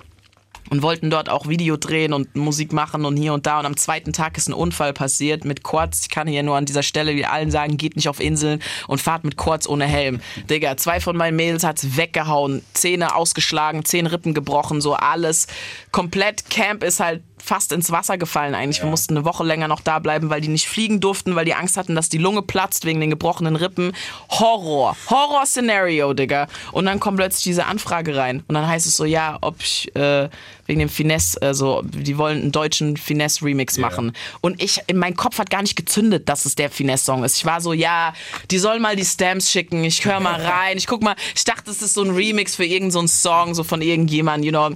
und 0.71 0.83
wollten 0.83 1.09
dort 1.09 1.29
auch 1.29 1.47
Video 1.47 1.77
drehen 1.77 2.13
und 2.13 2.35
Musik 2.35 2.73
machen 2.73 3.05
und 3.05 3.17
hier 3.17 3.33
und 3.33 3.47
da. 3.47 3.61
Und 3.61 3.67
am 3.67 3.77
zweiten 3.77 4.13
Tag 4.13 4.37
ist 4.37 4.49
ein 4.49 4.53
Unfall 4.53 4.93
passiert 4.93 5.45
mit 5.45 5.63
Quads. 5.63 6.01
Ich 6.03 6.09
kann 6.09 6.27
hier 6.27 6.43
nur 6.43 6.57
an 6.57 6.65
dieser 6.65 6.83
Stelle 6.83 7.15
wie 7.15 7.27
allen 7.27 7.53
sagen, 7.53 7.77
geht 7.77 7.95
nicht 7.95 8.09
auf 8.09 8.19
Inseln 8.19 8.61
und 8.89 9.01
fahrt 9.01 9.23
mit 9.23 9.37
Quads 9.37 9.69
ohne 9.69 9.85
Helm. 9.85 10.21
Digga, 10.51 10.77
zwei 10.77 10.99
von 10.99 11.17
meinen 11.17 11.37
Mädels 11.37 11.63
hat's 11.63 11.97
weggehauen, 11.97 12.65
Zähne 12.75 13.15
ausgeschlagen, 13.15 13.85
zehn 13.85 14.09
Rippen 14.09 14.35
gebrochen, 14.35 14.81
so 14.81 14.95
alles. 14.95 15.47
Komplett 15.93 16.51
Camp 16.51 16.83
ist 16.83 16.99
halt 16.99 17.23
fast 17.43 17.73
ins 17.73 17.91
Wasser 17.91 18.19
gefallen 18.19 18.55
eigentlich. 18.55 18.83
Wir 18.83 18.89
mussten 18.89 19.17
eine 19.17 19.25
Woche 19.25 19.45
länger 19.45 19.69
noch 19.69 19.81
da 19.81 19.99
bleiben, 19.99 20.31
weil 20.31 20.41
die 20.41 20.49
nicht 20.49 20.69
fliegen 20.69 21.01
durften, 21.01 21.35
weil 21.35 21.45
die 21.45 21.55
Angst 21.55 21.77
hatten, 21.77 21.95
dass 21.95 22.09
die 22.09 22.19
Lunge 22.19 22.43
platzt 22.43 22.85
wegen 22.85 23.01
den 23.01 23.11
gebrochenen 23.11 23.57
Rippen. 23.57 23.93
Horror. 24.31 24.97
Horror-Szenario, 25.11 26.15
Digga. 26.15 26.47
Und 26.71 26.87
dann 26.87 27.01
kommt 27.01 27.17
plötzlich 27.17 27.45
diese 27.45 27.67
Anfrage 27.67 28.17
rein. 28.17 28.45
Und 28.47 28.55
dann 28.55 28.67
heißt 28.67 28.87
es 28.87 28.97
so, 28.97 29.05
ja, 29.05 29.39
ob 29.41 29.61
ich 29.61 29.95
äh, 29.97 30.29
wegen 30.73 30.81
dem 30.81 30.89
Finesse, 30.89 31.41
also 31.43 31.83
die 31.85 32.17
wollen 32.17 32.41
einen 32.41 32.53
deutschen 32.53 32.97
Finesse-Remix 32.97 33.77
machen. 33.77 34.13
Und 34.41 34.63
ich, 34.63 34.81
in 34.87 34.97
mein 34.97 35.15
Kopf 35.15 35.39
hat 35.39 35.51
gar 35.51 35.61
nicht 35.61 35.77
gezündet, 35.77 36.31
dass 36.31 36.47
es 36.47 36.55
der 36.55 36.71
Finesse-Song 36.71 37.25
ist. 37.25 37.37
Ich 37.37 37.45
war 37.45 37.61
so, 37.61 37.75
ja, 37.75 38.15
die 38.51 38.59
sollen 38.59 38.81
mal 38.81 38.97
die 38.97 39.05
Stamps 39.05 39.51
schicken. 39.51 39.85
Ich 39.85 40.03
höre 40.07 40.19
mal 40.21 40.41
rein. 40.41 40.79
Ich 40.79 40.87
guck 40.87 41.03
mal, 41.03 41.15
ich 41.37 41.45
dachte, 41.45 41.71
es 41.71 41.83
ist 41.83 41.93
so 41.93 42.03
ein 42.03 42.11
Remix 42.11 42.57
für 42.57 42.65
irgendeinen 42.65 42.91
so 42.91 42.99
einen 43.01 43.09
Song, 43.09 43.55
so 43.55 43.65
von 43.65 43.83
irgendjemandem, 43.83 44.47
you 44.47 44.51
know. 44.51 44.71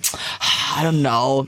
I 0.79 0.85
don't 0.85 1.01
know. 1.01 1.47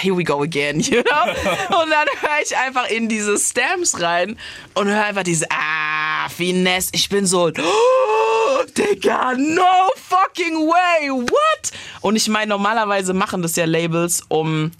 Here 0.00 0.16
we 0.16 0.22
go 0.22 0.42
again, 0.42 0.78
you 0.80 1.02
know. 1.02 1.80
Und 1.82 1.90
dann 1.90 2.06
höre 2.20 2.42
ich 2.44 2.56
einfach 2.56 2.88
in 2.88 3.08
diese 3.08 3.36
Stamps 3.36 4.00
rein 4.00 4.38
und 4.74 4.86
höre 4.86 5.04
einfach 5.04 5.24
diese, 5.24 5.46
ah, 5.50 6.28
Finesse. 6.28 6.90
Ich 6.92 7.08
bin 7.08 7.26
so, 7.26 7.46
oh, 7.48 8.64
Digga, 8.76 9.34
no 9.34 9.90
fucking 9.96 10.54
way, 10.54 11.10
what? 11.10 11.70
Und 12.00 12.16
ich 12.16 12.28
meine, 12.28 12.50
normalerweise 12.50 13.12
machen 13.14 13.42
das 13.42 13.56
ja 13.56 13.64
Labels, 13.64 13.87
um 14.28 14.72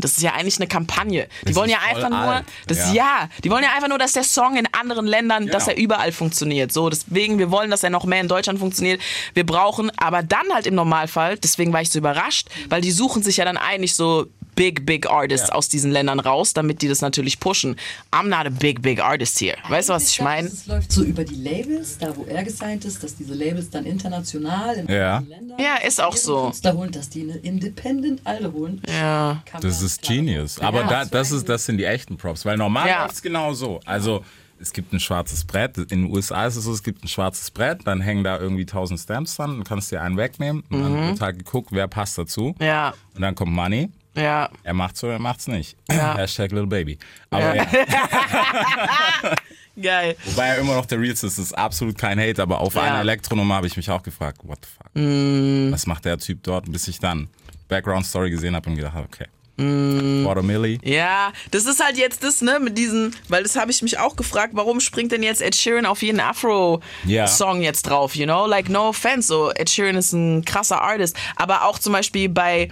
das 0.00 0.12
ist 0.12 0.22
ja 0.22 0.32
eigentlich 0.34 0.58
eine 0.58 0.68
Kampagne. 0.68 1.26
Die 1.42 1.46
Das 1.46 1.56
wollen 1.56 1.70
ja 1.70 1.78
einfach 1.84 2.08
nur, 2.08 2.18
alt. 2.18 2.44
das 2.68 2.92
Ja. 2.92 2.92
ja. 3.24 3.28
die 3.42 3.50
wollen 3.50 3.64
ja 3.64 3.70
einfach 3.74 3.88
nur, 3.88 3.98
dass 3.98 4.12
der 4.12 4.22
Song 4.22 4.56
in 4.56 4.66
anderen 4.72 5.06
Ländern, 5.08 5.48
dass 5.48 5.64
Genau. 5.64 5.76
er 5.76 5.82
überall 5.82 6.12
funktioniert. 6.12 6.72
So, 6.72 6.88
deswegen, 6.88 7.38
wir 7.40 7.50
wollen, 7.50 7.68
dass 7.68 7.82
er 7.82 7.90
noch 7.90 8.04
mehr 8.04 8.20
in 8.20 8.28
Deutschland 8.28 8.60
funktioniert. 8.60 9.00
Wir 9.34 9.44
brauchen, 9.44 9.90
aber 9.98 10.22
dann 10.22 10.46
halt 10.52 10.68
im 10.68 10.76
Normalfall, 10.76 11.36
deswegen 11.38 11.72
war 11.72 11.82
ich 11.82 11.90
so 11.90 11.98
überrascht, 11.98 12.46
weil 12.68 12.80
die 12.80 12.92
suchen 12.92 13.24
sich 13.24 13.38
ja 13.38 13.44
dann 13.44 13.56
eigentlich 13.56 13.96
so 13.96 14.26
big, 14.58 14.84
big 14.84 15.08
Artists 15.08 15.48
Ja. 15.48 15.54
aus 15.54 15.68
diesen 15.68 15.90
Ländern 15.92 16.18
raus, 16.20 16.52
damit 16.52 16.82
die 16.82 16.88
das 16.88 17.00
natürlich 17.00 17.38
pushen. 17.38 17.76
I'm 18.12 18.24
not 18.28 18.46
a 18.46 18.50
big, 18.50 18.82
big 18.82 19.00
artist 19.00 19.40
here. 19.40 19.56
Weißt 19.68 19.88
du, 19.88 19.92
was 19.94 20.10
ich 20.10 20.20
meine? 20.20 20.48
Es 20.48 20.66
läuft 20.66 20.90
so 20.92 21.02
über 21.04 21.24
die 21.24 21.36
Labels, 21.36 21.96
da 21.98 22.14
wo 22.16 22.24
er 22.24 22.42
gesigned 22.42 22.84
ist, 22.84 23.02
dass 23.02 23.14
diese 23.14 23.34
Labels 23.34 23.70
dann 23.70 23.84
international 23.86 24.76
in 24.76 24.88
Ja. 24.88 25.20
Ländern 25.20 25.58
Ja, 25.58 25.76
ist 25.86 26.00
auch 26.02 26.16
so. 26.16 26.46
Künstler 26.46 26.74
holen, 26.74 26.90
dass 26.90 27.08
die 27.08 27.22
eine 27.22 27.36
Independent 27.36 28.20
Alde 28.26 28.52
holen. 28.52 28.82
Ja. 28.88 29.42
Kann 29.46 29.60
Das 29.62 29.80
ist 29.80 30.02
Genius. 30.02 30.56
machen. 30.58 30.66
Aber 30.66 30.80
Ja, 30.82 30.88
da, 30.88 31.04
das, 31.04 31.30
ist, 31.30 31.48
das 31.48 31.64
sind 31.64 31.78
die 31.78 31.84
echten 31.84 32.16
Props. 32.16 32.44
Weil 32.44 32.56
normal 32.56 32.88
Ja. 32.88 33.02
läuft 33.04 33.14
es 33.14 33.22
genau 33.22 33.52
so. 33.54 33.80
Also 33.84 34.24
es 34.60 34.72
gibt 34.72 34.92
ein 34.92 34.98
schwarzes 34.98 35.44
Brett. 35.44 35.78
In 35.78 35.86
den 35.86 36.04
USA 36.12 36.46
ist 36.46 36.56
es 36.56 36.64
so, 36.64 36.72
es 36.72 36.82
gibt 36.82 37.04
ein 37.04 37.08
schwarzes 37.08 37.50
Brett, 37.52 37.86
dann 37.86 38.00
hängen 38.00 38.24
da 38.24 38.38
irgendwie 38.40 38.66
1000 38.66 38.98
Stamps 38.98 39.36
dran, 39.36 39.50
dann 39.58 39.64
kannst 39.64 39.92
du 39.92 39.96
dir 39.96 40.02
einen 40.02 40.16
wegnehmen 40.16 40.64
und 40.68 40.82
dann 40.82 41.08
wird 41.10 41.20
halt 41.20 41.38
geguckt, 41.38 41.68
wer 41.70 41.86
passt 41.86 42.18
dazu. 42.18 42.56
Mhm. 42.58 42.64
Ja, 42.66 42.92
Und 43.14 43.22
dann 43.22 43.36
kommt 43.36 43.52
Money. 43.52 43.90
Ja. 44.18 44.48
Er 44.62 44.74
macht's 44.74 45.02
oder 45.04 45.14
er 45.14 45.18
macht's 45.18 45.46
nicht. 45.46 45.76
Hashtag 45.90 46.50
Little 46.50 46.66
Baby. 46.66 46.98
Aber 47.30 47.54
Ja. 47.54 47.64
ja. 47.64 47.66
Geil. 49.80 50.16
Wobei 50.24 50.46
er 50.48 50.58
immer 50.58 50.74
noch 50.74 50.86
der 50.86 50.98
Realste 51.00 51.28
ist, 51.28 51.38
das 51.38 51.46
ist 51.46 51.52
absolut 51.52 51.96
kein 51.96 52.18
Hate, 52.18 52.42
aber 52.42 52.60
auf 52.60 52.74
Ja. 52.74 52.82
einer 52.82 53.00
Elektronummer 53.00 53.54
habe 53.56 53.68
ich 53.68 53.76
mich 53.76 53.88
auch 53.90 54.02
gefragt, 54.02 54.38
what 54.42 54.58
the 54.64 54.70
fuck? 54.76 54.90
Mm. 54.94 55.72
Was 55.72 55.86
macht 55.86 56.04
der 56.04 56.18
Typ 56.18 56.42
dort? 56.42 56.70
Bis 56.70 56.88
ich 56.88 56.98
dann 56.98 57.28
Background 57.68 58.04
Story 58.04 58.30
gesehen 58.30 58.56
habe 58.56 58.68
und 58.70 58.74
gedacht 58.76 58.94
habe, 58.94 59.06
okay. 59.06 59.26
Mm. 59.56 60.24
Water 60.24 60.42
Millie. 60.42 60.78
Ja, 60.82 61.32
das 61.52 61.64
ist 61.66 61.82
halt 61.84 61.96
jetzt 61.96 62.24
das, 62.24 62.42
ne, 62.42 62.58
mit 62.60 62.76
diesen, 62.76 63.14
weil 63.28 63.44
das 63.44 63.54
habe 63.56 63.70
ich 63.70 63.80
mich 63.82 63.98
auch 64.00 64.16
gefragt, 64.16 64.50
warum 64.56 64.80
springt 64.80 65.12
denn 65.12 65.22
jetzt 65.22 65.42
Ed 65.42 65.54
Sheeran 65.54 65.86
auf 65.86 66.02
jeden 66.02 66.18
Ja. 66.18 66.30
Afro-Song 66.30 67.62
jetzt 67.62 67.82
drauf, 67.82 68.16
you 68.16 68.24
know? 68.24 68.46
Like, 68.46 68.68
no 68.68 68.88
offense, 68.88 69.28
so, 69.28 69.52
Ed 69.52 69.70
Sheeran 69.70 69.94
ist 69.96 70.12
ein 70.12 70.44
krasser 70.44 70.80
Artist, 70.82 71.16
aber 71.36 71.64
auch 71.66 71.78
zum 71.78 71.92
Beispiel 71.92 72.28
bei, 72.28 72.68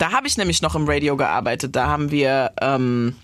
da 0.00 0.12
habe 0.12 0.26
ich 0.26 0.36
nämlich 0.38 0.62
noch 0.62 0.74
im 0.74 0.88
Radio 0.88 1.16
gearbeitet, 1.16 1.76
da 1.76 1.86
haben 1.86 2.10
wir, 2.10 2.52
ähm, 2.62 3.16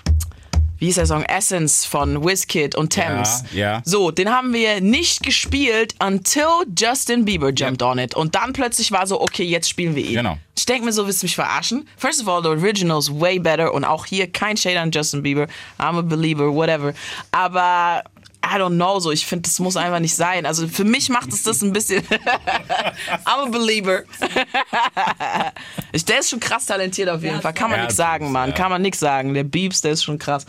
wie 0.78 0.86
hieß 0.86 0.96
der 0.96 1.06
Song? 1.06 1.22
Essence 1.22 1.86
von 1.86 2.22
Wizkid 2.22 2.74
und 2.74 2.92
Thames. 2.92 3.44
Ja, 3.52 3.58
ja. 3.58 3.82
So, 3.84 4.10
den 4.10 4.30
haben 4.30 4.52
wir 4.52 4.82
nicht 4.82 5.22
gespielt 5.22 5.94
until 6.04 6.66
Justin 6.78 7.24
Bieber 7.24 7.50
jumped 7.50 7.82
on 7.82 7.98
it. 7.98 8.14
Und 8.14 8.34
dann 8.34 8.52
plötzlich 8.52 8.92
war 8.92 9.06
so, 9.06 9.22
okay, 9.22 9.44
jetzt 9.44 9.70
spielen 9.70 9.94
wir 9.94 10.04
ihn. 10.04 10.16
Genau. 10.16 10.36
Ich 10.54 10.66
denke 10.66 10.84
mir 10.84 10.92
so, 10.92 11.06
willst 11.06 11.22
du 11.22 11.24
mich 11.24 11.34
verarschen? 11.34 11.88
First 11.96 12.20
of 12.20 12.28
all, 12.28 12.42
the 12.42 12.48
original's 12.50 13.10
way 13.10 13.38
better 13.38 13.72
und 13.72 13.84
auch 13.84 14.04
hier 14.04 14.30
kein 14.30 14.58
Shade 14.58 14.78
an 14.78 14.90
Justin 14.90 15.22
Bieber. 15.22 15.46
I'm 15.78 15.98
a 15.98 16.02
believer, 16.02 16.54
whatever. 16.54 16.92
Aber 17.32 18.02
I 18.46 18.58
don't 18.58 18.76
know, 18.76 19.00
so 19.00 19.10
ich 19.10 19.26
finde, 19.26 19.48
das 19.48 19.58
muss 19.58 19.76
einfach 19.76 19.98
nicht 19.98 20.14
sein. 20.14 20.46
Also 20.46 20.68
für 20.68 20.84
mich 20.84 21.08
macht 21.08 21.32
es 21.32 21.42
das 21.42 21.62
ein 21.62 21.72
bisschen. 21.72 22.02
I'm 23.24 23.46
a 23.46 23.46
believer. 23.46 24.04
der 26.08 26.18
ist 26.20 26.30
schon 26.30 26.40
krass 26.40 26.66
talentiert 26.66 27.08
auf 27.08 27.22
jeden 27.22 27.36
Ja, 27.36 27.40
Fall. 27.40 27.54
Kann 27.54 27.70
man 27.70 27.78
ja, 27.78 27.84
nichts 27.84 27.96
sagen, 27.96 28.32
Mann. 28.32 28.54
Kann 28.54 28.70
man 28.70 28.82
nichts 28.82 29.00
sagen. 29.00 29.34
Der 29.34 29.44
Beeps, 29.44 29.80
der 29.80 29.92
ist 29.92 30.04
schon 30.04 30.18
krass. 30.18 30.46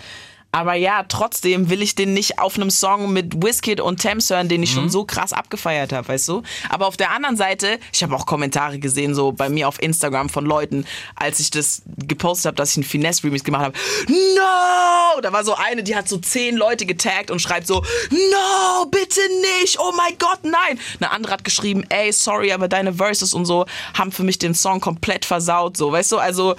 Aber 0.58 0.74
ja, 0.74 1.04
trotzdem 1.04 1.70
will 1.70 1.84
ich 1.84 1.94
den 1.94 2.16
nicht 2.16 2.40
auf 2.40 2.56
einem 2.56 2.72
Song 2.72 3.14
mit 3.14 3.44
Wizkid 3.44 3.80
und 3.80 4.02
Thames 4.02 4.32
hören, 4.32 4.50
den 4.50 4.64
ich 4.64 4.72
Mhm. 4.72 4.76
schon 4.76 4.90
so 4.90 5.06
krass 5.06 5.32
abgefeiert 5.32 5.94
habe, 5.94 6.08
weißt 6.08 6.28
du? 6.30 6.42
Aber 6.70 6.88
auf 6.88 6.98
der 6.98 7.12
anderen 7.12 7.38
Seite, 7.38 7.80
ich 7.94 8.02
habe 8.02 8.16
auch 8.16 8.26
Kommentare 8.26 8.80
gesehen, 8.80 9.14
so 9.14 9.32
bei 9.32 9.50
mir 9.50 9.68
auf 9.68 9.80
Instagram 9.80 10.30
von 10.30 10.46
Leuten, 10.48 10.88
als 11.16 11.40
ich 11.40 11.52
das 11.52 11.84
gepostet 12.08 12.48
habe, 12.48 12.56
dass 12.56 12.72
ich 12.72 12.78
einen 12.78 12.86
Finesse-Remix 12.86 13.44
gemacht 13.44 13.66
habe. 13.66 13.78
No! 14.08 15.22
Da 15.22 15.32
war 15.32 15.44
so 15.44 15.54
eine, 15.54 15.84
die 15.84 15.96
hat 15.96 16.10
so 16.10 16.18
zehn 16.18 16.56
Leute 16.58 16.88
getaggt 16.88 17.30
und 17.30 17.40
schreibt 17.40 17.68
so, 17.68 17.84
No, 18.10 18.86
bitte 18.90 19.20
nicht! 19.62 19.78
Oh 19.80 19.92
mein 19.96 20.18
Gott, 20.18 20.40
nein! 20.44 20.80
Eine 21.00 21.12
andere 21.12 21.34
hat 21.34 21.44
geschrieben, 21.44 21.84
ey, 21.90 22.12
sorry, 22.12 22.52
aber 22.52 22.68
deine 22.68 22.94
Verses 22.94 23.34
und 23.36 23.46
so 23.46 23.66
haben 23.94 24.12
für 24.12 24.24
mich 24.24 24.40
den 24.40 24.56
Song 24.56 24.80
komplett 24.82 25.24
versaut, 25.26 25.78
so, 25.78 25.92
weißt 25.92 26.14
du? 26.14 26.18
Also, 26.18 26.56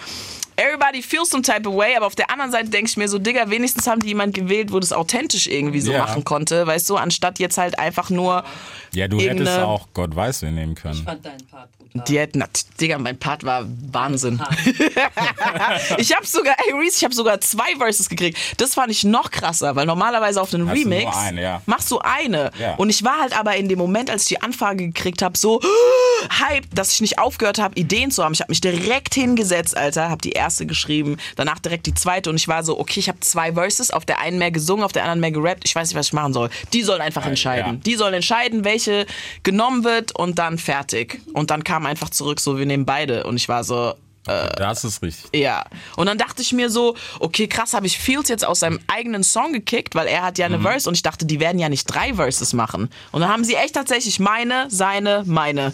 everybody 0.59 1.01
feels 1.03 1.31
some 1.31 1.43
type 1.43 1.67
of 1.69 1.75
way, 1.75 1.95
aber 1.97 2.07
auf 2.07 2.15
der 2.17 2.31
anderen 2.31 2.51
Seite 2.53 2.69
denke 2.69 2.91
ich 2.91 2.97
mir 2.97 3.09
so, 3.09 3.19
Digga, 3.19 3.49
wenigstens 3.49 3.87
haben 3.87 4.01
die 4.01 4.09
jemand 4.09 4.35
gewählt, 4.35 4.73
wo 4.73 4.81
das 4.81 4.93
authentisch 4.93 5.47
irgendwie 5.47 5.81
so 5.81 5.93
Ja. 5.93 5.99
machen 6.01 6.25
konnte, 6.25 6.67
weißt 6.67 6.91
du, 6.91 6.97
anstatt 6.97 7.39
jetzt 7.39 7.57
halt 7.59 7.79
einfach 7.79 8.11
nur, 8.11 8.45
Ja, 8.93 9.07
du 9.09 9.21
hättest 9.21 9.59
auch 9.59 9.89
Gott 9.95 10.15
weiß 10.15 10.43
wen 10.43 10.55
nehmen 10.57 10.73
Ich 10.77 10.83
können. 10.83 11.03
fand 11.05 11.25
deinen 11.25 11.47
Part 11.47 11.71
brutal. 11.93 12.05
die 12.07 12.19
hätten, 12.19 12.39
na, 12.39 12.47
Digga, 12.81 12.99
mein 12.99 13.19
Part 13.19 13.45
war 13.45 13.65
Wahnsinn. 13.93 14.41
ich 15.99 16.15
habe 16.15 16.27
sogar, 16.27 16.55
ey 16.67 16.73
Reese, 16.75 16.97
ich 16.99 17.05
habe 17.05 17.15
sogar 17.15 17.41
zwei 17.41 17.77
Verses 17.77 18.09
gekriegt. 18.09 18.39
Das 18.57 18.75
fand 18.75 18.91
ich 18.91 19.05
noch 19.05 19.31
krasser, 19.31 19.77
weil 19.77 19.87
normalerweise 19.87 20.41
auf 20.41 20.53
einem 20.55 20.69
Remix 20.69 21.17
eine, 21.17 21.43
ja. 21.43 21.63
machst 21.67 21.91
du 21.91 21.99
eine. 21.99 22.51
Ja. 22.59 22.75
Und 22.77 22.91
ich 22.91 23.05
war 23.05 23.21
halt 23.21 23.39
aber 23.39 23.57
in 23.57 23.69
dem 23.69 23.79
Moment, 23.79 24.11
als 24.11 24.23
ich 24.23 24.29
die 24.29 24.43
Anfrage 24.43 24.87
gekriegt 24.87 25.23
habe, 25.23 25.37
so 25.37 25.61
hype, 26.41 26.67
dass 26.75 26.93
ich 26.93 27.01
nicht 27.01 27.19
aufgehört 27.19 27.59
habe, 27.59 27.75
Ideen 27.79 28.11
zu 28.11 28.25
haben. 28.25 28.35
Ich 28.35 28.41
habe 28.41 28.51
mich 28.51 28.61
direkt 28.61 29.15
hingesetzt, 29.15 29.77
Alter, 29.77 30.09
habe 30.09 30.23
die 30.23 30.33
erste 30.33 30.67
geschrieben, 30.67 31.17
danach 31.37 31.59
direkt 31.59 31.87
die 31.87 31.95
zweite 31.95 32.31
und 32.31 32.37
ich 32.37 32.49
war 32.49 32.63
so, 32.63 32.79
okay, 32.79 33.01
ich 33.01 33.09
habe 33.09 33.21
zwei 33.21 33.53
Verses, 33.53 33.91
auf 33.91 34.05
der 34.05 34.21
einen 34.21 34.39
mehr 34.39 34.51
gesungen, 34.51 34.85
auf 34.85 34.93
der 34.93 35.03
anderen 35.03 35.21
mehr 35.21 35.33
gerappt. 35.33 35.63
Ich 35.65 35.75
weiß 35.75 35.89
nicht, 35.89 35.97
was 35.97 36.09
ich 36.09 36.13
machen 36.13 36.33
soll. 36.33 36.51
Die 36.73 36.83
sollen 36.83 37.01
einfach 37.01 37.27
entscheiden. 37.27 37.75
ja. 37.75 37.81
Die 37.85 37.95
sollen 37.95 38.15
entscheiden, 38.15 38.65
welche 38.65 39.07
genommen 39.43 39.85
wird 39.85 40.13
und 40.15 40.39
dann 40.39 40.59
fertig. 40.59 41.21
Und 41.33 41.51
dann 41.51 41.65
kam 41.65 41.78
einfach 41.87 42.11
zurück, 42.11 42.41
so 42.41 42.59
wir 42.59 42.67
nehmen 42.67 42.85
beide 42.87 43.25
und 43.25 43.37
ich 43.37 43.49
war 43.49 43.65
so, 43.65 43.95
Das 44.27 44.85
ist 44.85 45.03
richtig. 45.03 45.35
ja. 45.35 45.65
Und 45.97 46.07
dann 46.07 46.19
dachte 46.19 46.43
ich 46.43 46.53
mir 46.53 46.69
so, 46.69 46.97
okay, 47.19 47.47
krass, 47.47 47.73
habe 47.73 47.87
ich 47.87 47.99
Fields 47.99 48.29
jetzt 48.29 48.45
aus 48.47 48.61
seinem 48.61 48.79
eigenen 48.87 49.25
Song 49.25 49.53
gekickt, 49.53 49.95
weil 49.95 50.07
er 50.07 50.23
hat 50.23 50.37
ja 50.39 50.47
eine 50.47 50.61
Verse 50.61 50.89
und 50.89 50.95
ich 50.95 51.03
dachte, 51.03 51.25
die 51.25 51.41
werden 51.41 51.59
ja 51.59 51.69
nicht 51.69 51.87
drei 51.87 52.15
Verses 52.15 52.53
machen. 52.53 52.91
Und 53.11 53.21
dann 53.23 53.31
haben 53.31 53.45
sie 53.45 53.55
echt 53.55 53.75
tatsächlich 53.75 54.21
meine, 54.21 54.67
seine, 54.71 55.23
meine. 55.27 55.73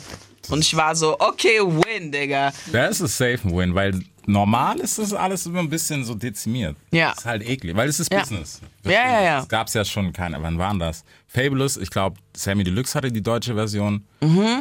Und 0.51 0.61
ich 0.61 0.77
war 0.77 0.95
so, 0.95 1.17
okay, 1.19 1.61
win, 1.61 2.13
Digga. 2.13 2.53
Das 2.71 3.01
ist 3.01 3.17
safe 3.17 3.41
ein 3.45 3.57
Win, 3.57 3.75
weil 3.75 4.01
normal 4.27 4.81
ist 4.81 4.99
das 4.99 5.13
alles 5.13 5.47
immer 5.47 5.61
ein 5.61 5.69
bisschen 5.69 6.05
so 6.05 6.15
dezimiert. 6.15 6.77
Ja. 6.91 7.11
Das 7.11 7.19
ist 7.19 7.25
halt 7.27 7.49
eklig, 7.49 7.77
weil 7.77 7.89
es 7.89 8.01
ist 8.01 8.13
Ja. 8.13 8.21
Business. 8.21 8.61
Ja, 8.85 8.91
ja, 8.93 9.23
ja. 9.23 9.39
Es 9.41 9.49
gab 9.49 9.67
es 9.69 9.75
ja 9.75 9.85
schon 9.85 10.13
keine, 10.13 10.43
wann 10.43 10.59
waren 10.59 10.79
das? 10.79 11.05
Fabulous, 11.27 11.77
ich 11.77 11.91
glaube, 11.91 12.17
Sammy 12.37 12.63
Deluxe 12.65 12.95
hatte 12.95 13.11
die 13.11 13.23
deutsche 13.23 13.55
Version 13.55 14.05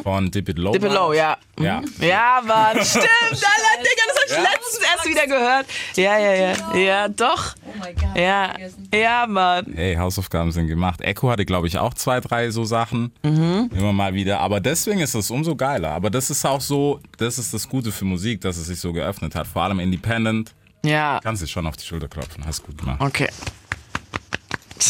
von 0.02 0.30
Dip 0.30 0.48
It 0.48 0.58
Low. 0.58 0.70
Mhm. 0.70 0.72
Dip 0.74 0.84
It 0.84 0.92
Low, 0.92 1.12
ja. 1.12 1.36
Ja. 1.58 1.82
Ja, 2.00 2.42
Mann, 2.44 2.76
stimmt, 2.84 3.04
Alter, 3.04 3.78
Digga, 3.78 4.02
das 4.08 4.16
hab 4.16 4.24
ich 4.26 4.52
letztens 4.52 4.80
erst 4.92 5.08
wieder 5.08 5.26
gehört. 5.26 5.66
Ja, 5.96 6.18
ja, 6.18 6.34
ja. 6.34 6.76
Ja, 6.76 7.08
doch. 7.08 7.54
Oh 7.74 7.78
mein 7.80 7.94
Gott. 7.96 8.16
Ja, 8.16 8.54
ja, 8.94 9.26
Mann. 9.26 9.72
Hey, 9.74 9.96
Hausaufgaben 9.96 10.52
sind 10.52 10.68
gemacht. 10.68 11.00
Echo 11.00 11.30
hatte, 11.30 11.44
glaube 11.44 11.66
ich, 11.66 11.78
auch 11.78 11.94
zwei, 11.94 12.20
drei 12.20 12.50
so 12.50 12.64
Sachen. 12.64 13.12
Mhm. 13.22 13.70
Immer 13.74 13.92
mal 13.92 14.14
wieder. 14.14 14.40
Aber 14.40 14.60
deswegen 14.60 15.00
ist 15.00 15.14
es 15.14 15.30
umso 15.30 15.56
geiler. 15.56 15.90
Aber 15.90 16.10
das 16.10 16.30
ist 16.30 16.44
auch 16.44 16.60
so, 16.60 17.00
das 17.18 17.38
ist 17.38 17.52
das 17.52 17.68
Gute 17.68 17.90
für 17.92 18.04
Musik, 18.04 18.40
dass 18.42 18.56
es 18.56 18.66
sich 18.66 18.80
so 18.80 18.92
geöffnet 18.92 19.34
hat. 19.34 19.46
Vor 19.46 19.62
allem 19.62 19.80
Independent. 19.80 20.54
Ja, 20.84 21.18
Kannst 21.22 21.42
dich 21.42 21.50
schon 21.50 21.66
auf 21.66 21.76
die 21.76 21.84
Schulter 21.84 22.08
klopfen. 22.08 22.44
Hast 22.46 22.62
gut 22.62 22.76
gemacht. 22.78 23.00
okay. 23.00 23.28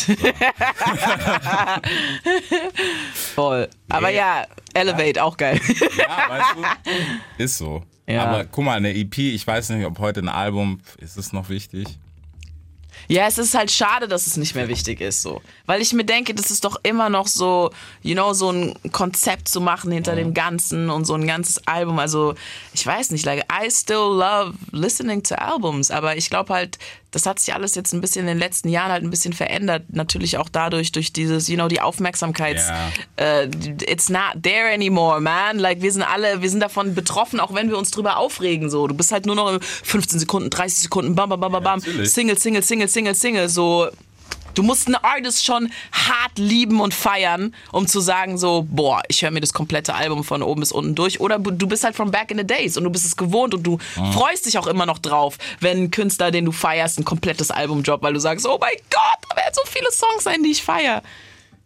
Voll. 3.14 3.68
Aber 3.88 4.08
ja, 4.10 4.44
Elevate, 4.74 5.22
auch 5.22 5.36
geil. 5.36 5.60
Ja, 5.96 6.28
weißt 6.28 6.54
du? 6.56 7.42
Ist 7.42 7.58
so. 7.58 7.82
Ja. 8.06 8.24
Aber 8.24 8.44
guck 8.44 8.64
mal, 8.64 8.76
eine 8.76 8.94
EP, 8.94 9.16
ich 9.18 9.46
weiß 9.46 9.70
nicht, 9.70 9.86
ob 9.86 9.98
heute 9.98 10.20
ein 10.20 10.28
Album, 10.28 10.80
ist 10.98 11.16
es 11.16 11.32
noch 11.32 11.48
wichtig? 11.48 11.86
Ja, 13.08 13.26
es 13.26 13.38
ist 13.38 13.54
halt 13.54 13.70
schade, 13.70 14.08
dass 14.08 14.26
es 14.26 14.36
nicht 14.36 14.54
mehr 14.54 14.68
wichtig 14.68 15.00
ist, 15.00 15.22
so. 15.22 15.42
Weil 15.66 15.80
ich 15.82 15.92
mir 15.92 16.04
denke, 16.04 16.34
das 16.34 16.50
ist 16.50 16.64
doch 16.64 16.76
immer 16.82 17.08
noch 17.08 17.26
so, 17.26 17.70
you 18.02 18.14
know, 18.14 18.32
so 18.32 18.50
ein 18.50 18.74
Konzept 18.92 19.48
zu 19.48 19.60
machen 19.60 19.92
hinter 19.92 20.14
dem 20.14 20.34
Ganzen 20.34 20.90
und 20.90 21.04
so 21.04 21.14
ein 21.14 21.26
ganzes 21.26 21.66
Album. 21.66 21.98
Also, 21.98 22.34
ich 22.72 22.86
weiß 22.86 23.10
nicht, 23.10 23.24
like, 23.24 23.44
I 23.52 23.70
still 23.70 23.96
love 23.96 24.54
listening 24.72 25.22
to 25.24 25.34
albums, 25.34 25.90
aber 25.90 26.16
ich 26.16 26.30
glaube 26.30 26.54
halt, 26.54 26.78
das 27.14 27.26
hat 27.26 27.38
sich 27.38 27.54
alles 27.54 27.76
jetzt 27.76 27.92
ein 27.92 28.00
bisschen 28.00 28.22
in 28.22 28.26
den 28.26 28.38
letzten 28.38 28.68
Jahren 28.68 28.90
halt 28.90 29.04
ein 29.04 29.10
bisschen 29.10 29.32
verändert. 29.32 29.84
Natürlich 29.90 30.36
auch 30.36 30.48
dadurch, 30.48 30.90
durch 30.90 31.12
dieses, 31.12 31.46
you 31.48 31.54
know, 31.54 31.68
die 31.68 31.80
Aufmerksamkeit. 31.80 32.56
Ja. 32.56 32.90
Äh, 33.16 33.48
it's 33.86 34.08
not 34.08 34.42
there 34.42 34.72
anymore, 34.72 35.20
man. 35.20 35.60
Like, 35.60 35.80
wir 35.80 35.92
sind 35.92 36.02
alle, 36.02 36.42
wir 36.42 36.50
sind 36.50 36.58
davon 36.58 36.94
betroffen, 36.94 37.38
auch 37.38 37.54
wenn 37.54 37.70
wir 37.70 37.78
uns 37.78 37.92
drüber 37.92 38.16
aufregen, 38.16 38.68
so. 38.68 38.88
Du 38.88 38.94
bist 38.94 39.12
halt 39.12 39.26
nur 39.26 39.36
noch 39.36 39.52
in 39.52 39.60
15 39.60 40.18
Sekunden, 40.18 40.50
30 40.50 40.80
Sekunden, 40.80 41.14
bam, 41.14 41.28
bam, 41.28 41.38
bam, 41.38 41.52
bam, 41.52 41.62
bam. 41.62 41.80
Single, 41.80 42.36
Single, 42.36 42.62
Single, 42.62 42.88
Single, 42.88 43.14
Single, 43.14 43.48
so. 43.48 43.88
Du 44.54 44.62
musst 44.62 44.86
einen 44.86 44.96
Artist 44.96 45.44
schon 45.44 45.70
hart 45.92 46.38
lieben 46.38 46.80
und 46.80 46.94
feiern, 46.94 47.54
um 47.72 47.86
zu 47.86 48.00
sagen 48.00 48.38
so, 48.38 48.66
boah, 48.70 49.02
ich 49.08 49.22
höre 49.22 49.30
mir 49.30 49.40
das 49.40 49.52
komplette 49.52 49.94
Album 49.94 50.24
von 50.24 50.42
oben 50.42 50.60
bis 50.60 50.72
unten 50.72 50.94
durch. 50.94 51.20
Oder 51.20 51.38
du 51.38 51.66
bist 51.66 51.84
halt 51.84 51.96
from 51.96 52.10
back 52.10 52.30
in 52.30 52.38
the 52.38 52.46
days 52.46 52.76
und 52.76 52.84
du 52.84 52.90
bist 52.90 53.04
es 53.04 53.16
gewohnt 53.16 53.54
und 53.54 53.64
du 53.64 53.78
freust 54.12 54.46
dich 54.46 54.58
auch 54.58 54.66
immer 54.66 54.86
noch 54.86 54.98
drauf, 54.98 55.38
wenn 55.60 55.84
ein 55.84 55.90
Künstler, 55.90 56.30
den 56.30 56.44
du 56.44 56.52
feierst, 56.52 56.98
ein 56.98 57.04
komplettes 57.04 57.50
Album 57.50 57.82
droppt, 57.82 58.02
weil 58.02 58.14
du 58.14 58.20
sagst, 58.20 58.46
oh 58.46 58.58
mein 58.60 58.76
Gott, 58.90 59.18
da 59.28 59.36
werden 59.36 59.54
so 59.54 59.62
viele 59.70 59.90
Songs 59.90 60.24
sein, 60.24 60.42
die 60.42 60.50
ich 60.50 60.62
feiere. 60.62 61.02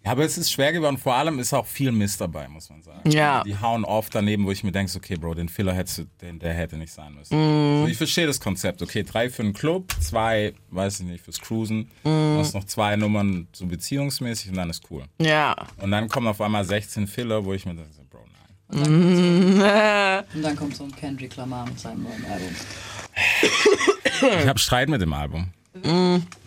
Ja, 0.09 0.13
aber 0.13 0.25
es 0.25 0.39
ist 0.39 0.51
schwer 0.51 0.73
geworden. 0.73 0.97
Vor 0.97 1.15
allem 1.15 1.39
ist 1.39 1.53
auch 1.53 1.67
viel 1.67 1.93
Mist 1.93 2.19
dabei, 2.19 2.49
muss 2.49 2.71
man 2.71 2.83
sagen. 2.83 3.11
Ja. 3.11 3.43
Die 3.45 3.61
hauen 3.61 3.85
oft 3.85 4.15
daneben, 4.15 4.47
wo 4.47 4.51
ich 4.51 4.65
mir 4.65 4.73
denke, 4.73 4.91
okay, 4.97 5.17
Bro, 5.17 5.35
den 5.35 5.51
Filler 5.51 5.75
hättest 5.75 5.99
du, 5.99 6.05
den, 6.23 6.39
der 6.39 6.55
hätte 6.55 6.79
nicht 6.79 6.95
sein 6.95 7.13
müssen. 7.13 7.37
Mhm. 7.37 7.83
So, 7.83 7.89
ich 7.89 7.99
verstehe 7.99 8.27
das 8.27 8.41
Konzept. 8.41 8.81
Okay, 8.81 9.03
drei 9.03 9.29
für 9.29 9.43
den 9.43 9.53
Club, 9.53 9.93
zwei, 10.01 10.55
weiß 10.71 11.01
ich 11.01 11.07
nicht, 11.07 11.23
fürs 11.23 11.39
Cruisen. 11.39 11.91
Mhm. 12.05 12.35
Du 12.35 12.39
hast 12.39 12.55
noch 12.55 12.65
zwei 12.65 12.97
Nummern 12.97 13.49
so 13.53 13.67
beziehungsmäßig 13.67 14.49
und 14.49 14.57
dann 14.57 14.71
ist 14.71 14.83
cool. 14.91 15.05
Ja. 15.21 15.55
Und 15.77 15.91
dann 15.91 16.09
kommen 16.09 16.27
auf 16.27 16.41
einmal 16.41 16.65
16 16.65 17.07
Filler, 17.07 17.45
wo 17.45 17.53
ich 17.53 17.67
mir 17.67 17.75
denke, 17.75 17.91
Bro, 18.09 18.25
nein. 18.71 20.25
Und 20.35 20.43
dann 20.43 20.57
kommt 20.57 20.75
so 20.75 20.85
ein 20.85 20.97
Kendrick 20.97 21.37
Lamar 21.37 21.67
mit 21.67 21.79
seinem 21.79 22.05
neuen 22.05 22.25
Album. 22.25 22.57
Ich 24.41 24.49
habe 24.49 24.59
Streit 24.59 24.89
mit 24.89 25.03
dem 25.03 25.13
Album. 25.13 25.49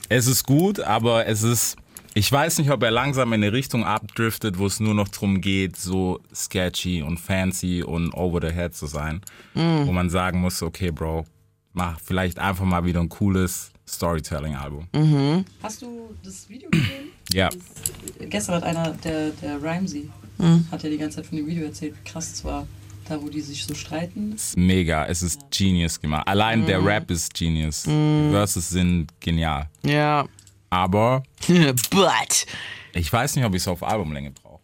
Es 0.10 0.26
ist 0.26 0.48
gut, 0.48 0.80
aber 0.80 1.28
es 1.28 1.44
ist. 1.44 1.78
Ich 2.14 2.30
weiß 2.30 2.58
nicht, 2.60 2.70
ob 2.72 2.84
er 2.84 2.92
langsam 2.92 3.32
in 3.32 3.42
eine 3.42 3.54
Richtung 3.54 3.86
abdriftet, 3.86 4.58
wo 4.58 4.66
es 4.66 4.82
nur 4.82 4.94
noch 4.94 5.08
darum 5.08 5.40
geht, 5.40 5.78
so 5.78 6.20
sketchy 6.36 7.02
und 7.02 7.20
fancy 7.20 7.84
und 7.84 8.14
over 8.14 8.46
the 8.46 8.54
head 8.54 8.76
zu 8.76 8.86
sein. 8.86 9.22
Wo 9.54 9.92
man 9.92 10.10
sagen 10.10 10.42
muss, 10.42 10.62
okay, 10.62 10.92
Bro, 10.92 11.26
mach 11.74 12.00
vielleicht 12.02 12.38
einfach 12.38 12.66
mal 12.66 12.84
wieder 12.84 13.00
ein 13.00 13.08
cooles 13.08 13.72
Storytelling-Album. 13.88 14.88
Hast 15.64 15.82
du 15.82 16.14
das 16.24 16.50
Video 16.50 16.70
gesehen? 16.70 17.12
Ja. 17.32 17.50
Gestern 18.20 18.56
hat 18.56 18.64
einer, 18.64 18.92
der, 19.04 19.30
der 19.30 19.62
Rhymesy, 19.64 20.10
hat 20.70 20.84
ja 20.84 20.90
die 20.90 20.98
ganze 20.98 21.18
Zeit 21.18 21.28
von 21.28 21.38
dem 21.38 21.48
Video 21.48 21.64
erzählt, 21.64 21.96
wie 21.98 22.10
krass 22.10 22.34
es 22.34 22.44
war. 22.44 22.68
Da, 23.08 23.22
wo 23.22 23.30
die 23.30 23.42
sich 23.42 23.66
so 23.66 23.74
streiten. 23.74 24.34
Es 24.36 24.50
ist 24.50 24.58
mega, 24.58 25.06
es 25.06 25.22
ist 25.22 25.42
genius 25.50 26.00
gemacht. 26.00 26.28
Allein 26.28 26.66
der 26.66 26.86
Rap 26.86 27.10
ist 27.10 27.34
genius. 27.34 27.84
Die 27.84 28.30
Verses 28.32 28.70
sind 28.70 29.08
genial. 29.20 29.70
Ja. 29.84 30.26
Aber 30.72 31.22
But. 31.92 32.48
ich 32.94 33.14
weiß 33.14 33.36
nicht, 33.36 33.46
ob 33.46 33.54
ich 33.54 33.62
es 33.62 33.68
auf 33.68 33.84
Albumlänge 33.84 34.32
brauche. 34.32 34.62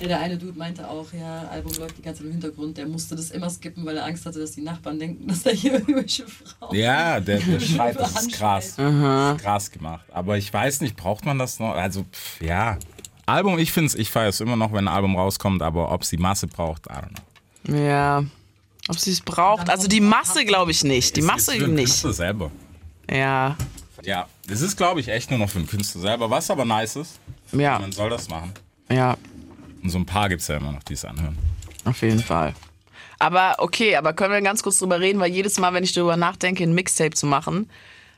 Ja, 0.00 0.08
der 0.08 0.20
eine 0.20 0.38
Dude 0.38 0.58
meinte 0.58 0.88
auch, 0.88 1.06
ja, 1.12 1.46
Album 1.50 1.72
läuft 1.74 1.98
die 1.98 2.02
ganze 2.02 2.20
Zeit 2.20 2.26
im 2.26 2.32
Hintergrund. 2.32 2.78
Der 2.78 2.86
musste 2.86 3.14
das 3.14 3.30
immer 3.30 3.50
skippen, 3.50 3.84
weil 3.84 3.96
er 3.96 4.06
Angst 4.06 4.26
hatte, 4.26 4.40
dass 4.40 4.52
die 4.52 4.62
Nachbarn 4.62 4.98
denken, 4.98 5.28
dass 5.28 5.42
da 5.42 5.50
hier 5.50 5.72
irgendwelche 5.74 6.24
Frauen. 6.26 6.74
Ja, 6.74 7.20
der, 7.20 7.38
der 7.38 7.60
Schreit, 7.60 7.98
das 7.98 8.22
ist 8.22 8.32
krass. 8.32 8.74
Das 8.76 9.36
ist 9.36 9.42
krass 9.42 9.70
gemacht. 9.70 10.06
Aber 10.12 10.38
ich 10.38 10.52
weiß 10.52 10.80
nicht, 10.80 10.96
braucht 10.96 11.24
man 11.24 11.38
das 11.38 11.60
noch? 11.60 11.74
Also, 11.74 12.04
pff, 12.04 12.40
ja. 12.40 12.78
Album, 13.26 13.58
ich 13.58 13.72
finde 13.72 13.88
es, 13.88 13.94
ich 13.94 14.10
feiere 14.10 14.28
es 14.28 14.40
immer 14.40 14.56
noch, 14.56 14.72
wenn 14.72 14.88
ein 14.88 14.94
Album 14.94 15.16
rauskommt, 15.16 15.62
aber 15.62 15.90
ob 15.92 16.02
es 16.02 16.10
die 16.10 16.16
Masse 16.16 16.46
braucht, 16.46 16.86
I 16.86 16.90
don't 16.90 17.08
know. 17.08 17.76
Ja. 17.76 18.24
Ob 18.88 18.98
sie 18.98 19.12
es 19.12 19.20
braucht. 19.20 19.70
Also 19.70 19.88
die 19.88 20.00
Masse 20.00 20.44
glaube 20.44 20.70
ich 20.70 20.84
nicht. 20.84 21.16
Die 21.16 21.22
Masse 21.22 21.52
nicht. 21.52 21.64
Künstler 21.64 22.12
selber. 22.12 22.50
Ja. 23.10 23.56
Ja, 24.04 24.28
das 24.48 24.60
ist, 24.60 24.76
glaube 24.76 25.00
ich, 25.00 25.08
echt 25.08 25.30
nur 25.30 25.38
noch 25.38 25.50
für 25.50 25.58
den 25.58 25.66
Künstler 25.68 26.00
selber. 26.00 26.30
Was 26.30 26.50
aber 26.50 26.64
nice 26.64 26.96
ist, 26.96 27.18
Ja. 27.52 27.78
man 27.78 27.92
soll 27.92 28.10
das 28.10 28.28
machen. 28.28 28.52
Ja. 28.90 29.16
Und 29.82 29.90
so 29.90 29.98
ein 29.98 30.06
paar 30.06 30.28
gibt 30.28 30.42
es 30.42 30.48
ja 30.48 30.56
immer 30.56 30.72
noch, 30.72 30.82
die 30.82 30.94
es 30.94 31.04
anhören. 31.04 31.36
Auf 31.84 32.00
jeden 32.02 32.20
Fall. 32.22 32.54
Aber 33.18 33.56
okay, 33.58 33.96
aber 33.96 34.12
können 34.12 34.32
wir 34.32 34.40
ganz 34.42 34.62
kurz 34.62 34.78
drüber 34.78 35.00
reden, 35.00 35.20
weil 35.20 35.30
jedes 35.30 35.58
Mal, 35.58 35.72
wenn 35.72 35.84
ich 35.84 35.92
darüber 35.92 36.16
nachdenke, 36.16 36.62
ein 36.64 36.74
Mixtape 36.74 37.10
zu 37.14 37.26
machen, 37.26 37.70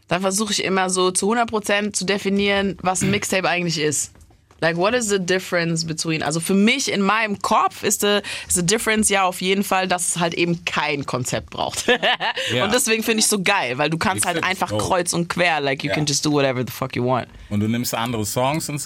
dann 0.09 0.21
versuche 0.23 0.53
ich 0.53 0.63
immer 0.65 0.89
so 0.91 1.11
zu 1.11 1.33
100% 1.33 1.93
zu 1.93 2.05
definieren, 2.05 2.77
was 2.83 3.03
ein 3.03 3.11
Mixtape 3.11 3.49
eigentlich 3.49 3.79
ist. 3.79 4.13
Like, 4.61 4.77
what 4.77 4.95
is 4.95 5.09
the 5.09 5.19
difference 5.19 5.85
between, 5.87 6.23
also 6.23 6.41
für 6.41 6.55
mich 6.55 6.91
in 6.91 7.03
meinem 7.03 7.39
Kopf 7.41 7.83
ist 7.83 8.01
the, 8.01 8.21
is 8.49 8.55
the 8.55 8.65
difference 8.65 9.11
ja 9.11 9.25
auf 9.25 9.43
jeden 9.43 9.63
Fall, 9.63 9.87
dass 9.87 10.09
es 10.09 10.19
halt 10.19 10.33
eben 10.35 10.65
kein 10.65 11.05
Konzept 11.05 11.51
braucht. 11.51 11.87
Ja. 12.55 12.65
Und 12.65 12.73
deswegen 12.75 13.03
finde 13.03 13.21
ich 13.21 13.27
so 13.27 13.43
geil, 13.43 13.77
weil 13.79 13.91
du 13.91 13.99
kannst 13.99 14.25
halt 14.25 14.37
Mixtape 14.37 14.51
einfach 14.51 14.69
dope. 14.71 14.85
kreuz 14.85 15.13
und 15.13 15.29
quer, 15.29 15.61
like 15.61 15.83
you 15.85 15.89
Ja. 15.91 15.95
can 15.95 16.07
just 16.07 16.25
do 16.25 16.31
whatever 16.33 16.63
the 16.67 16.73
fuck 16.73 16.95
you 16.97 17.05
want. 17.05 17.27
Und 17.51 17.61
du 17.61 17.69
nimmst 17.69 17.95
andere 17.95 18.25
Songs 18.25 18.69
und. 18.69 18.77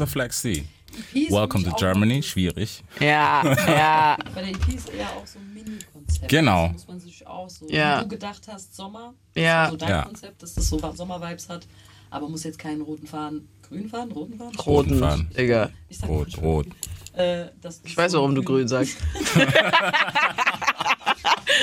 EP 1.15 1.27
ist 1.27 1.31
Welcome 1.33 1.65
to 1.65 1.71
Germany, 1.77 2.23
schwierig. 2.23 2.83
Ja, 2.99 3.43
ja, 3.69 4.17
Bei 4.35 4.41
der 4.43 4.51
EP 4.51 4.69
ist 4.75 4.89
eher 4.89 5.09
auch 5.11 5.27
so 5.27 5.39
ein 5.39 5.55
Mini-Konzept. 5.55 6.29
Genau. 6.29 6.65
Das 6.69 6.73
muss 6.73 6.89
man 6.89 7.01
sich 7.01 7.27
auch 7.27 7.49
so, 7.49 7.69
Ja. 7.69 7.99
wie 7.99 8.03
du 8.05 8.09
gedacht 8.09 8.43
hast, 8.49 8.75
Sommer, 8.75 9.15
Ja. 9.37 9.71
so 9.71 9.77
dein 9.77 9.89
Ja. 9.89 10.03
Konzept, 10.03 10.43
dass 10.43 10.55
das 10.55 10.69
so 10.69 10.79
Sommer-Vibes 10.79 11.49
hat, 11.49 11.67
aber 12.11 12.29
muss 12.29 12.43
jetzt 12.45 12.59
keinen 12.59 12.81
roten 12.81 13.07
Faden, 13.07 13.49
grünen 13.71 13.89
Faden, 13.89 14.13
roten 14.13 14.37
Faden? 14.37 14.59
roten, 14.61 14.99
Faden. 14.99 15.31
Digga. 15.37 15.71
Ich 15.89 15.99
sag 15.99 16.09
Rot, 16.11 16.33
grün. 16.35 16.45
rot. 16.45 16.67
Äh, 17.15 17.47
das 17.61 17.81
Ich 17.85 17.97
weiß, 17.97 18.13
warum 18.15 18.35
du 18.35 18.43
grün 18.43 18.69
sagst. 18.69 18.97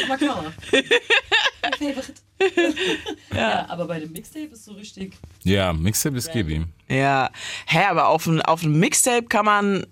Mein 0.08 0.20
Favorite. 1.80 2.14
Ja, 3.34 3.66
aber 3.70 3.86
bei 3.86 4.00
dem 4.00 4.12
Mixtape 4.12 4.48
ist 4.48 4.66
so 4.66 4.74
richtig. 4.74 5.18
Ja, 5.44 5.74
Mixtape 5.74 6.18
ist 6.18 6.32
gib 6.32 6.50
ihm. 6.50 6.68
Ja. 6.88 7.30
Hä, 7.66 7.86
aber 7.90 8.08
auf 8.08 8.26
ein, 8.28 8.42
auf 8.42 8.64
ein 8.64 8.80
Mixtape 8.80 9.28
kann 9.28 9.46
man. 9.46 9.86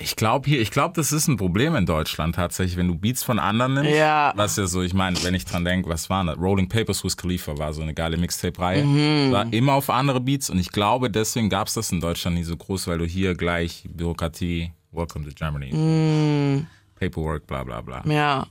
Ich 0.00 0.14
glaube 0.14 0.48
hier, 0.48 0.60
ich 0.60 0.70
glaube, 0.70 0.94
das 0.94 1.10
ist 1.10 1.26
ein 1.26 1.36
Problem 1.36 1.74
in 1.74 1.84
Deutschland 1.84 2.36
tatsächlich, 2.36 2.76
wenn 2.76 2.86
du 2.86 2.94
Beats 2.94 3.24
von 3.24 3.40
anderen 3.40 3.74
nimmst. 3.74 3.90
Ja. 3.90 4.32
Was 4.36 4.56
ja 4.56 4.66
so, 4.68 4.80
ich 4.82 4.94
meine, 4.94 5.20
wenn 5.24 5.34
ich 5.34 5.44
dran 5.44 5.64
denke, 5.64 5.88
was 5.88 6.08
war 6.08 6.24
das? 6.24 6.38
Rolling 6.38 6.68
Papers 6.68 7.02
Wiz 7.02 7.16
Khalifa 7.16 7.58
war 7.58 7.72
so 7.72 7.82
eine 7.82 7.94
geile 7.94 8.16
Mixtape-Reihe. 8.16 8.84
Mhm. 8.84 9.32
War 9.32 9.52
immer 9.52 9.72
auf 9.72 9.90
andere 9.90 10.20
Beats 10.20 10.50
und 10.50 10.58
ich 10.58 10.70
glaube, 10.70 11.10
deswegen 11.10 11.48
gab 11.48 11.66
es 11.66 11.74
das 11.74 11.90
in 11.90 12.00
Deutschland 12.00 12.36
nie 12.36 12.44
so 12.44 12.56
groß, 12.56 12.86
weil 12.86 12.98
du 12.98 13.06
hier 13.06 13.34
gleich 13.34 13.84
Bürokratie, 13.88 14.70
Welcome 14.92 15.24
to 15.26 15.32
Germany, 15.34 15.72
Mhm. 15.74 16.66
Paperwork, 16.98 17.46
bla 17.48 17.64
bla 17.64 17.80
bla. 17.80 18.02
Ja. 18.06 18.46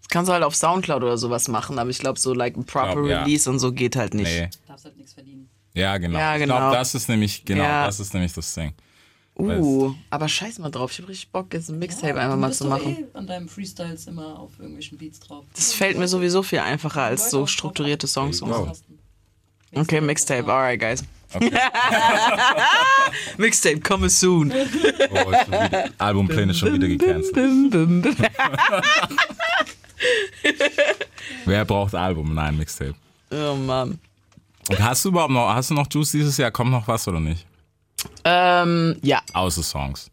Das 0.00 0.08
kannst 0.08 0.28
du 0.28 0.32
halt 0.32 0.42
auf 0.42 0.56
Soundcloud 0.56 1.04
oder 1.04 1.18
sowas 1.18 1.46
machen, 1.46 1.78
aber 1.78 1.90
ich 1.90 1.98
glaube, 2.00 2.18
so 2.18 2.34
like 2.34 2.56
ein 2.56 2.64
proper 2.64 2.94
Glaub, 2.94 3.06
ja. 3.06 3.22
Release 3.22 3.48
und 3.48 3.60
so 3.60 3.72
geht 3.72 3.94
halt 3.94 4.14
nicht. 4.14 4.26
Nee. 4.26 4.48
Darfst 4.66 4.84
halt 4.86 4.96
nichts 4.96 5.12
verdienen. 5.12 5.48
Ja, 5.72 5.96
genau. 5.98 6.18
Ja, 6.18 6.34
Ich 6.34 6.42
genau. 6.42 6.56
glaube, 6.58 6.74
das 6.76 6.96
ist 6.96 7.08
nämlich, 7.08 7.44
genau, 7.44 7.62
Ja. 7.62 7.86
das 7.86 8.00
ist 8.00 8.12
nämlich 8.12 8.32
das 8.32 8.52
Ding. 8.54 8.72
Uh, 9.40 9.94
aber 10.10 10.28
scheiß 10.28 10.58
mal 10.58 10.70
drauf. 10.70 10.92
Ich 10.92 11.00
hab 11.00 11.08
richtig 11.08 11.30
Bock, 11.30 11.52
jetzt 11.52 11.70
ein 11.70 11.78
Mixtape 11.78 12.18
einfach 12.20 12.34
du 12.34 12.40
mal 12.40 12.52
zu 12.52 12.66
machen. 12.66 12.96
Eh 12.98 13.06
an 13.16 13.26
deinem 13.26 13.48
Freestyles 13.48 14.06
immer 14.06 14.38
auf 14.38 14.52
irgendwelchen 14.58 14.98
Beats 14.98 15.20
drauf. 15.20 15.44
Das 15.54 15.72
fällt 15.72 15.98
mir 15.98 16.08
sowieso 16.08 16.42
viel 16.42 16.60
einfacher 16.60 17.02
als 17.02 17.30
so 17.30 17.46
strukturierte 17.46 18.06
Songs. 18.06 18.40
go. 18.40 18.72
Okay, 19.72 20.00
Mixtape, 20.00 20.52
alright, 20.52 20.80
guys. 20.80 21.04
Okay. 21.32 21.50
Mixtape, 23.38 23.80
coming 23.80 24.08
soon. 24.08 24.50
Oh, 24.50 24.54
ist 25.30 25.44
schon 25.44 25.52
wieder, 25.52 25.90
Albumpläne 25.98 26.54
schon 26.54 26.72
wieder 26.74 26.88
gecancelt. 26.88 27.72
Wer 31.44 31.64
braucht 31.64 31.94
Album? 31.94 32.34
Nein, 32.34 32.58
Mixtape. 32.58 32.94
Oh 33.30 33.54
Mann. 33.54 34.00
Und 34.68 34.82
hast 34.82 35.04
du 35.04 35.10
überhaupt 35.10 35.32
noch, 35.32 35.54
hast 35.54 35.70
du 35.70 35.74
noch 35.74 35.86
Juice 35.90 36.12
dieses 36.12 36.36
Jahr? 36.36 36.50
Kommt 36.50 36.72
noch 36.72 36.88
was 36.88 37.06
oder 37.06 37.20
nicht? 37.20 37.46
Ähm, 38.24 38.96
ja. 39.02 39.20
Außer 39.32 39.62
Songs. 39.62 40.10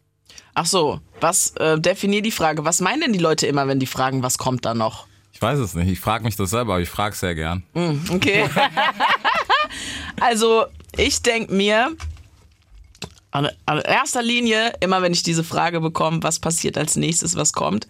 Ach 0.54 0.66
so, 0.66 1.00
was, 1.20 1.52
äh, 1.56 1.78
definier 1.78 2.22
die 2.22 2.30
Frage. 2.30 2.64
Was 2.64 2.80
meinen 2.80 3.00
denn 3.00 3.12
die 3.12 3.18
Leute 3.18 3.46
immer, 3.46 3.68
wenn 3.68 3.78
die 3.78 3.86
fragen, 3.86 4.22
was 4.22 4.38
kommt 4.38 4.64
da 4.64 4.74
noch? 4.74 5.06
Ich 5.32 5.40
weiß 5.40 5.58
es 5.60 5.74
nicht. 5.74 5.88
Ich 5.88 6.00
frage 6.00 6.24
mich 6.24 6.34
das 6.34 6.50
selber, 6.50 6.74
aber 6.74 6.82
ich 6.82 6.88
frage 6.88 7.14
sehr 7.14 7.34
gern. 7.36 7.62
Okay. 8.10 8.48
also, 10.20 10.66
ich 10.96 11.22
denke 11.22 11.54
mir, 11.54 11.94
an, 13.30 13.48
an 13.66 13.78
erster 13.78 14.22
Linie, 14.22 14.72
immer 14.80 15.02
wenn 15.02 15.12
ich 15.12 15.22
diese 15.22 15.44
Frage 15.44 15.80
bekomme, 15.80 16.22
was 16.22 16.40
passiert 16.40 16.76
als 16.76 16.96
nächstes, 16.96 17.36
was 17.36 17.52
kommt, 17.52 17.86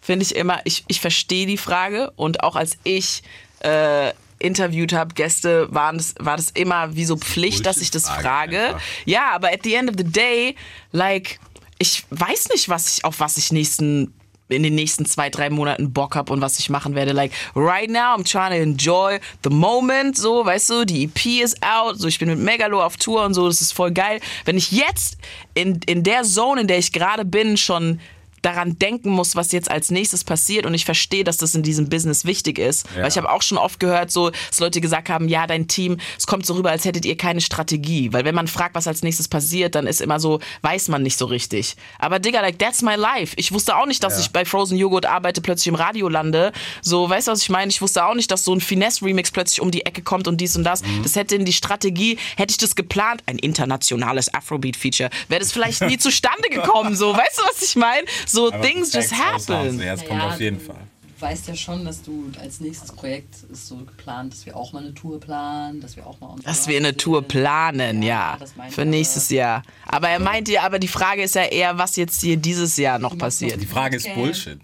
finde 0.00 0.24
ich 0.24 0.36
immer, 0.36 0.60
ich, 0.64 0.84
ich 0.88 1.00
verstehe 1.00 1.46
die 1.46 1.56
Frage 1.56 2.12
und 2.16 2.42
auch 2.42 2.56
als 2.56 2.76
ich 2.84 3.22
äh, 3.60 4.12
interviewt 4.44 4.92
habe, 4.92 5.14
Gäste, 5.14 5.68
waren 5.70 5.96
das, 5.96 6.14
war 6.20 6.36
das 6.36 6.50
immer 6.50 6.94
wie 6.94 7.04
so 7.04 7.16
Pflicht, 7.16 7.66
dass 7.66 7.78
ich 7.78 7.90
das 7.90 8.08
frage. 8.08 8.66
einfach. 8.66 8.80
Ja, 9.04 9.32
aber 9.32 9.48
at 9.48 9.60
the 9.64 9.74
end 9.74 9.90
of 9.90 9.96
the 9.96 10.04
day, 10.04 10.54
like, 10.92 11.40
ich 11.78 12.04
weiß 12.10 12.50
nicht, 12.50 12.68
was 12.68 12.98
ich, 12.98 13.04
auf 13.04 13.20
was 13.20 13.36
ich 13.36 13.52
nächsten 13.52 14.12
in 14.48 14.62
den 14.62 14.74
nächsten 14.74 15.06
zwei, 15.06 15.30
drei 15.30 15.48
Monaten 15.48 15.92
Bock 15.92 16.16
hab 16.16 16.30
und 16.30 16.42
was 16.42 16.58
ich 16.58 16.68
machen 16.68 16.94
werde. 16.94 17.12
Like, 17.12 17.32
right 17.56 17.90
now, 17.90 18.14
I'm 18.14 18.24
trying 18.24 18.50
to 18.50 18.62
enjoy 18.62 19.18
the 19.42 19.50
moment, 19.50 20.18
so, 20.18 20.44
weißt 20.44 20.70
du, 20.70 20.84
die 20.84 21.04
EP 21.04 21.42
ist 21.42 21.56
out, 21.62 21.98
so, 21.98 22.06
ich 22.06 22.18
bin 22.18 22.28
mit 22.28 22.38
Megalo 22.38 22.82
auf 22.82 22.98
Tour 22.98 23.24
und 23.24 23.32
so, 23.32 23.48
das 23.48 23.62
ist 23.62 23.72
voll 23.72 23.92
geil. 23.92 24.20
Wenn 24.44 24.58
ich 24.58 24.70
jetzt 24.70 25.16
in, 25.54 25.80
in 25.86 26.02
der 26.02 26.24
Zone, 26.24 26.62
in 26.62 26.66
der 26.66 26.78
ich 26.78 26.92
gerade 26.92 27.24
bin, 27.24 27.56
schon 27.56 28.00
daran 28.44 28.78
denken 28.78 29.10
muss, 29.10 29.36
was 29.36 29.52
jetzt 29.52 29.70
als 29.70 29.90
nächstes 29.90 30.24
passiert 30.24 30.66
und 30.66 30.74
ich 30.74 30.84
verstehe, 30.84 31.24
dass 31.24 31.38
das 31.38 31.54
in 31.54 31.62
diesem 31.62 31.88
Business 31.88 32.24
wichtig 32.24 32.58
ist. 32.58 32.86
Ja. 32.94 33.02
Weil 33.02 33.08
ich 33.08 33.16
habe 33.16 33.30
auch 33.30 33.42
schon 33.42 33.58
oft 33.58 33.80
gehört, 33.80 34.10
so, 34.10 34.30
dass 34.30 34.60
Leute 34.60 34.80
gesagt 34.80 35.08
haben, 35.08 35.28
ja, 35.28 35.46
dein 35.46 35.68
Team, 35.68 35.98
es 36.18 36.26
kommt 36.26 36.44
so 36.46 36.54
rüber, 36.54 36.70
als 36.70 36.84
hättet 36.84 37.04
ihr 37.04 37.16
keine 37.16 37.40
Strategie. 37.40 38.12
Weil 38.12 38.24
wenn 38.24 38.34
man 38.34 38.48
fragt, 38.48 38.74
was 38.74 38.86
als 38.86 39.02
nächstes 39.02 39.28
passiert, 39.28 39.74
dann 39.74 39.86
ist 39.86 40.00
immer 40.00 40.20
so, 40.20 40.40
weiß 40.62 40.88
man 40.88 41.02
nicht 41.02 41.16
so 41.16 41.26
richtig. 41.26 41.76
Aber 41.98 42.18
Digga, 42.18 42.40
like, 42.40 42.58
that's 42.58 42.82
my 42.82 42.94
life. 42.94 43.34
Ich 43.36 43.52
wusste 43.52 43.76
auch 43.76 43.86
nicht, 43.86 44.02
dass 44.02 44.18
ich 44.18 44.30
bei 44.30 44.44
Frozen 44.44 44.76
Joghurt 44.76 45.06
arbeite, 45.06 45.40
plötzlich 45.40 45.68
im 45.68 45.74
Radio 45.74 46.08
lande. 46.08 46.52
So, 46.82 47.08
weißt 47.08 47.28
du, 47.28 47.32
was 47.32 47.42
ich 47.42 47.50
meine? 47.50 47.70
Ich 47.70 47.80
wusste 47.80 48.04
auch 48.04 48.14
nicht, 48.14 48.30
dass 48.30 48.44
so 48.44 48.54
ein 48.54 48.60
Finesse-Remix 48.60 49.30
plötzlich 49.30 49.60
um 49.60 49.70
die 49.70 49.86
Ecke 49.86 50.02
kommt 50.02 50.28
und 50.28 50.40
dies 50.40 50.56
und 50.56 50.64
das. 50.64 50.82
Das 51.02 51.16
hätte 51.16 51.36
in 51.36 51.44
die 51.44 51.52
Strategie, 51.52 52.18
hätte 52.36 52.52
ich 52.52 52.58
das 52.58 52.76
geplant, 52.76 53.22
ein 53.26 53.38
internationales 53.38 54.32
Afrobeat-Feature, 54.32 55.10
wäre 55.28 55.40
das 55.40 55.52
vielleicht 55.52 55.80
nie 55.82 55.98
zustande 56.04 56.48
gekommen. 56.50 56.96
So, 56.96 57.16
weißt 57.16 57.38
du, 57.38 57.42
was 57.44 57.62
ich 57.62 57.76
meine? 57.76 58.06
So, 58.34 58.50
things 58.50 58.92
just 58.92 59.12
happen. 59.12 59.78
Ja, 59.80 59.94
es 59.94 60.00
kommt 60.04 60.18
Naja, 60.18 60.30
auf 60.34 60.40
jeden 60.40 60.58
du 60.58 60.64
Fall. 60.64 60.76
weißt 61.20 61.46
ja 61.48 61.54
schon, 61.54 61.84
dass 61.84 62.02
du 62.02 62.30
als 62.40 62.60
nächstes 62.60 62.90
Projekt 62.92 63.34
ist 63.50 63.68
so 63.68 63.76
geplant, 63.76 64.32
dass 64.32 64.44
wir 64.44 64.56
auch 64.56 64.72
mal 64.72 64.82
eine 64.82 64.92
Tour 64.92 65.20
planen, 65.20 65.80
dass 65.80 65.96
wir 65.96 66.04
auch 66.06 66.18
mal 66.20 66.26
unsere 66.28 66.46
Dass 66.48 66.66
wir 66.66 66.76
eine 66.76 66.96
Tour 66.96 67.22
planen, 67.22 68.02
ja. 68.02 68.36
das 68.40 68.50
ich 68.68 68.74
Für 68.74 68.82
aber. 68.82 68.90
nächstes 68.90 69.30
Jahr. 69.30 69.62
Aber 69.86 70.08
er 70.08 70.18
meinte 70.18 70.52
ja, 70.52 70.62
aber 70.64 70.78
die 70.78 70.88
Frage 70.88 71.22
ist 71.22 71.34
ja 71.36 71.44
eher, 71.44 71.78
was 71.78 71.96
jetzt 71.96 72.20
hier 72.20 72.36
dieses 72.36 72.76
Jahr 72.76 72.98
noch 72.98 73.16
passiert. 73.16 73.60
Die 73.62 73.66
Frage 73.66 73.96
ist 73.96 74.12
Bullshit. 74.14 74.58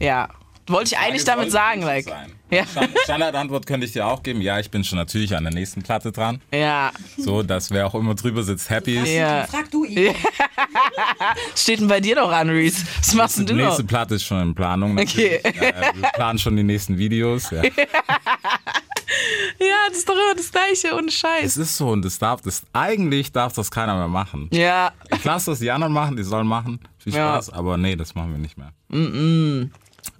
Ja. 0.00 0.28
Wollte 0.66 0.94
ich 0.94 0.98
eigentlich 0.98 1.24
damit 1.24 1.50
sagen, 1.52 1.82
like. 1.82 2.06
Ja. 2.50 2.64
Stand- 2.66 2.90
Standardantwort 3.04 3.66
könnte 3.66 3.86
ich 3.86 3.92
dir 3.92 4.06
auch 4.06 4.22
geben. 4.22 4.40
Ja, 4.40 4.58
ich 4.60 4.70
bin 4.70 4.82
schon 4.84 4.96
natürlich 4.98 5.36
an 5.36 5.44
der 5.44 5.52
nächsten 5.52 5.82
Platte 5.82 6.10
dran. 6.12 6.40
Ja. 6.52 6.90
So, 7.18 7.42
dass 7.42 7.70
wer 7.70 7.86
auch 7.86 7.94
immer 7.94 8.14
drüber 8.14 8.42
sitzt, 8.42 8.70
happy 8.70 8.96
ist. 8.98 9.08
Ja. 9.10 9.44
Frag 9.46 9.70
du 9.70 9.84
ihn. 9.84 10.14
Steht 11.56 11.80
denn 11.80 11.88
bei 11.88 12.00
dir 12.00 12.16
noch 12.16 12.30
an, 12.30 12.48
Reese? 12.48 12.86
Was 12.98 13.14
machst 13.14 13.38
denn 13.38 13.46
Die 13.46 13.52
du 13.52 13.58
noch? 13.58 13.66
nächste 13.66 13.84
Platte 13.84 14.14
ist 14.14 14.24
schon 14.24 14.40
in 14.40 14.54
Planung. 14.54 14.98
Okay. 14.98 15.40
natürlich. 15.44 15.62
Ja, 15.62 15.94
wir 15.94 16.08
planen 16.14 16.38
schon 16.38 16.56
die 16.56 16.62
nächsten 16.62 16.96
Videos. 16.98 17.50
Ja. 17.50 17.62
Ja, 19.60 19.66
das 19.88 19.98
ist 19.98 20.08
doch 20.08 20.14
immer 20.14 20.34
das 20.34 20.50
Gleiche, 20.50 20.96
ohne 20.96 21.10
Scheiß. 21.10 21.44
Es 21.44 21.56
ist 21.56 21.76
so 21.76 21.88
und 21.90 22.04
das 22.04 22.18
darf, 22.18 22.40
das, 22.40 22.64
eigentlich 22.72 23.30
darf 23.30 23.52
das 23.52 23.70
keiner 23.70 23.94
mehr 23.96 24.08
machen. 24.08 24.48
Ja. 24.52 24.92
Ich 25.14 25.22
lasse 25.22 25.50
das 25.52 25.60
die 25.60 25.70
anderen 25.70 25.92
machen, 25.92 26.16
die 26.16 26.24
sollen 26.24 26.46
machen. 26.46 26.80
Viel 26.98 27.14
Ja. 27.14 27.34
Spaß, 27.34 27.50
aber 27.50 27.76
nee, 27.76 27.94
das 27.96 28.14
machen 28.14 28.32
wir 28.32 28.38
nicht 28.38 28.56
mehr. 28.58 28.72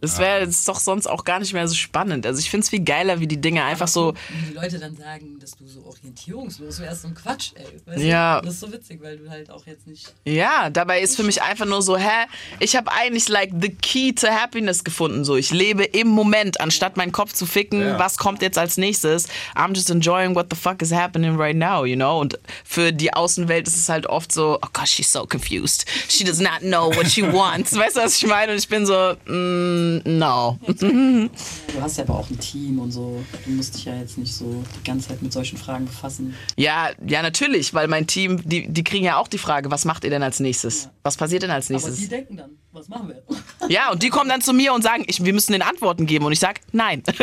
Das 0.01 0.19
wäre 0.19 0.41
jetzt 0.41 0.67
doch 0.69 0.79
sonst 0.81 1.07
auch 1.07 1.25
gar 1.25 1.39
nicht 1.41 1.53
mehr 1.53 1.67
so 1.69 1.75
spannend. 1.75 2.27
Also 2.27 2.39
ich 2.41 2.51
finde 2.51 2.65
es 2.65 2.71
viel 2.71 2.83
geiler, 2.85 3.21
wie 3.21 3.27
die 3.27 3.41
Dinge 3.41 3.65
einfach 3.65 3.89
so. 3.89 4.15
Wenn 4.31 4.49
die 4.51 4.55
Leute 4.55 4.79
dann 4.79 4.97
sagen, 4.97 5.39
dass 5.41 5.53
du 5.57 5.67
so 5.67 5.85
orientierungslos 5.85 6.81
wärst, 6.81 7.03
so 7.03 7.09
ein 7.09 7.15
Quatsch, 7.15 7.53
ey. 7.55 7.65
Weißt 7.87 8.03
Ja. 8.03 8.41
Du? 8.41 8.47
Das 8.47 8.55
ist 8.55 8.61
so 8.61 8.73
witzig, 8.73 9.01
weil 9.03 9.19
du 9.19 9.29
halt 9.31 9.51
auch 9.51 9.67
jetzt 9.67 9.87
nicht. 9.87 10.13
Ja, 10.25 10.71
dabei 10.71 11.01
ist 11.01 11.17
für 11.17 11.23
mich 11.23 11.43
einfach 11.43 11.67
nur 11.67 11.83
so, 11.83 11.97
hä, 11.97 12.27
ich 12.61 12.77
habe 12.77 12.91
eigentlich 12.93 13.29
like 13.29 13.51
the 13.61 13.71
key 13.71 14.13
to 14.13 14.29
happiness 14.29 14.85
gefunden. 14.85 15.25
So, 15.25 15.37
ich 15.37 15.51
lebe 15.51 15.85
im 15.85 16.09
Moment, 16.09 16.61
anstatt 16.61 16.97
meinen 16.97 17.13
Kopf 17.13 17.33
zu 17.33 17.47
ficken, 17.47 17.81
Ja. 17.81 17.99
was 17.99 18.17
kommt 18.17 18.43
jetzt 18.43 18.59
als 18.59 18.77
nächstes. 18.77 19.27
I'm 19.55 19.75
just 19.75 19.91
enjoying 19.91 20.35
what 20.35 20.47
the 20.51 20.57
fuck 20.57 20.83
is 20.83 20.93
happening 20.93 21.37
right 21.41 21.57
now, 21.57 21.85
you 21.85 21.97
know? 21.97 22.21
Und 22.21 22.39
für 22.65 22.93
die 22.93 23.13
Außenwelt 23.13 23.67
ist 23.67 23.77
es 23.77 23.89
halt 23.89 24.07
oft 24.07 24.33
so, 24.33 24.59
oh 24.63 24.69
gosh, 24.73 24.91
she's 24.91 25.11
so 25.13 25.27
confused. 25.27 25.85
She 26.09 26.25
does 26.25 26.41
not 26.41 26.61
know 26.61 26.95
what 26.95 27.07
she 27.11 27.23
wants. 27.33 27.77
Weißt 27.77 27.97
du, 27.97 28.01
was 28.01 28.17
ich 28.17 28.27
meine? 28.27 28.53
Und 28.53 28.59
ich 28.59 28.69
bin 28.69 28.87
so, 28.87 29.15
mm, 29.27 29.74
no. 30.05 30.59
Du 30.67 31.81
hast 31.81 31.99
ja 31.99 32.05
aber 32.05 32.19
auch 32.19 32.31
ein 32.31 32.39
Team 32.39 32.79
und 32.79 32.93
so. 32.93 33.23
Du 33.45 33.51
musst 33.51 33.75
dich 33.75 33.85
ja 33.87 33.97
jetzt 33.97 34.19
nicht 34.19 34.33
so 34.35 34.63
die 34.79 34.85
ganze 34.85 35.09
Zeit 35.09 35.23
mit 35.23 35.33
solchen 35.33 35.59
Fragen 35.59 35.87
befassen. 35.87 36.35
Ja, 36.57 36.91
ja, 37.07 37.23
natürlich, 37.23 37.75
weil 37.75 37.89
mein 37.89 38.07
Team, 38.07 38.41
die, 38.49 38.69
die 38.69 38.85
kriegen 38.85 39.05
ja 39.05 39.17
auch 39.19 39.29
die 39.29 39.39
Frage, 39.39 39.71
was 39.71 39.85
macht 39.85 40.05
ihr 40.05 40.11
denn 40.11 40.23
als 40.23 40.41
nächstes? 40.41 40.89
Was 41.03 41.17
passiert 41.17 41.43
denn 41.43 41.51
als 41.51 41.67
Aber 41.67 41.75
nächstes? 41.75 41.97
die 41.97 42.09
denken 42.09 42.37
dann, 42.37 42.51
was 42.75 42.89
machen 42.89 43.09
wir? 43.09 43.23
Ja, 43.69 43.91
und 43.91 44.03
die 44.03 44.11
kommen 44.11 44.29
dann 44.29 44.43
zu 44.43 44.53
mir 44.53 44.75
und 44.75 44.83
sagen, 44.83 45.05
ich, 45.07 45.25
wir 45.25 45.33
müssen 45.33 45.53
den 45.53 45.63
Antworten 45.63 46.05
geben. 46.05 46.27
Und 46.27 46.33
ich 46.33 46.39
sage, 46.41 46.61
nein. 46.73 47.03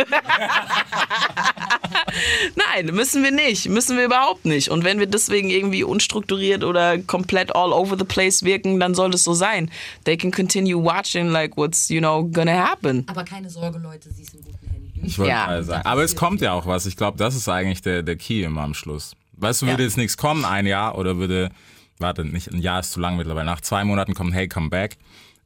nein, 2.56 2.88
müssen 2.96 3.24
wir 3.24 3.30
nicht. 3.32 3.70
Müssen 3.70 3.98
wir 3.98 4.06
überhaupt 4.06 4.46
nicht. 4.46 4.70
Und 4.70 4.84
wenn 4.84 5.00
wir 5.00 5.06
deswegen 5.08 5.50
irgendwie 5.52 5.84
unstrukturiert 5.84 6.64
oder 6.64 6.98
komplett 7.00 7.56
all 7.56 7.72
over 7.74 7.98
the 7.98 8.06
place 8.06 8.44
wirken, 8.44 8.80
dann 8.80 8.96
soll 8.96 9.12
das 9.12 9.24
so 9.24 9.34
sein. 9.34 9.70
They 10.06 10.18
can 10.18 10.32
continue 10.32 10.82
watching 10.84 11.28
like 11.30 11.58
what's, 11.58 11.90
you 11.90 12.00
know, 12.00 12.26
gonna 12.26 12.54
happen. 12.70 13.06
Aber 13.08 13.24
keine 13.24 13.50
Sorge, 13.50 13.78
Leute, 13.78 14.12
sie 14.12 14.24
ist 14.24 14.34
in 14.34 14.42
guten 14.42 14.58
Händen. 14.68 15.06
Ich 15.06 15.18
wollte 15.20 15.32
Ja. 15.32 15.46
mal 15.46 15.64
sagen. 15.64 15.86
Aber 15.86 16.04
es 16.04 16.16
kommt 16.16 16.42
ja 16.42 16.54
auch 16.54 16.66
was. 16.66 16.86
Ich 16.86 16.96
glaube, 16.98 17.18
das 17.18 17.36
ist 17.36 17.48
eigentlich 17.50 17.82
der, 17.82 18.02
der 18.04 18.16
Key 18.16 18.44
immer 18.44 18.62
am 18.62 18.74
Schluss. 18.74 19.16
Weißt 19.34 19.62
du, 19.62 19.68
würde 19.68 19.84
Ja. 19.84 19.88
jetzt 19.90 19.98
nichts 19.98 20.18
kommen, 20.18 20.44
ein 20.46 20.66
Jahr, 20.66 20.98
oder 20.98 21.18
würde, 21.18 21.50
warte, 22.00 22.26
nicht, 22.26 22.52
ein 22.52 22.60
Jahr 22.62 22.80
ist 22.80 22.92
zu 22.94 23.00
lang 23.00 23.18
mittlerweile. 23.18 23.46
Nach 23.46 23.62
zwei 23.62 23.84
Monaten 23.84 24.14
kommt, 24.16 24.34
hey, 24.34 24.48
come 24.48 24.70
back. 24.70 24.98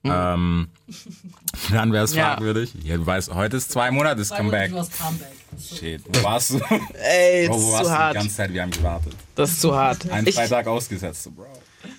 Ähm, 0.06 0.68
dann 1.72 1.92
wäre 1.94 2.04
es. 2.06 2.14
Ja. 2.14 2.34
fragwürdig. 2.36 2.74
Ja, 2.84 2.98
du 2.98 3.06
weißt, 3.06 3.34
heute 3.34 3.58
ist 3.58 3.72
zwei 3.72 3.92
Monate, 3.92 4.22
ist 4.22 4.36
come 4.36 4.52
back. 4.52 4.72
Du 4.72 4.78
hast 4.78 4.98
Comeback. 4.98 5.28
So. 5.58 5.76
Shit, 5.78 6.02
wo 6.08 6.24
warst 6.24 6.50
du? 6.52 6.60
Ey, 7.02 7.48
Bro, 7.48 7.56
das 7.56 7.64
wo 7.64 7.68
ist 7.68 7.74
warst 7.74 7.78
zu 7.78 7.84
du 7.84 7.90
die 7.90 7.96
hart. 7.98 8.14
ganze 8.16 8.36
Zeit? 8.36 8.54
Wir 8.54 8.62
haben 8.62 8.72
gewartet. 8.72 9.14
Das 9.36 9.52
ist 9.52 9.62
zu 9.62 9.76
hart. 9.76 10.10
Ein 10.12 10.28
Ich, 10.28 10.36
Freitag 10.36 10.68
ausgesetzt, 10.68 11.30
Bro. 11.36 11.46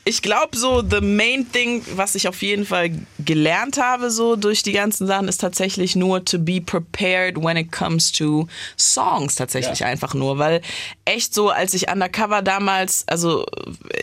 Ich 0.08 0.22
glaube 0.22 0.56
so, 0.56 0.82
the 0.88 1.00
main 1.00 1.50
thing, 1.50 1.84
was 1.96 2.14
ich 2.14 2.28
auf 2.28 2.40
jeden 2.40 2.64
Fall 2.64 2.92
gelernt 3.18 3.76
habe 3.76 4.12
so 4.12 4.36
durch 4.36 4.62
die 4.62 4.70
ganzen 4.70 5.04
Sachen, 5.08 5.26
ist 5.26 5.40
tatsächlich 5.40 5.96
nur 5.96 6.24
to 6.24 6.38
be 6.38 6.60
prepared 6.60 7.36
when 7.42 7.56
it 7.56 7.72
comes 7.72 8.12
to 8.12 8.46
Songs 8.78 9.34
tatsächlich 9.34 9.80
Ja. 9.80 9.88
einfach 9.88 10.14
nur, 10.14 10.38
weil 10.38 10.62
echt 11.04 11.34
so, 11.34 11.50
als 11.50 11.74
ich 11.74 11.90
undercover 11.90 12.40
damals, 12.40 13.02
also 13.08 13.46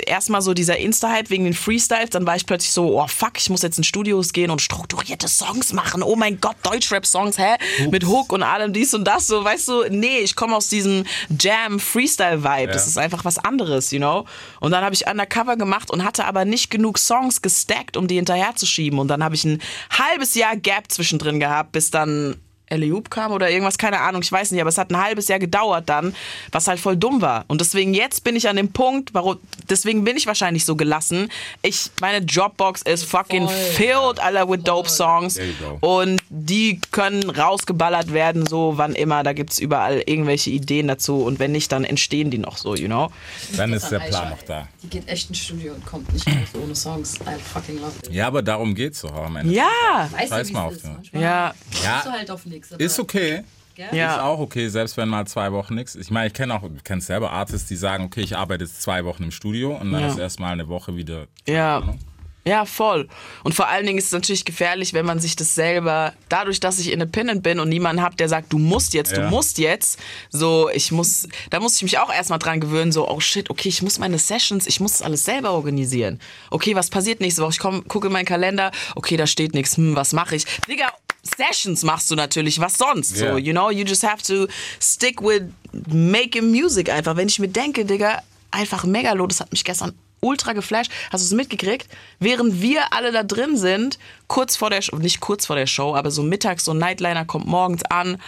erstmal 0.06 0.42
so 0.42 0.54
dieser 0.54 0.78
Insta-Hype 0.78 1.30
wegen 1.30 1.46
den 1.46 1.54
Freestyles, 1.54 2.10
dann 2.10 2.26
war 2.26 2.36
ich 2.36 2.46
plötzlich 2.46 2.74
so, 2.74 3.00
oh 3.02 3.08
fuck, 3.08 3.38
ich 3.38 3.50
muss 3.50 3.62
jetzt 3.62 3.78
in 3.78 3.86
Studios 3.86 4.34
gehen 4.34 4.52
und 4.52 4.62
strukturierte 4.62 5.30
Songs 5.30 5.72
machen. 5.72 6.04
Oh 6.04 6.18
mein 6.18 6.42
Gott, 6.42 6.58
Deutschrap-Songs, 6.64 7.38
hä? 7.38 7.56
Mit 7.92 8.06
Hook 8.06 8.34
und 8.34 8.44
allem 8.44 8.74
dies 8.74 8.94
und 8.94 9.06
das, 9.06 9.28
so, 9.28 9.42
weißt 9.42 9.70
du, 9.70 9.84
nee, 9.90 10.18
ich 10.20 10.36
komme 10.36 10.54
aus 10.58 10.68
diesem 10.68 11.06
Jam-Freestyle-Vibe. 11.40 12.74
Das 12.74 12.88
ist 12.88 12.98
einfach 12.98 13.24
was 13.24 13.38
anderes, 13.38 13.92
you 13.92 14.00
know? 14.00 14.26
Und 14.60 14.72
dann 14.72 14.84
habe 14.84 14.94
ich 14.94 15.08
Undercover 15.08 15.56
gemacht 15.56 15.92
und 15.94 16.04
hatte 16.04 16.26
aber 16.26 16.44
nicht 16.44 16.72
genug 16.72 16.98
Songs 16.98 17.42
gestackt, 17.42 17.96
um 17.96 18.08
die 18.08 18.16
hinterherzuschieben. 18.16 18.98
Und 18.98 19.08
dann 19.10 19.24
habe 19.24 19.36
ich 19.36 19.46
ein 19.46 19.62
halbes 19.92 20.34
Jahr 20.34 20.58
Gap 20.58 20.92
zwischendrin 20.92 21.40
gehabt, 21.40 21.72
bis 21.72 21.92
dann 21.92 22.42
Eliub 22.74 23.10
kam 23.10 23.32
oder 23.32 23.50
irgendwas, 23.50 23.78
keine 23.78 24.00
Ahnung, 24.02 24.22
ich 24.22 24.32
weiß 24.32 24.52
nicht, 24.52 24.62
aber 24.62 24.70
es 24.70 24.78
hat 24.78 24.92
ein 24.92 25.02
halbes 25.02 25.28
Jahr 25.28 25.40
gedauert 25.40 25.88
dann, 25.90 26.16
was 26.52 26.68
halt 26.68 26.80
voll 26.80 26.98
dumm 26.98 27.22
war. 27.22 27.46
Und 27.48 27.62
deswegen 27.62 27.94
jetzt 27.94 28.24
bin 28.24 28.36
ich 28.36 28.48
an 28.50 28.56
dem 28.56 28.72
Punkt, 28.72 29.14
warum, 29.14 29.38
deswegen 29.70 30.04
bin 30.04 30.18
ich 30.18 30.28
wahrscheinlich 30.28 30.66
so 30.66 30.76
gelassen. 30.76 31.30
Ich, 31.62 31.90
meine 32.02 32.22
Dropbox 32.26 32.82
ist 32.84 33.06
fucking 33.06 33.48
Voll. 33.48 33.56
filled, 33.74 34.20
Alter, 34.20 34.50
with 34.50 34.64
dope 34.64 34.90
Songs. 34.90 35.40
Und 35.82 36.22
die 36.30 36.80
können 36.92 37.30
rausgeballert 37.30 38.14
werden, 38.14 38.46
so 38.46 38.74
wann 38.78 38.94
immer. 38.94 39.24
Da 39.24 39.34
gibt 39.34 39.52
es 39.52 39.60
überall 39.60 40.02
irgendwelche 40.06 40.50
Ideen 40.50 40.88
dazu. 40.88 41.24
Und 41.24 41.40
wenn 41.40 41.52
nicht, 41.52 41.72
dann 41.72 41.84
entstehen 41.84 42.32
die 42.32 42.38
noch 42.38 42.58
so, 42.58 42.76
you 42.76 42.88
know? 42.88 43.10
Dann 43.56 43.74
ist 43.74 43.90
der 43.90 44.00
Plan 44.00 44.30
noch 44.32 44.42
da. 44.44 44.68
Die 44.82 44.88
geht 44.88 45.08
echt 45.08 45.30
ins 45.30 45.40
Studio 45.40 45.74
und 45.74 45.86
kommt 45.86 46.12
nicht 46.14 46.28
raus 46.28 46.36
ohne 46.62 46.76
Songs. 46.76 47.16
I 47.22 47.40
fucking 47.54 47.80
love 47.80 47.94
it. 48.04 48.12
Ja, 48.12 48.28
aber 48.28 48.42
darum 48.42 48.76
geht's 48.76 49.02
doch 49.02 49.14
auch 49.14 49.26
am 49.26 49.36
Ende. 49.38 49.54
Ja, 49.54 50.10
du, 50.10 50.54
mal 50.54 50.66
auf 50.66 50.72
es 50.72 50.78
ist? 50.78 50.86
Manchmal 50.86 51.22
ja, 51.22 51.54
Ja. 51.84 52.02
du 52.04 52.12
halt 52.12 52.32
auf 52.32 52.46
nichts. 52.72 52.86
Ist 52.86 53.00
okay. 53.00 53.44
Gell? 53.76 53.88
Ja. 53.92 54.14
Ist 54.16 54.22
auch 54.22 54.40
okay, 54.40 54.68
selbst 54.68 54.98
wenn 54.98 55.10
mal 55.10 55.26
zwei 55.26 55.52
Wochen 55.52 55.74
nichts. 55.76 55.96
Ich 55.96 56.12
meine, 56.12 56.28
ich 56.28 56.34
kenne 56.34 56.54
auch, 56.54 56.62
du 56.62 56.70
kennst 56.84 57.08
selber 57.08 57.32
Artists, 57.32 57.68
die 57.68 57.76
sagen, 57.76 58.04
okay, 58.06 58.22
ich 58.22 58.38
arbeite 58.38 58.66
jetzt 58.66 58.82
zwei 58.84 59.04
Wochen 59.04 59.24
im 59.24 59.32
Studio 59.32 59.76
und 59.76 59.92
dann 59.92 60.02
Ja. 60.02 60.08
ist 60.10 60.20
erstmal 60.20 60.54
eine 60.54 60.68
Woche 60.68 60.96
wieder. 60.96 61.26
Ja. 61.48 61.78
Ahnung. 61.78 62.00
Ja, 62.46 62.66
voll. 62.66 63.08
Und 63.46 63.56
vor 63.56 63.70
allen 63.70 63.86
Dingen 63.86 63.98
ist 63.98 64.08
es 64.08 64.12
natürlich 64.12 64.44
gefährlich, 64.44 64.94
wenn 64.94 65.06
man 65.06 65.18
sich 65.18 65.38
das 65.38 65.56
selber, 65.56 66.12
dadurch, 66.28 66.60
dass 66.60 66.78
ich 66.78 66.92
independent 66.92 67.42
bin 67.42 67.58
und 67.62 67.70
niemanden 67.70 68.02
habe, 68.04 68.18
der 68.18 68.28
sagt, 68.28 68.52
du 68.52 68.58
musst 68.58 68.94
jetzt, 68.94 69.14
Ja. 69.14 69.24
du 69.24 69.30
musst 69.30 69.58
jetzt, 69.60 69.98
so, 70.30 70.70
ich 70.74 70.92
muss, 70.92 71.30
da 71.52 71.62
muss 71.62 71.78
ich 71.78 71.84
mich 71.84 72.00
auch 72.00 72.14
erstmal 72.14 72.40
dran 72.40 72.60
gewöhnen, 72.60 72.92
so, 72.92 73.10
oh 73.10 73.22
shit, 73.22 73.50
okay, 73.50 73.70
ich 73.70 73.82
muss 73.82 73.98
meine 73.98 74.20
Sessions, 74.20 74.68
ich 74.68 74.82
muss 74.82 74.92
das 74.92 75.04
alles 75.04 75.24
selber 75.24 75.52
organisieren. 75.52 76.20
Okay, 76.52 76.76
was 76.76 76.90
passiert 76.90 77.22
nächste 77.22 77.42
Woche? 77.44 77.52
Ich 77.54 77.60
komm, 77.60 77.88
gucke 77.88 78.08
in 78.08 78.14
meinen 78.14 78.26
Kalender, 78.26 78.72
okay, 78.98 79.16
da 79.16 79.26
steht 79.26 79.54
nichts, 79.54 79.78
hm, 79.78 79.96
was 79.96 80.12
mache 80.12 80.36
ich? 80.36 80.44
Digga, 80.68 80.88
Sessions 81.24 81.84
machst 81.84 82.12
du 82.12 82.16
natürlich, 82.16 82.60
was 82.60 82.76
sonst? 82.76 83.18
Ja. 83.18 83.32
So, 83.32 83.38
you 83.38 83.54
know, 83.54 83.70
you 83.70 83.86
just 83.86 84.04
have 84.04 84.22
to 84.24 84.48
stick 84.80 85.22
with 85.22 85.44
making 85.88 86.52
music 86.52 86.90
einfach. 86.90 87.16
Wenn 87.16 87.30
ich 87.30 87.40
mir 87.40 87.48
denke, 87.48 87.86
Digga, 87.86 88.22
einfach 88.52 88.84
Megalo, 88.84 89.26
das 89.28 89.40
hat 89.40 89.52
mich 89.52 89.64
gestern 89.64 89.94
ultra 90.20 90.54
geflasht. 90.54 90.92
Hast 91.12 91.24
du 91.24 91.26
es 91.28 91.34
mitgekriegt? 91.34 91.88
Während 92.20 92.62
wir 92.62 92.94
alle 92.94 93.12
da 93.12 93.24
drin 93.24 93.58
sind, 93.58 94.00
kurz 94.28 94.56
vor 94.56 94.70
der 94.70 94.82
Show, 94.82 94.98
nicht 94.98 95.20
kurz 95.20 95.46
vor 95.46 95.56
der 95.56 95.68
Show, 95.68 95.96
aber 95.96 96.12
so 96.12 96.24
mittags, 96.24 96.66
so 96.66 96.72
ein 96.72 96.78
Nightliner 96.78 97.26
kommt 97.26 97.46
morgens 97.46 97.84
an. 97.84 98.22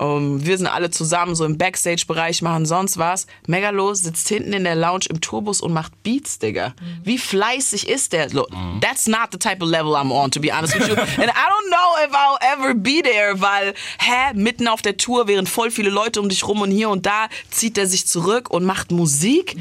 Ähm, 0.00 0.44
wir 0.44 0.56
sind 0.56 0.66
alle 0.66 0.90
zusammen 0.90 1.34
so 1.34 1.44
im 1.44 1.58
Backstage-Bereich, 1.58 2.40
machen 2.42 2.64
sonst 2.64 2.96
was. 2.98 3.26
Megalo 3.46 3.92
sitzt 3.94 4.28
hinten 4.28 4.54
in 4.54 4.64
der 4.64 4.74
Lounge 4.74 5.04
im 5.10 5.20
Tourbus 5.20 5.60
und 5.60 5.72
macht 5.72 6.02
Beats, 6.02 6.38
Digga. 6.38 6.74
Wie 7.04 7.18
fleißig 7.18 7.88
ist 7.88 8.14
der? 8.14 8.30
Look, 8.30 8.48
that's 8.80 9.06
not 9.06 9.28
the 9.32 9.38
type 9.38 9.62
of 9.62 9.68
level 9.68 9.94
I'm 9.94 10.10
on, 10.10 10.30
to 10.30 10.40
be 10.40 10.50
honest 10.52 10.74
with 10.74 10.88
you. 10.88 10.94
And 11.22 11.30
I 11.30 11.46
don't 11.48 11.70
know 11.70 12.06
if 12.06 12.14
I'll 12.14 12.38
ever 12.40 12.74
be 12.74 13.02
there, 13.02 13.40
weil, 13.40 13.74
hä, 13.98 14.34
mitten 14.34 14.68
auf 14.68 14.80
der 14.80 14.96
Tour, 14.96 15.28
während 15.28 15.48
voll 15.48 15.70
viele 15.70 15.90
Leute 15.90 16.20
um 16.20 16.28
dich 16.28 16.46
rum 16.46 16.62
und 16.62 16.70
hier 16.70 16.88
und 16.88 17.04
da, 17.04 17.28
zieht 17.50 17.76
er 17.76 17.86
sich 17.86 18.06
zurück 18.06 18.50
und 18.50 18.64
macht 18.64 18.90
Musik? 18.90 19.56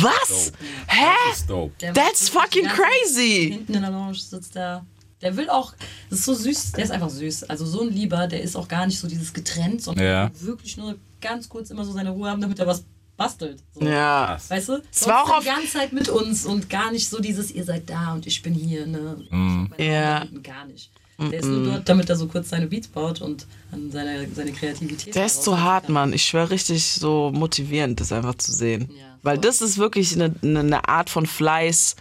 Was? 0.00 0.52
Hä? 0.88 1.04
Das 1.28 1.38
ist 1.38 1.50
dope. 1.50 1.72
Der 1.80 1.92
That's 1.92 2.28
fucking 2.28 2.66
crazy. 2.66 3.50
Hinten 3.52 3.74
in 3.74 3.82
der 3.82 3.90
Lounge 3.90 4.14
sitzt 4.14 4.54
der. 4.54 4.84
Der 5.22 5.36
will 5.36 5.48
auch, 5.48 5.72
das 6.10 6.20
ist 6.20 6.24
so 6.24 6.34
süß, 6.34 6.72
der 6.72 6.84
ist 6.84 6.90
einfach 6.90 7.10
süß. 7.10 7.44
Also 7.44 7.64
so 7.64 7.82
ein 7.82 7.90
Lieber, 7.90 8.26
der 8.26 8.42
ist 8.42 8.56
auch 8.56 8.68
gar 8.68 8.86
nicht 8.86 8.98
so 8.98 9.06
dieses 9.08 9.32
getrennt, 9.32 9.82
sondern 9.82 10.04
Ja. 10.04 10.30
wirklich 10.40 10.76
nur 10.76 10.96
ganz 11.20 11.48
kurz 11.48 11.70
immer 11.70 11.84
so 11.84 11.92
seine 11.92 12.10
Ruhe 12.10 12.28
haben, 12.28 12.40
damit 12.40 12.58
er 12.58 12.66
was 12.66 12.84
bastelt. 13.16 13.62
So. 13.74 13.84
Ja. 13.86 14.38
Weißt 14.48 14.68
du? 14.68 14.82
Es 14.92 15.06
war 15.06 15.22
auch 15.24 15.40
die 15.40 15.46
ganze 15.46 15.68
Zeit 15.68 15.92
mit 15.92 16.08
uns 16.08 16.44
und 16.44 16.68
gar 16.68 16.90
nicht 16.90 17.08
so 17.08 17.20
dieses, 17.20 17.50
ihr 17.52 17.64
seid 17.64 17.88
da 17.88 18.14
und 18.14 18.26
ich 18.26 18.42
bin 18.42 18.54
hier. 18.54 18.86
Ne? 18.86 19.16
Meine 19.30 19.68
Ja. 19.78 20.24
Gar 20.42 20.66
nicht. 20.66 20.90
Der 21.18 21.38
ist 21.38 21.46
nur 21.46 21.64
dort, 21.64 21.88
damit 21.88 22.10
er 22.10 22.16
so 22.16 22.26
kurz 22.26 22.48
seine 22.48 22.66
Beats 22.66 22.88
baut 22.88 23.20
und 23.20 23.46
an 23.70 23.92
seine, 23.92 24.26
seine 24.34 24.50
Kreativität. 24.50 25.14
Der 25.14 25.26
ist 25.26 25.44
so 25.44 25.60
hart, 25.60 25.84
kann. 25.84 25.92
Mann. 25.94 26.12
Ich 26.12 26.24
schwöre 26.24 26.50
richtig 26.50 26.84
so 26.84 27.30
motivierend, 27.32 28.00
das 28.00 28.10
einfach 28.10 28.34
zu 28.34 28.50
sehen. 28.50 28.90
Ja, 28.98 29.04
Weil 29.22 29.38
das 29.38 29.60
ist 29.62 29.78
wirklich 29.78 30.14
eine, 30.14 30.34
eine, 30.42 30.60
eine 30.60 30.88
Art 30.88 31.10
von 31.10 31.26
Fleiß. 31.26 31.94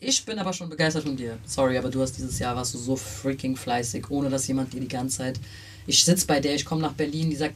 Ich 0.00 0.24
bin 0.24 0.38
aber 0.38 0.52
schon 0.52 0.68
begeistert 0.68 1.04
von 1.04 1.16
dir. 1.16 1.38
Sorry, 1.46 1.78
aber 1.78 1.88
du 1.88 2.02
hast 2.02 2.12
dieses 2.18 2.38
Jahr 2.38 2.56
warst 2.56 2.74
du 2.74 2.78
so 2.78 2.96
freaking 2.96 3.56
fleißig, 3.56 4.10
ohne 4.10 4.28
dass 4.30 4.46
jemand 4.48 4.72
dir 4.72 4.80
die 4.80 4.88
ganze 4.88 5.18
Zeit. 5.18 5.40
Ich 5.86 6.04
sitze 6.04 6.26
bei 6.26 6.40
der, 6.40 6.54
ich 6.54 6.64
komme 6.64 6.80
nach 6.82 6.92
Berlin, 6.92 7.30
die 7.30 7.36
sagt, 7.36 7.54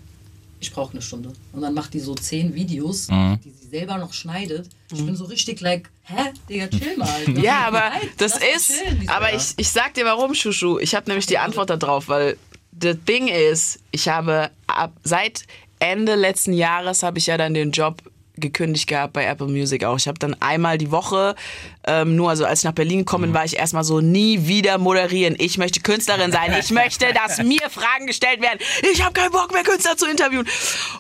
ich 0.61 0.73
brauche 0.73 0.93
eine 0.93 1.03
Stunde. 1.03 1.33
Und 1.53 1.61
dann 1.63 1.75
macht 1.75 1.93
die 1.95 2.01
so 2.01 2.15
zehn 2.15 2.55
Videos, 2.55 3.09
Mhm. 3.09 3.39
die 3.45 3.51
sie 3.51 3.69
selber 3.69 3.99
noch 3.99 4.13
schneidet. 4.13 4.69
Ich 4.93 5.05
bin 5.05 5.15
so 5.17 5.25
richtig 5.25 5.61
like, 5.61 5.91
hä? 6.05 6.33
Digga, 6.49 6.69
chill 6.69 6.97
mal. 6.97 7.09
Ja, 7.43 7.67
aber 7.67 7.93
das 8.19 8.39
ist. 8.55 8.69
chillen. 8.71 9.09
Aber 9.09 9.35
ich, 9.35 9.53
ich 9.57 9.69
sag 9.69 9.95
dir 9.95 10.05
warum, 10.05 10.35
Shushu. 10.35 10.79
Ich 10.79 10.95
habe 10.95 11.09
nämlich 11.11 11.27
die 11.27 11.39
Antwort 11.39 11.71
darauf, 11.71 12.09
weil 12.09 12.37
the 12.81 12.95
thing 12.95 13.29
is, 13.29 13.79
ich 13.91 14.09
habe 14.09 14.51
ab, 14.67 14.93
seit 15.03 15.43
Ende 15.79 16.15
letzten 16.15 16.53
Jahres 16.53 17.03
habe 17.03 17.19
ich 17.19 17.27
ja 17.27 17.37
dann 17.37 17.53
den 17.55 17.71
Job 17.73 18.01
gekündigt 18.37 18.87
gehabt 18.87 19.13
bei 19.13 19.25
Apple 19.25 19.49
Music 19.49 19.85
auch. 19.85 19.97
Ich 19.97 20.09
habe 20.09 20.19
dann 20.19 20.35
einmal 20.41 20.79
die 20.79 20.91
Woche, 20.91 21.35
ähm, 21.87 22.17
nur 22.17 22.31
also 22.31 22.45
als 22.45 22.61
ich 22.61 22.65
nach 22.65 22.73
Berlin 22.73 23.01
gekommen 23.01 23.25
bin, 23.25 23.35
war 23.35 23.45
ich 23.45 23.57
erstmal 23.57 23.85
so, 23.85 24.01
nie 24.01 24.47
wieder 24.47 24.79
moderieren. 24.79 25.37
Ich 25.39 25.59
möchte 25.59 25.81
Künstlerin 25.81 26.33
sein. 26.33 26.55
Ich 26.59 26.71
möchte, 26.71 27.07
dass 27.15 27.39
mir 27.43 27.71
Fragen 27.71 28.07
gestellt 28.07 28.41
werden. 28.41 28.59
Ich 28.93 29.03
habe 29.03 29.13
keinen 29.13 29.33
Bock 29.33 29.53
mehr, 29.53 29.63
Künstler 29.63 29.97
zu 29.97 30.07
interviewen. 30.07 30.47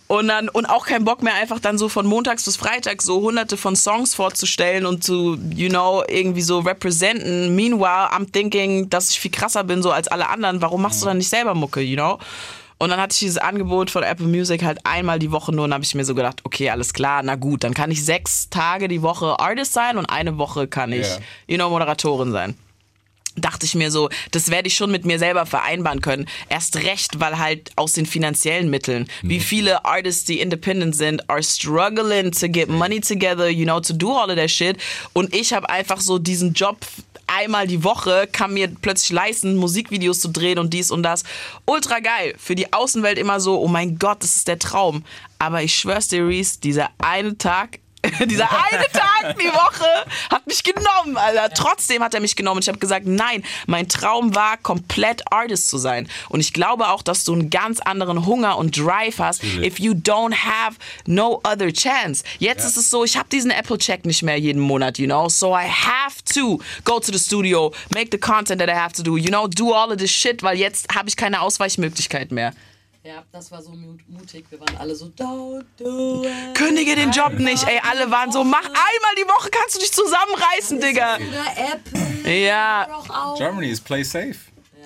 Und 0.06 0.28
dann, 0.28 0.48
und 0.48 0.66
auch 0.66 0.86
keinen 0.86 1.04
Bock 1.04 1.22
mehr, 1.22 1.34
einfach 1.34 1.60
dann 1.60 1.78
so 1.78 1.88
von 1.88 2.06
montags 2.06 2.44
bis 2.44 2.56
freitags 2.56 3.04
so 3.04 3.20
hunderte 3.20 3.56
von 3.56 3.76
Songs 3.76 4.14
vorzustellen 4.14 4.86
und 4.86 5.04
zu, 5.04 5.38
you 5.54 5.68
know, 5.68 6.02
irgendwie 6.08 6.42
so 6.42 6.60
representen. 6.60 7.54
Meanwhile, 7.54 8.10
I'm 8.12 8.30
thinking, 8.30 8.88
dass 8.90 9.10
ich 9.10 9.20
viel 9.20 9.30
krasser 9.30 9.64
bin 9.64 9.82
so 9.82 9.90
als 9.90 10.08
alle 10.08 10.28
anderen. 10.28 10.62
Warum 10.62 10.82
machst 10.82 11.02
du 11.02 11.06
dann 11.06 11.18
nicht 11.18 11.28
selber 11.28 11.54
Mucke, 11.54 11.80
you 11.80 11.96
know? 11.96 12.18
Und 12.78 12.90
dann 12.90 13.00
hatte 13.00 13.12
ich 13.14 13.20
dieses 13.20 13.38
Angebot 13.38 13.90
von 13.90 14.02
Apple 14.02 14.26
Music 14.26 14.62
halt 14.62 14.78
einmal 14.84 15.18
die 15.18 15.32
Woche 15.32 15.52
nur 15.54 15.64
und 15.64 15.72
habe 15.72 15.84
ich 15.84 15.94
mir 15.94 16.04
so 16.04 16.14
gedacht, 16.14 16.40
okay, 16.44 16.68
alles 16.70 16.92
klar, 16.92 17.22
na 17.22 17.36
gut, 17.36 17.64
dann 17.64 17.72
kann 17.74 17.90
ich 17.90 18.04
sechs 18.04 18.50
Tage 18.50 18.88
die 18.88 19.00
Woche 19.02 19.38
Artist 19.40 19.72
sein 19.72 19.96
und 19.96 20.06
eine 20.06 20.36
Woche 20.36 20.68
kann 20.68 20.92
ich, 20.92 21.06
Ja. 21.06 21.18
you 21.46 21.56
know, 21.56 21.70
Moderatorin 21.70 22.32
sein 22.32 22.54
dachte 23.36 23.66
ich 23.66 23.74
mir 23.74 23.90
so, 23.90 24.08
das 24.30 24.50
werde 24.50 24.68
ich 24.68 24.76
schon 24.76 24.90
mit 24.90 25.04
mir 25.04 25.18
selber 25.18 25.46
vereinbaren 25.46 26.00
können. 26.00 26.26
Erst 26.48 26.76
recht, 26.76 27.20
weil 27.20 27.38
halt 27.38 27.70
aus 27.76 27.92
den 27.92 28.06
finanziellen 28.06 28.70
Mitteln. 28.70 29.08
Wie 29.22 29.40
viele 29.40 29.84
Artists, 29.84 30.24
die 30.24 30.40
independent 30.40 30.96
sind, 30.96 31.28
are 31.28 31.42
struggling 31.42 32.32
to 32.32 32.48
get 32.48 32.68
money 32.68 33.00
together, 33.00 33.48
you 33.48 33.64
know, 33.64 33.80
to 33.80 33.92
do 33.92 34.10
all 34.12 34.30
of 34.30 34.36
that 34.36 34.50
shit. 34.50 34.78
Und 35.12 35.34
ich 35.34 35.52
habe 35.52 35.68
einfach 35.68 36.00
so 36.00 36.18
diesen 36.18 36.54
Job 36.54 36.78
einmal 37.26 37.66
die 37.66 37.84
Woche, 37.84 38.28
kann 38.30 38.54
mir 38.54 38.68
plötzlich 38.68 39.10
leisten, 39.10 39.56
Musikvideos 39.56 40.20
zu 40.20 40.28
drehen 40.28 40.58
und 40.58 40.72
dies 40.72 40.90
und 40.90 41.02
das. 41.02 41.24
Ultra 41.64 42.00
geil. 42.00 42.34
Für 42.38 42.54
die 42.54 42.72
Außenwelt 42.72 43.18
immer 43.18 43.40
so, 43.40 43.60
oh 43.60 43.68
mein 43.68 43.98
Gott, 43.98 44.22
das 44.22 44.36
ist 44.36 44.48
der 44.48 44.58
Traum. 44.58 45.04
Aber 45.38 45.62
ich 45.62 45.74
schwör's 45.74 46.08
dir, 46.08 46.26
Reese, 46.26 46.60
dieser 46.60 46.90
eine 46.98 47.36
Tag 47.38 47.80
dieser 48.26 48.48
eine 48.50 48.86
Tag 48.92 49.38
die 49.38 49.48
Woche 49.48 50.06
hat 50.30 50.46
mich 50.46 50.62
genommen, 50.62 51.16
Alter. 51.16 51.50
Trotzdem 51.54 52.02
hat 52.02 52.14
er 52.14 52.20
mich 52.20 52.36
genommen. 52.36 52.58
Und 52.58 52.64
ich 52.64 52.68
habe 52.68 52.78
gesagt, 52.78 53.06
nein, 53.06 53.44
mein 53.66 53.88
Traum 53.88 54.34
war, 54.34 54.56
komplett 54.56 55.22
Artist 55.32 55.68
zu 55.68 55.78
sein. 55.78 56.08
Und 56.28 56.40
ich 56.40 56.52
glaube 56.52 56.88
auch, 56.88 57.02
dass 57.02 57.24
du 57.24 57.32
einen 57.32 57.50
ganz 57.50 57.80
anderen 57.80 58.26
Hunger 58.26 58.58
und 58.58 58.76
Drive 58.76 59.18
hast, 59.18 59.42
if 59.44 59.78
you 59.78 59.92
don't 59.92 60.34
have 60.34 60.76
no 61.06 61.40
other 61.44 61.72
chance. 61.72 62.24
Jetzt 62.38 62.64
ist 62.64 62.76
es 62.76 62.90
so, 62.90 63.04
ich 63.04 63.16
habe 63.16 63.28
diesen 63.30 63.50
Apple-Check 63.50 64.04
nicht 64.04 64.22
mehr 64.22 64.38
jeden 64.38 64.60
Monat, 64.60 64.98
you 64.98 65.06
know. 65.06 65.28
So 65.28 65.56
I 65.56 65.68
have 65.68 66.22
to 66.34 66.60
go 66.84 67.00
to 67.00 67.12
the 67.12 67.18
studio, 67.18 67.72
make 67.94 68.08
the 68.10 68.18
content 68.18 68.60
that 68.60 68.68
I 68.68 68.74
have 68.74 68.92
to 68.94 69.02
do, 69.02 69.16
you 69.16 69.28
know, 69.28 69.46
do 69.46 69.72
all 69.72 69.90
of 69.90 69.98
this 69.98 70.10
shit, 70.10 70.42
weil 70.42 70.58
jetzt 70.58 70.94
habe 70.94 71.08
ich 71.08 71.16
keine 71.16 71.40
Ausweichmöglichkeit 71.40 72.32
mehr. 72.32 72.52
Ja, 73.06 73.22
das 73.30 73.52
war 73.52 73.62
so 73.62 73.70
mut- 73.70 74.00
mutig. 74.08 74.46
Wir 74.50 74.58
waren 74.58 74.76
alle 74.78 74.92
so, 74.96 75.06
don't 75.06 75.64
do 75.78 76.24
it. 76.24 76.54
Kündige 76.56 76.96
den 76.96 77.12
Job 77.12 77.34
nicht, 77.34 77.62
ey. 77.68 77.80
Alle 77.88 78.10
waren 78.10 78.32
so, 78.32 78.42
mach 78.42 78.64
einmal 78.64 79.14
die 79.16 79.28
Woche, 79.28 79.48
kannst 79.50 79.76
du 79.76 79.78
dich 79.80 79.92
zusammenreißen, 79.92 80.80
Digga. 80.80 81.14
Oder 81.16 81.72
Apple. 81.72 82.32
Ja. 82.44 82.88
Germany 83.38 83.68
is 83.68 83.80
play 83.80 84.02
safe. 84.02 84.34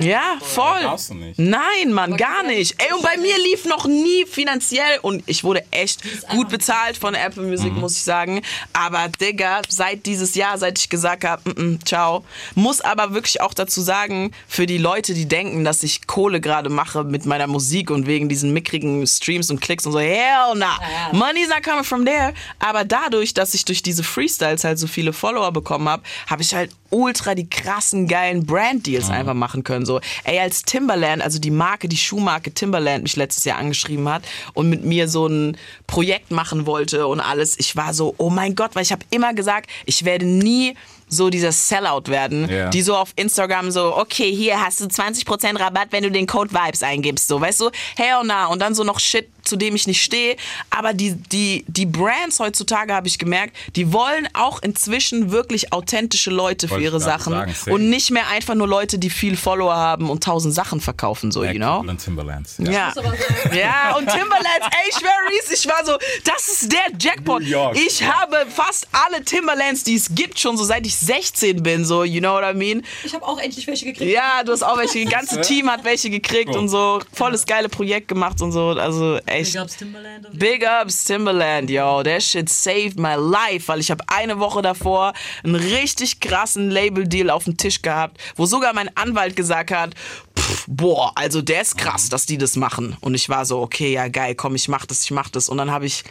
Ja, 0.00 0.38
voll. 0.40 0.82
Darfst 0.82 1.10
du 1.10 1.14
nicht. 1.14 1.38
Nein, 1.38 1.92
Mann, 1.92 2.16
gar 2.16 2.42
nicht. 2.42 2.74
Ey, 2.78 2.92
und 2.94 3.02
bei 3.02 3.16
mir 3.16 3.36
lief 3.38 3.64
noch 3.66 3.86
nie 3.86 4.24
finanziell 4.26 4.98
und 5.02 5.22
ich 5.26 5.44
wurde 5.44 5.64
echt 5.70 6.02
gut 6.30 6.48
bezahlt 6.48 6.96
von 6.96 7.14
Apple 7.14 7.42
Music, 7.42 7.72
muss 7.72 7.96
ich 7.96 8.02
sagen. 8.02 8.40
Aber 8.72 9.08
Digga, 9.08 9.62
seit 9.68 10.06
dieses 10.06 10.34
Jahr, 10.34 10.58
seit 10.58 10.78
ich 10.78 10.88
gesagt 10.88 11.24
habe, 11.24 11.50
mm, 11.50 11.62
mm, 11.62 11.78
ciao, 11.84 12.24
muss 12.54 12.80
aber 12.80 13.12
wirklich 13.12 13.40
auch 13.40 13.54
dazu 13.54 13.80
sagen, 13.80 14.32
für 14.48 14.66
die 14.66 14.78
Leute, 14.78 15.14
die 15.14 15.26
denken, 15.26 15.64
dass 15.64 15.82
ich 15.82 16.06
Kohle 16.06 16.40
gerade 16.40 16.70
mache 16.70 17.04
mit 17.04 17.26
meiner 17.26 17.46
Musik 17.46 17.90
und 17.90 18.06
wegen 18.06 18.28
diesen 18.28 18.52
mickrigen 18.52 19.06
Streams 19.06 19.50
und 19.50 19.60
Klicks 19.60 19.86
und 19.86 19.92
so, 19.92 20.00
hell 20.00 20.54
nah, 20.56 20.78
money's 21.12 21.48
not 21.48 21.62
coming 21.62 21.84
from 21.84 22.04
there. 22.04 22.32
Aber 22.58 22.84
dadurch, 22.84 23.34
dass 23.34 23.54
ich 23.54 23.64
durch 23.64 23.82
diese 23.82 24.02
Freestyles 24.02 24.64
halt 24.64 24.78
so 24.78 24.86
viele 24.86 25.12
Follower 25.12 25.52
bekommen 25.52 25.88
habe, 25.88 26.02
habe 26.26 26.42
ich 26.42 26.54
halt 26.54 26.70
ultra 26.90 27.34
die 27.34 27.48
krassen, 27.48 28.08
geilen 28.08 28.44
Brand-Deals 28.44 29.10
einfach 29.10 29.34
machen 29.34 29.62
können. 29.64 29.86
So, 29.90 30.00
ey, 30.22 30.38
als 30.38 30.62
Timberland, 30.62 31.20
also 31.20 31.40
die 31.40 31.50
Marke, 31.50 31.88
die 31.88 31.96
Schuhmarke 31.96 32.52
Timberland 32.54 33.02
mich 33.02 33.16
letztes 33.16 33.42
Jahr 33.44 33.58
angeschrieben 33.58 34.08
hat 34.08 34.22
und 34.54 34.70
mit 34.70 34.84
mir 34.84 35.08
so 35.08 35.26
ein 35.26 35.56
Projekt 35.88 36.30
machen 36.30 36.64
wollte 36.64 37.08
und 37.08 37.18
alles, 37.18 37.58
ich 37.58 37.74
war 37.74 37.92
so, 37.92 38.14
oh 38.18 38.30
mein 38.30 38.54
Gott, 38.54 38.70
weil 38.74 38.84
ich 38.84 38.92
habe 38.92 39.04
immer 39.10 39.34
gesagt, 39.34 39.68
ich 39.86 40.04
werde 40.04 40.26
nie 40.26 40.74
so 41.08 41.28
dieser 41.28 41.50
Sellout 41.50 42.04
werden, 42.06 42.48
Ja. 42.48 42.68
die 42.68 42.82
so 42.82 42.94
auf 42.94 43.12
Instagram 43.16 43.72
so, 43.72 43.96
okay, 43.96 44.32
hier 44.32 44.60
hast 44.64 44.80
du 44.80 44.84
20% 44.84 45.58
Rabatt, 45.58 45.88
wenn 45.90 46.04
du 46.04 46.10
den 46.12 46.28
Code 46.28 46.52
Vibes 46.52 46.84
eingibst, 46.84 47.26
so, 47.26 47.40
weißt 47.40 47.62
du, 47.62 47.70
hell 47.96 48.22
nah 48.24 48.46
und 48.46 48.60
dann 48.62 48.76
so 48.76 48.84
noch 48.84 49.00
Shit, 49.00 49.28
zu 49.44 49.56
dem 49.56 49.74
ich 49.74 49.86
nicht 49.86 50.02
stehe, 50.02 50.36
aber 50.70 50.92
die, 50.94 51.14
die, 51.14 51.64
die 51.68 51.86
Brands 51.86 52.38
heutzutage, 52.40 52.94
habe 52.94 53.08
ich 53.08 53.18
gemerkt, 53.18 53.56
die 53.76 53.92
wollen 53.92 54.28
auch 54.34 54.62
inzwischen 54.62 55.30
wirklich 55.30 55.72
authentische 55.72 56.30
Leute 56.30 56.66
für 56.68 56.74
Wollte 56.74 56.84
ihre 56.84 57.00
Sachen 57.00 57.32
sagen, 57.32 57.54
und 57.70 57.90
nicht 57.90 58.10
mehr 58.10 58.28
einfach 58.28 58.54
nur 58.54 58.68
Leute, 58.68 58.98
die 58.98 59.10
viel 59.10 59.36
Follower 59.36 59.74
haben 59.74 60.10
und 60.10 60.22
tausend 60.24 60.54
Sachen 60.54 60.80
verkaufen, 60.80 61.30
so, 61.32 61.44
you 61.44 61.54
know? 61.54 61.80
Und 61.80 61.98
Timberlands. 62.02 62.56
Ja. 62.58 62.92
sagen- 62.92 63.10
ja, 63.54 63.96
und 63.96 64.06
Timberlands, 64.08 64.66
ey, 64.70 64.90
ich 64.90 64.96
Reese, 65.30 65.54
ich 65.54 65.66
war 65.66 65.84
so, 65.84 65.92
das 66.24 66.48
ist 66.48 66.72
der 66.72 66.80
Jackpot. 66.98 67.42
York. 67.42 67.76
Ich 67.76 68.02
habe 68.02 68.46
fast 68.48 68.88
alle 68.92 69.24
Timberlands, 69.24 69.84
die 69.84 69.94
es 69.94 70.14
gibt, 70.14 70.38
schon 70.38 70.56
so 70.56 70.64
seit 70.64 70.86
ich 70.86 70.96
16 70.96 71.62
bin, 71.62 71.84
so, 71.84 72.04
you 72.04 72.20
know 72.20 72.32
what 72.34 72.44
I 72.44 72.56
mean? 72.56 72.82
Ich 73.04 73.14
habe 73.14 73.24
auch 73.26 73.38
endlich 73.38 73.66
welche 73.66 73.86
gekriegt. 73.86 74.10
Ja, 74.10 74.42
du 74.44 74.52
hast 74.52 74.62
auch 74.62 74.76
welche, 74.78 75.04
das 75.04 75.12
ganze 75.12 75.40
Team 75.42 75.70
hat 75.70 75.84
welche 75.84 76.10
gekriegt 76.10 76.54
und 76.56 76.68
so, 76.68 77.00
volles 77.12 77.46
geile 77.46 77.68
Projekt 77.68 78.08
gemacht 78.08 78.40
und 78.42 78.52
so, 78.52 78.70
also 78.70 79.18
echt. 79.30 79.52
Big 79.52 79.62
ups 79.62 79.76
Timberland. 79.76 80.38
Big 80.38 80.64
ups 80.82 81.04
Timberland, 81.04 81.70
yo. 81.70 82.02
That 82.02 82.22
shit 82.22 82.48
saved 82.48 82.98
my 82.98 83.14
life, 83.14 83.68
weil 83.68 83.80
ich 83.80 83.90
habe 83.90 84.04
eine 84.08 84.38
Woche 84.38 84.62
davor 84.62 85.12
einen 85.42 85.54
richtig 85.54 86.20
krassen 86.20 86.70
Label-Deal 86.70 87.30
auf 87.30 87.44
dem 87.44 87.56
Tisch 87.56 87.82
gehabt, 87.82 88.18
wo 88.36 88.46
sogar 88.46 88.72
mein 88.72 88.94
Anwalt 88.96 89.36
gesagt 89.36 89.70
hat, 89.70 89.94
pff, 90.38 90.64
boah, 90.66 91.12
also 91.14 91.42
der 91.42 91.62
ist 91.62 91.78
krass, 91.78 92.08
dass 92.08 92.26
die 92.26 92.38
das 92.38 92.56
machen. 92.56 92.96
Und 93.00 93.14
ich 93.14 93.28
war 93.28 93.44
so, 93.44 93.60
okay, 93.60 93.92
ja 93.92 94.08
geil, 94.08 94.34
komm, 94.34 94.54
ich 94.54 94.68
mach 94.68 94.86
das, 94.86 95.02
ich 95.04 95.10
mach 95.10 95.28
das. 95.28 95.48
Und 95.48 95.58
dann 95.58 95.70
habe 95.70 95.86
ich 95.86 96.04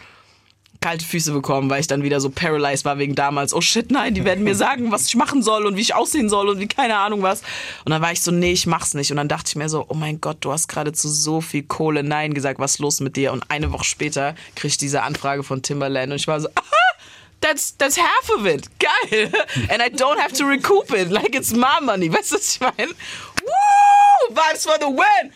kalte 0.80 1.04
Füße 1.04 1.32
bekommen, 1.32 1.68
weil 1.68 1.80
ich 1.80 1.86
dann 1.86 2.02
wieder 2.02 2.20
so 2.20 2.30
paralyzed 2.30 2.84
war 2.84 2.98
wegen 2.98 3.14
damals. 3.14 3.52
Oh 3.52 3.60
shit, 3.60 3.90
nein, 3.90 4.14
die 4.14 4.24
werden 4.24 4.44
mir 4.44 4.54
sagen, 4.54 4.90
was 4.90 5.06
ich 5.06 5.14
machen 5.14 5.42
soll 5.42 5.66
und 5.66 5.76
wie 5.76 5.82
ich 5.82 5.94
aussehen 5.94 6.28
soll 6.28 6.48
und 6.48 6.58
wie 6.58 6.68
keine 6.68 6.96
Ahnung 6.96 7.22
was. 7.22 7.42
Und 7.84 7.90
dann 7.90 8.00
war 8.00 8.12
ich 8.12 8.22
so, 8.22 8.30
nee, 8.30 8.52
ich 8.52 8.66
mach's 8.66 8.94
nicht. 8.94 9.10
Und 9.10 9.18
dann 9.18 9.28
dachte 9.28 9.48
ich 9.48 9.56
mir 9.56 9.68
so, 9.68 9.84
oh 9.88 9.94
mein 9.94 10.20
Gott, 10.20 10.38
du 10.40 10.52
hast 10.52 10.68
gerade 10.68 10.92
zu 10.92 11.08
so 11.08 11.40
viel 11.40 11.62
Kohle 11.64 12.02
Nein 12.02 12.32
gesagt, 12.32 12.58
was 12.58 12.72
ist 12.72 12.78
los 12.78 13.00
mit 13.00 13.16
dir? 13.16 13.32
Und 13.32 13.50
eine 13.50 13.72
Woche 13.72 13.84
später 13.84 14.34
krieg 14.54 14.70
ich 14.70 14.78
diese 14.78 15.02
Anfrage 15.02 15.42
von 15.42 15.62
Timberland 15.62 16.12
und 16.12 16.16
ich 16.16 16.28
war 16.28 16.40
so, 16.40 16.48
aha, 16.48 16.80
that's, 17.40 17.76
that's 17.76 17.98
half 17.98 18.30
of 18.38 18.46
it. 18.46 18.68
Geil. 18.78 19.30
And 19.68 19.82
I 19.82 19.90
don't 19.94 20.18
have 20.18 20.32
to 20.34 20.46
recoup 20.46 20.92
it. 20.92 21.10
Like 21.10 21.34
it's 21.34 21.52
my 21.52 21.80
money. 21.82 22.10
Weißt 22.10 22.32
du, 22.32 22.36
was 22.36 22.54
ich 22.54 22.60
meine? 22.60 22.94
Vibes 24.30 24.64
for 24.64 24.74
the 24.78 24.86
win! 24.86 25.32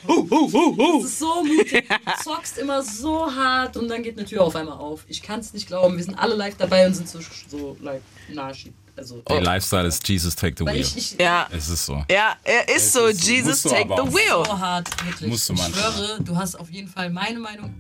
Das 1.03 1.05
ist 1.11 1.18
so 1.18 1.42
mutig. 1.45 1.88
Du 1.88 2.22
zockst 2.24 2.59
immer 2.59 2.82
so 2.82 3.34
hart 3.34 3.76
und 3.76 3.88
dann 3.88 4.03
geht 4.03 4.18
eine 4.18 4.26
Tür 4.26 4.42
auf 4.42 4.57
einmal 4.57 4.76
auf. 4.76 5.05
Ich 5.09 5.22
kann 5.22 5.40
es 5.40 5.53
nicht 5.53 5.66
glauben. 5.66 5.97
Wir 5.97 6.05
sind 6.05 6.14
alle 6.18 6.34
live 6.34 6.57
dabei 6.57 6.86
und 6.86 6.95
sind 6.95 7.09
so, 7.09 7.20
so 7.49 7.76
like, 7.80 8.03
nashi. 8.28 8.72
Also, 8.97 9.20
Der 9.28 9.40
Lifestyle 9.40 9.88
ist 9.88 10.09
Jesus 10.09 10.36
take 10.36 10.55
the 10.57 10.64
wheel. 10.64 10.80
ich, 10.80 10.97
ich 10.97 11.16
Ja. 11.18 11.49
Es 11.51 11.68
ist 11.68 11.84
so. 11.84 12.05
Ja, 12.09 12.36
er 12.45 12.68
ist 12.68 12.92
so, 12.92 13.07
ist 13.07 13.24
so. 13.24 13.30
Jesus, 13.30 13.62
take 13.62 13.88
the 13.88 14.14
wheel. 14.14 14.45
so 14.47 14.59
hart, 14.59 14.88
wirklich. 15.05 15.30
Musst 15.30 15.49
du 15.49 15.55
ich 15.55 15.61
schwöre, 15.64 16.18
du 16.20 16.36
hast 16.36 16.55
auf 16.55 16.70
jeden 16.70 16.88
Fall 16.88 17.11
meine 17.11 17.40
Meinung 17.40 17.74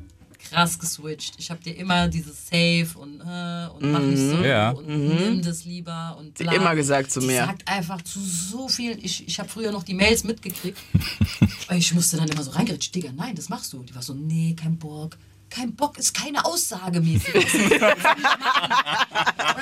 krass 0.50 0.78
geswitcht. 0.78 1.34
Ich 1.38 1.50
habe 1.50 1.62
dir 1.62 1.76
immer 1.76 2.08
dieses 2.08 2.46
Safe 2.46 2.88
und 2.96 3.20
äh, 3.20 3.68
und 3.74 3.90
mach 3.92 4.00
nicht 4.00 4.18
so 4.30 4.42
Ja. 4.44 4.70
und 4.70 4.86
nimm 4.86 5.42
das 5.42 5.64
lieber 5.64 6.16
und 6.18 6.34
bla. 6.34 6.52
Mhm. 6.52 6.58
Immer 6.58 6.74
gesagt 6.74 7.10
zu 7.10 7.20
Die 7.20 7.26
mir. 7.26 7.44
sagt 7.46 7.66
einfach 7.68 8.02
zu 8.02 8.20
so 8.20 8.68
vielen. 8.68 8.98
Ich, 9.04 9.26
ich 9.26 9.38
habe 9.38 9.48
früher 9.48 9.72
noch 9.72 9.82
die 9.82 9.94
Mails 9.94 10.24
mitgekriegt. 10.24 10.78
ich 11.70 11.94
musste 11.94 12.16
dann 12.16 12.28
immer 12.28 12.42
so 12.42 12.50
reingritschen. 12.52 12.92
Digga, 12.92 13.10
nein, 13.14 13.34
das 13.34 13.48
machst 13.48 13.72
du. 13.72 13.82
Die 13.82 13.94
war 13.94 14.02
so, 14.02 14.14
nee, 14.14 14.54
kein 14.54 14.76
Bock. 14.78 15.16
Kein 15.54 15.74
Bock 15.76 15.98
ist 15.98 16.12
keine 16.14 16.44
Aussage 16.44 17.00
mäßig. 17.00 17.46
Dann 17.78 17.96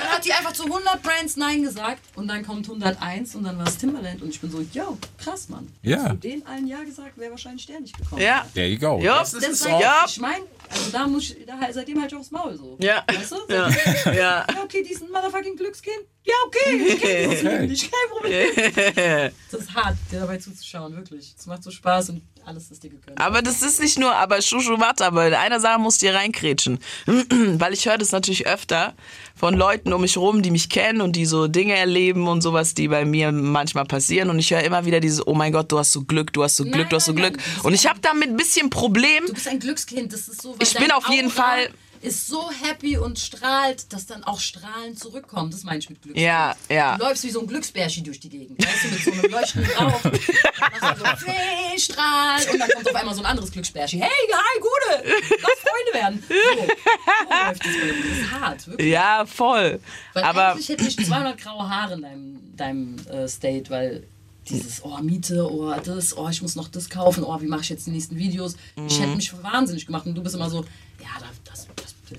hat 0.09 0.25
die 0.25 0.33
einfach 0.33 0.53
zu 0.53 0.63
100 0.63 1.03
Brands 1.03 1.37
Nein 1.37 1.61
gesagt 1.61 2.01
und 2.15 2.27
dann 2.27 2.43
kommt 2.45 2.65
101 2.67 3.35
und 3.35 3.43
dann 3.43 3.57
war 3.59 3.67
es 3.67 3.77
Timberland 3.77 4.21
und 4.21 4.29
ich 4.29 4.39
bin 4.41 4.49
so, 4.49 4.61
yo, 4.73 4.97
krass, 5.17 5.49
Mann. 5.49 5.71
Ja. 5.83 5.97
Hättest 5.97 6.11
du 6.13 6.17
den 6.29 6.47
allen 6.47 6.67
Ja 6.67 6.81
gesagt, 6.83 7.17
wäre 7.17 7.31
wahrscheinlich 7.31 7.65
der 7.67 7.79
nicht 7.79 7.95
gekommen. 7.97 8.21
Ja. 8.21 8.45
There 8.53 8.67
you 8.67 8.79
go. 8.79 8.99
Ja, 9.01 9.19
Das 9.19 9.33
ist 9.33 9.43
Das 9.43 9.51
ist. 9.53 9.65
Ja. 9.67 10.05
Ich 10.07 10.19
meine, 10.19 10.43
also 10.69 10.89
da 10.91 11.07
muss 11.07 11.23
ich, 11.29 11.45
da, 11.45 11.59
halt- 11.59 11.73
seitdem 11.73 12.01
halt 12.01 12.11
ich 12.11 12.17
aufs 12.17 12.31
Maul 12.31 12.57
so. 12.57 12.75
Ja. 12.79 13.03
Weißt 13.07 13.31
du? 13.31 13.35
Ja. 13.53 13.69
Ja. 14.05 14.13
ja, 14.13 14.45
okay, 14.63 14.83
diesen 14.83 15.11
motherfucking 15.11 15.55
Glückskind. 15.55 16.05
Ja, 16.25 16.33
okay, 16.47 16.75
ich 16.87 17.01
kenn 17.01 17.29
das 17.29 17.39
Okay. 17.41 17.67
nicht, 17.67 17.91
kein 17.91 18.09
Problem. 18.09 19.31
Das 19.51 19.61
ist 19.61 19.73
hart, 19.75 19.95
dir 20.11 20.21
dabei 20.21 20.37
zuzuschauen, 20.37 20.95
wirklich. 20.95 21.35
Es 21.37 21.45
macht 21.45 21.63
so 21.63 21.69
Spaß 21.69 22.09
und 22.09 22.21
alles 22.45 22.71
ist 22.71 22.83
dir 22.83 22.89
gegönnt. 22.89 23.19
Aber 23.19 23.41
das 23.41 23.61
ist 23.61 23.79
nicht 23.79 23.97
nur, 23.99 24.13
aber 24.15 24.41
Schuschu, 24.41 24.79
warte, 24.79 25.05
aber 25.05 25.27
in 25.27 25.33
einer 25.33 25.59
Sache 25.59 25.79
musst 25.79 26.01
du 26.01 26.07
hier 26.07 26.15
reinkrätschen. 26.15 26.79
Weil 27.07 27.73
ich 27.73 27.85
höre 27.85 27.97
das 27.97 28.11
natürlich 28.11 28.47
öfter 28.47 28.93
von 29.35 29.55
Leuten 29.55 29.91
um 29.93 30.01
mich 30.01 30.17
rum, 30.17 30.41
die 30.41 30.51
mich 30.51 30.69
kennen 30.69 31.01
und 31.01 31.15
die 31.15 31.25
so 31.25 31.47
Dinge 31.47 31.75
erleben 31.75 32.27
und 32.27 32.41
sowas, 32.41 32.73
die 32.73 32.87
bei 32.87 33.05
mir 33.05 33.31
manchmal 33.31 33.85
passieren. 33.85 34.29
Und 34.29 34.39
ich 34.39 34.51
höre 34.51 34.61
immer 34.63 34.85
wieder 34.85 34.99
dieses, 34.99 35.25
oh 35.25 35.33
mein 35.33 35.51
Gott, 35.51 35.71
du 35.71 35.79
hast 35.79 35.91
so 35.91 36.03
Glück, 36.03 36.31
du 36.33 36.43
hast 36.43 36.55
so 36.55 36.63
Glück, 36.63 36.75
Nein, 36.75 36.89
du 36.89 36.95
hast 36.95 37.05
so 37.05 37.11
nein, 37.13 37.33
Glück. 37.33 37.37
nein, 37.37 37.61
Und 37.65 37.73
ich 37.73 37.87
habe 37.87 37.99
damit 38.01 38.29
ein 38.29 38.37
bisschen 38.37 38.69
Problem. 38.69 39.25
Du 39.27 39.33
bist 39.33 39.47
ein 39.47 39.59
Glückskind, 39.59 40.11
das 40.13 40.27
ist 40.27 40.41
so. 40.41 40.55
Ich 40.61 40.73
bin 40.73 40.91
auf 40.91 41.07
jeden 41.09 41.29
Fall- 41.29 41.69
Ist 42.03 42.27
so 42.27 42.51
happy 42.51 42.97
und 42.97 43.17
strahlt, 43.17 43.91
dass 43.93 44.05
dann 44.05 44.23
auch 44.25 44.39
Strahlen 44.39 44.97
zurückkommen. 44.97 45.51
Das 45.51 45.63
meine 45.63 45.79
ich 45.79 45.89
mit 45.89 46.01
Glückskind. 46.01 46.25
Ja, 46.25 46.53
ja. 46.69 46.97
Du 46.97 47.03
läufst 47.05 47.23
wie 47.23 47.29
so 47.29 47.39
ein 47.39 47.47
Glücksbärschi 47.47 48.03
durch 48.03 48.19
die 48.19 48.27
Gegend. 48.29 48.59
Weißt 48.65 48.83
du, 48.83 48.87
mit 48.89 49.03
so 49.03 49.11
einem 49.11 49.31
leuchtenden 49.31 49.71
Rauch. 49.71 50.01
Dann 50.03 50.11
machst 50.11 51.01
du 51.01 51.05
so, 51.25 51.27
hey, 51.27 51.79
Strahl. 51.79 52.41
Und 52.51 52.59
dann 52.59 52.69
kommt 52.69 52.89
auf 52.89 52.95
einmal 52.95 53.15
so 53.15 53.21
ein 53.21 53.25
anderes 53.25 53.51
Glücksbärschi. 53.51 53.99
Hey, 53.99 54.09
hi, 54.09 54.59
Gude. 54.59 55.15
Lass 55.41 55.59
Freunde 55.59 55.93
werden. 55.93 56.23
So, 56.27 56.35
so 56.35 57.39
läuft 57.47 57.65
das 57.65 58.17
ist 58.17 58.31
hart, 58.31 58.67
wirklich. 58.67 58.91
Ja, 58.91 59.25
voll. 59.25 59.79
Weil 60.13 60.23
Aber 60.23 60.51
eigentlich 60.53 60.69
hätte 60.69 60.83
ich 60.85 60.97
200 60.97 61.37
graue 61.39 61.69
Haare 61.69 61.93
in 61.93 62.01
deinem, 62.01 62.55
deinem 62.57 63.07
äh, 63.07 63.27
State, 63.29 63.69
weil 63.69 64.03
dieses, 64.49 64.83
oh, 64.83 64.97
Miete, 64.97 65.49
oh, 65.49 65.73
das, 65.85 66.17
oh, 66.17 66.27
ich 66.29 66.41
muss 66.41 66.55
noch 66.57 66.67
das 66.67 66.89
kaufen, 66.89 67.23
oh, 67.23 67.39
wie 67.41 67.47
mache 67.47 67.61
ich 67.61 67.69
jetzt 67.69 67.87
die 67.87 67.91
nächsten 67.91 68.17
Videos? 68.17 68.55
Ich 68.75 68.99
Mhm. 68.99 69.03
hätte 69.03 69.15
mich 69.15 69.43
wahnsinnig 69.43 69.85
gemacht 69.85 70.05
und 70.05 70.15
du 70.15 70.21
bist 70.21 70.35
immer 70.35 70.49
so, 70.49 70.65
ja, 70.99 71.07
das, 71.45 71.67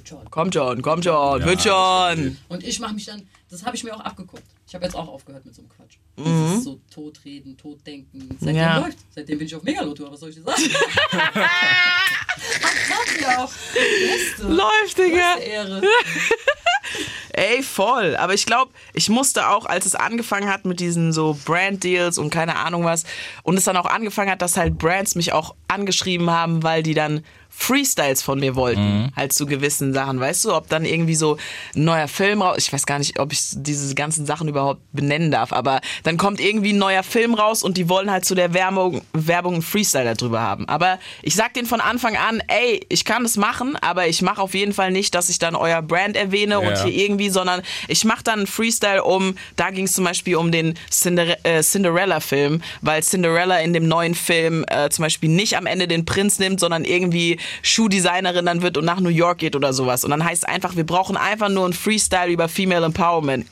schon. 0.05 0.31
kommt 0.31 0.55
schon, 0.55 0.83
kommt 0.83 1.05
schon, 1.05 1.45
wird 1.45 1.63
schon. 1.63 2.37
Und 2.49 2.65
ich 2.65 2.79
mache 2.81 2.95
mich 2.95 3.05
dann, 3.07 3.27
das 3.51 3.65
habe 3.65 3.77
ich 3.77 3.85
mir 3.85 3.95
auch 3.95 4.01
abgeguckt. 4.01 4.43
Ich 4.67 4.75
habe 4.75 4.85
jetzt 4.85 4.95
auch 4.97 5.07
aufgehört 5.09 5.45
mit 5.45 5.55
so 5.55 5.63
einem 5.63 5.69
Quatsch. 5.71 5.97
Dieses 6.17 6.65
so 6.65 6.81
totreden, 6.93 7.57
totdenken. 7.57 8.29
Seitdem 8.41 8.49
Mhm. 8.55 8.57
Ja. 8.57 8.79
läuft. 8.79 8.99
Seitdem 9.15 9.39
bin 9.39 9.47
ich 9.47 9.55
auf 9.55 9.63
Megalotour, 9.63 10.11
was 10.13 10.21
soll 10.21 10.31
ich 10.31 10.37
dir 10.37 10.43
sagen? 10.43 10.63
Sag 12.89 13.21
mir 13.21 13.39
auch. 13.45 13.51
Beste. 13.53 14.43
Läuft, 14.49 14.99
Digga. 14.99 15.35
Beste 15.37 15.51
Ehre. 15.51 15.83
Ey, 17.33 17.63
voll. 17.65 18.17
Aber 18.17 18.33
ich 18.35 18.47
glaube, 18.47 18.73
ich 18.93 19.09
musste 19.09 19.49
auch, 19.49 19.67
als 19.67 19.87
es 19.87 19.95
angefangen 19.97 20.49
hat 20.49 20.65
mit 20.65 20.79
diesen 20.81 21.13
so 21.13 21.37
Brand-Deals 21.45 22.17
und 22.19 22.31
keine 22.31 22.57
Ahnung 22.57 22.85
was, 22.85 23.03
und 23.43 23.57
es 23.57 23.65
dann 23.65 23.77
auch 23.77 23.87
angefangen 23.87 24.31
hat, 24.31 24.41
dass 24.41 24.57
halt 24.57 24.79
Brands 24.79 25.17
mich 25.17 25.33
auch 25.33 25.55
angeschrieben 25.67 26.31
haben, 26.31 26.63
weil 26.63 26.83
die 26.85 26.95
dann 26.95 27.25
Freestyles 27.57 28.21
von 28.23 28.41
mir 28.41 28.57
wollten, 28.57 29.13
halt 29.17 29.33
zu 29.33 29.47
gewissen 29.47 29.95
Sachen, 29.95 30.19
weißt 30.21 30.45
du, 30.45 30.55
ob 30.55 30.69
dann 30.69 30.85
irgendwie 30.85 31.15
so 31.15 31.39
ein 31.75 31.85
neuer 31.85 32.09
Film 32.09 32.43
raus, 32.43 32.57
ich 32.59 32.73
weiß 32.73 32.85
gar 32.85 32.99
nicht, 32.99 33.19
ob 33.21 33.33
ich 33.33 33.41
diese 33.53 33.95
ganzen 33.95 34.27
Sachen 34.27 34.49
überhaupt 34.49 34.81
benennen 34.93 35.31
darf, 35.31 35.53
aber 35.53 35.81
dann 36.03 36.17
kommt 36.17 36.41
irgendwie 36.41 36.73
ein 36.73 36.79
neuer 36.79 37.03
Film 37.03 37.33
raus 37.35 37.63
und 37.63 37.77
die 37.77 37.89
wollen 37.89 38.11
halt 38.11 38.25
zu 38.25 38.35
der 38.35 38.53
Werbung, 38.55 39.03
Werbung 39.13 39.55
einen 39.55 39.63
Freestyle 39.63 40.15
darüber 40.15 40.41
haben. 40.41 40.69
Aber 40.69 40.99
ich 41.23 41.35
sag 41.37 41.55
denen 41.55 41.67
von 41.67 41.81
Anfang 41.81 42.17
an, 42.17 42.43
ey, 42.49 42.85
ich 42.89 43.05
kann 43.05 43.23
das 43.23 43.37
machen, 43.37 43.77
aber 43.77 44.09
ich 44.09 44.21
mache 44.21 44.43
auf 44.43 44.55
jeden 44.55 44.73
Fall 44.75 44.91
nicht, 44.91 45.15
dass 45.15 45.29
ich 45.29 45.39
dann 45.39 45.55
euer 45.55 45.81
Brand 45.81 46.17
erwähne 46.17 46.61
und 46.61 46.75
Ja. 46.75 46.85
hier 46.85 46.93
irgendwie, 47.07 47.31
sondern 47.31 47.63
ich 47.89 48.05
mache 48.05 48.25
dann 48.25 48.41
einen 48.41 48.47
Freestyle 48.47 49.05
um, 49.05 49.37
da 49.57 49.71
ging 49.71 49.85
es 49.85 49.93
zum 49.93 50.05
Beispiel 50.05 50.37
um 50.37 50.51
den 50.53 50.75
Cinder 50.91 51.37
äh, 51.47 51.63
Cinderella-Film, 51.63 52.63
weil 52.83 53.03
Cinderella 53.03 53.59
in 53.61 53.73
dem 53.73 53.87
neuen 53.89 54.15
Film 54.15 54.65
äh, 54.69 54.91
zum 54.91 55.05
Beispiel 55.05 55.31
nicht 55.31 55.57
am 55.57 55.67
Ende 55.67 55.87
den 55.89 56.05
Prinz 56.05 56.39
nimmt, 56.39 56.61
sondern 56.61 56.85
irgendwie 56.85 57.39
Schuhdesignerin 57.63 58.47
dann 58.47 58.63
wird 58.63 58.77
und 58.77 58.85
nach 58.85 59.01
New 59.01 59.09
York 59.09 59.39
geht 59.39 59.57
oder 59.57 59.73
sowas. 59.73 60.05
Und 60.05 60.11
dann 60.11 60.25
heißt 60.25 60.43
es 60.45 60.49
einfach, 60.49 60.77
wir 60.77 60.85
brauchen 60.87 61.17
einfach 61.17 61.49
nur 61.49 61.65
einen 61.65 61.75
Freestyle 61.75 62.31
über 62.31 62.49
Female 62.49 62.85
Empowerment. 62.87 63.47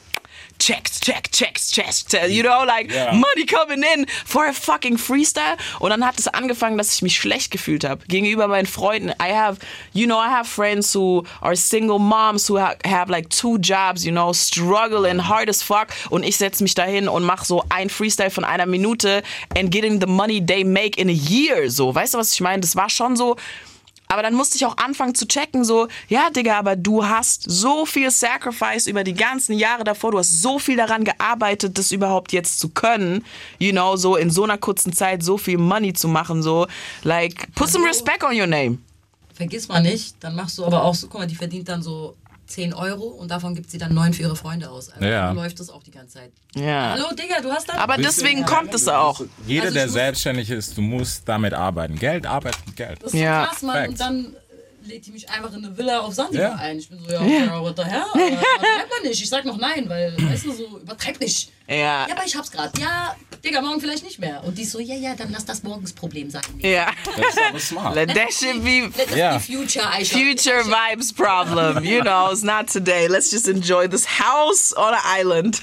checks, 0.59 1.01
check, 1.01 1.31
checks, 1.33 1.71
checks, 1.73 2.05
you 2.29 2.43
know, 2.43 2.63
like 2.65 2.93
Ja. 2.93 3.13
money 3.13 3.45
coming 3.47 3.83
in 3.97 4.07
for 4.25 4.47
a 4.47 4.53
fucking 4.53 4.97
freestyle. 4.97 5.57
Und 5.81 5.91
dann 5.91 6.07
hat 6.07 6.21
es 6.21 6.29
angefangen, 6.29 6.79
dass 6.79 6.95
ich 6.95 7.03
mich 7.03 7.17
schlecht 7.17 7.51
gefühlt 7.51 7.83
habe 7.85 8.05
gegenüber 8.07 8.47
meinen 8.47 8.67
Freunden. 8.67 9.09
I 9.21 9.33
have, 9.35 9.59
you 9.93 10.07
know, 10.07 10.19
I 10.21 10.29
have 10.29 10.49
friends 10.49 10.95
who 10.95 11.25
are 11.41 11.57
single 11.57 11.99
moms 11.99 12.49
who 12.49 12.61
ha 12.61 12.75
have 12.87 13.11
like 13.11 13.29
two 13.31 13.57
jobs, 13.59 14.05
you 14.05 14.13
know, 14.13 14.33
struggling 14.33 15.27
hard 15.29 15.49
as 15.49 15.63
fuck. 15.65 15.89
Und 16.11 16.23
ich 16.23 16.37
setze 16.37 16.63
mich 16.63 16.75
dahin 16.77 17.09
und 17.09 17.25
mache 17.25 17.45
so 17.45 17.65
ein 17.69 17.91
Freestyle 17.91 18.31
von 18.31 18.45
einer 18.45 18.67
Minute 18.67 19.25
and 19.59 19.71
getting 19.73 20.01
the 20.01 20.07
money 20.07 20.45
they 20.45 20.63
make 20.63 21.01
in 21.01 21.09
a 21.09 21.13
year. 21.13 21.69
So, 21.71 21.93
weißt 21.93 22.15
du, 22.15 22.19
was 22.19 22.33
ich 22.35 22.41
meine? 22.41 22.61
Das 22.61 22.77
war 22.77 22.89
schon 22.89 23.17
so. 23.17 23.37
Aber 24.13 24.23
dann 24.23 24.35
musste 24.35 24.57
ich 24.57 24.67
auch 24.67 24.77
anfangen 24.77 25.15
zu 25.15 25.27
checken, 25.27 25.65
so, 25.65 25.89
ja, 26.07 26.29
Digga, 26.29 26.59
aber 26.59 26.77
du 26.77 27.07
hast 27.07 27.45
so 27.47 27.87
viel 27.87 28.11
Sacrifice 28.11 28.87
über 28.87 29.05
die 29.05 29.15
ganzen 29.15 29.57
Jahre 29.57 29.85
davor, 29.85 30.11
du 30.11 30.19
hast 30.19 30.43
so 30.43 30.59
viel 30.59 30.77
daran 30.77 31.05
gearbeitet, 31.05 31.79
das 31.79 31.93
überhaupt 31.93 32.31
jetzt 32.35 32.61
zu 32.61 32.69
können, 32.69 33.25
you 33.59 33.73
know, 33.73 33.97
so 33.97 34.17
in 34.17 34.29
so 34.29 34.45
einer 34.45 34.59
kurzen 34.59 34.93
Zeit 34.93 35.23
so 35.23 35.39
viel 35.39 35.57
Money 35.57 35.95
zu 35.95 36.09
machen, 36.09 36.43
so, 36.43 36.67
like, 37.05 37.55
put 37.55 37.71
some 37.71 37.87
respect 37.87 38.23
on 38.23 38.39
your 38.39 38.47
name. 38.47 38.77
Vergiss 39.33 39.67
mal 39.69 39.81
nicht, 39.81 40.15
dann 40.21 40.37
machst 40.37 40.59
du 40.59 40.67
aber 40.67 40.85
auch 40.85 40.95
so, 40.95 41.07
guck 41.07 41.21
mal, 41.21 41.27
die 41.27 41.35
verdient 41.35 41.71
dann 41.71 41.83
so 41.83 42.15
10 42.53 42.75
Euro 42.75 43.05
und 43.05 43.31
davon 43.31 43.55
gibt 43.55 43.71
sie 43.71 43.79
dann 43.79 43.95
9 43.95 44.13
für 44.15 44.23
ihre 44.23 44.37
Freunde 44.37 44.71
aus. 44.71 44.91
Also 44.91 45.05
Ja. 45.05 45.33
läuft 45.33 45.59
das 45.61 45.71
auch 45.71 45.83
die 45.83 45.91
ganze 45.91 46.15
Zeit. 46.19 46.33
Ja. 46.55 46.91
Hallo 46.93 47.07
Digga, 47.15 47.41
du 47.41 47.51
hast 47.51 47.69
dann. 47.69 47.79
Aber 47.79 47.97
deswegen 47.97 48.45
kommt 48.45 48.75
es 48.75 48.87
auch. 48.89 49.21
Jeder, 49.47 49.65
Also 49.65 49.75
der 49.75 49.89
selbstständig 49.89 50.51
ist, 50.51 50.77
du 50.77 50.83
musst 50.83 51.29
damit 51.29 51.55
arbeiten. 51.55 51.99
Geld 51.99 52.27
arbeitet 52.27 52.67
mit 52.67 52.77
Geld. 52.77 53.03
Das 53.03 53.13
ist 53.15 53.21
Ja. 53.21 53.47
krass, 53.47 53.63
Mann. 53.63 53.89
Und 53.89 54.01
dann 54.01 54.37
lädt 54.87 55.07
die 55.07 55.13
mich 55.13 55.29
einfach 55.31 55.53
in 55.53 55.65
eine 55.65 55.77
Villa 55.77 56.01
auf 56.01 56.15
Sansibar 56.15 56.51
Ja. 56.51 56.55
ein. 56.57 56.79
Ich 56.79 56.89
bin 56.89 56.99
so, 56.99 57.11
ja, 57.11 57.23
ja. 57.25 57.61
what 57.61 57.77
the 57.77 57.85
hell? 57.85 58.03
Aber 58.13 58.27
Übertreib 58.27 58.91
mal 58.91 59.09
nicht. 59.09 59.23
Ich 59.23 59.29
sag 59.29 59.45
noch 59.45 59.57
nein, 59.57 59.89
weil, 59.89 60.15
weißt 60.19 60.45
du, 60.47 60.53
so, 60.53 60.79
übertreib 60.79 61.21
nicht. 61.21 61.51
Ja. 61.69 62.07
Ja, 62.07 62.15
aber 62.17 62.25
ich 62.27 62.37
hab's 62.37 62.51
gerade. 62.51 62.79
Ja, 62.81 63.15
Digga, 63.45 63.61
morgen 63.61 63.81
vielleicht 63.81 64.05
nicht 64.05 64.19
mehr. 64.19 64.43
Und 64.45 64.57
die 64.59 64.65
so, 64.65 64.79
ja, 64.79 64.95
ja, 64.95 65.15
dann 65.15 65.31
lass 65.33 65.45
das 65.45 65.63
morgens 65.63 65.93
Problem 65.93 66.31
sein. 66.31 66.43
Ja. 66.59 66.91
Das 67.17 67.35
ist 67.35 67.41
aber 67.49 67.59
smart. 67.61 67.95
Let 67.95 68.15
that 68.15 68.33
shit 68.33 68.63
be 68.63 68.91
Ja. 69.17 69.35
be 69.39 69.41
future, 69.41 69.85
future 70.05 70.65
vibes 70.65 71.13
problem, 71.13 71.83
you 71.85 72.01
know, 72.03 72.31
it's 72.31 72.43
not 72.43 72.71
today. 72.73 73.07
Let's 73.07 73.31
just 73.31 73.49
enjoy 73.49 73.89
this 73.89 74.07
house 74.21 74.75
on 74.77 74.95
an 74.95 75.01
island. 75.21 75.61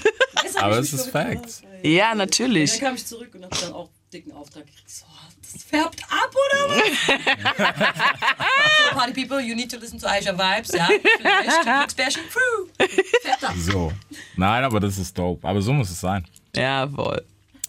Aber 0.58 0.78
es 0.78 0.92
ist 0.92 1.08
verrückt 1.10 1.40
Facts. 1.40 1.60
gemacht. 1.60 1.84
ja, 1.84 2.08
Dann 2.10 2.18
natürlich. 2.18 2.80
kam 2.80 2.94
ich 2.94 3.06
zurück 3.06 3.34
und 3.34 3.44
hab 3.44 3.58
dann 3.60 3.72
auch 3.72 3.88
dicken 4.12 4.32
Auftrag 4.32 4.66
gekriegt. 4.66 4.90
So, 4.90 5.04
das 5.52 5.62
färbt 5.62 6.02
ab, 6.04 6.30
oder 6.30 6.74
was? 6.74 6.84
so, 8.88 8.94
Party 8.94 9.12
people, 9.12 9.40
you 9.40 9.54
need 9.54 9.70
to 9.70 9.78
listen 9.78 9.98
to 9.98 10.06
Aisha 10.06 10.32
Vibes, 10.32 10.72
ja? 10.72 10.88
Vielleicht 11.94 12.18
Crew. 12.30 12.66
Färbt 13.22 13.44
ab. 13.44 13.54
So. 13.56 13.92
Nein, 14.36 14.64
aber 14.64 14.80
das 14.80 14.98
ist 14.98 15.16
dope. 15.16 15.46
Aber 15.46 15.60
so 15.60 15.72
muss 15.72 15.90
es 15.90 16.00
sein. 16.00 16.24
Ja, 16.54 16.88
voll. 16.88 17.22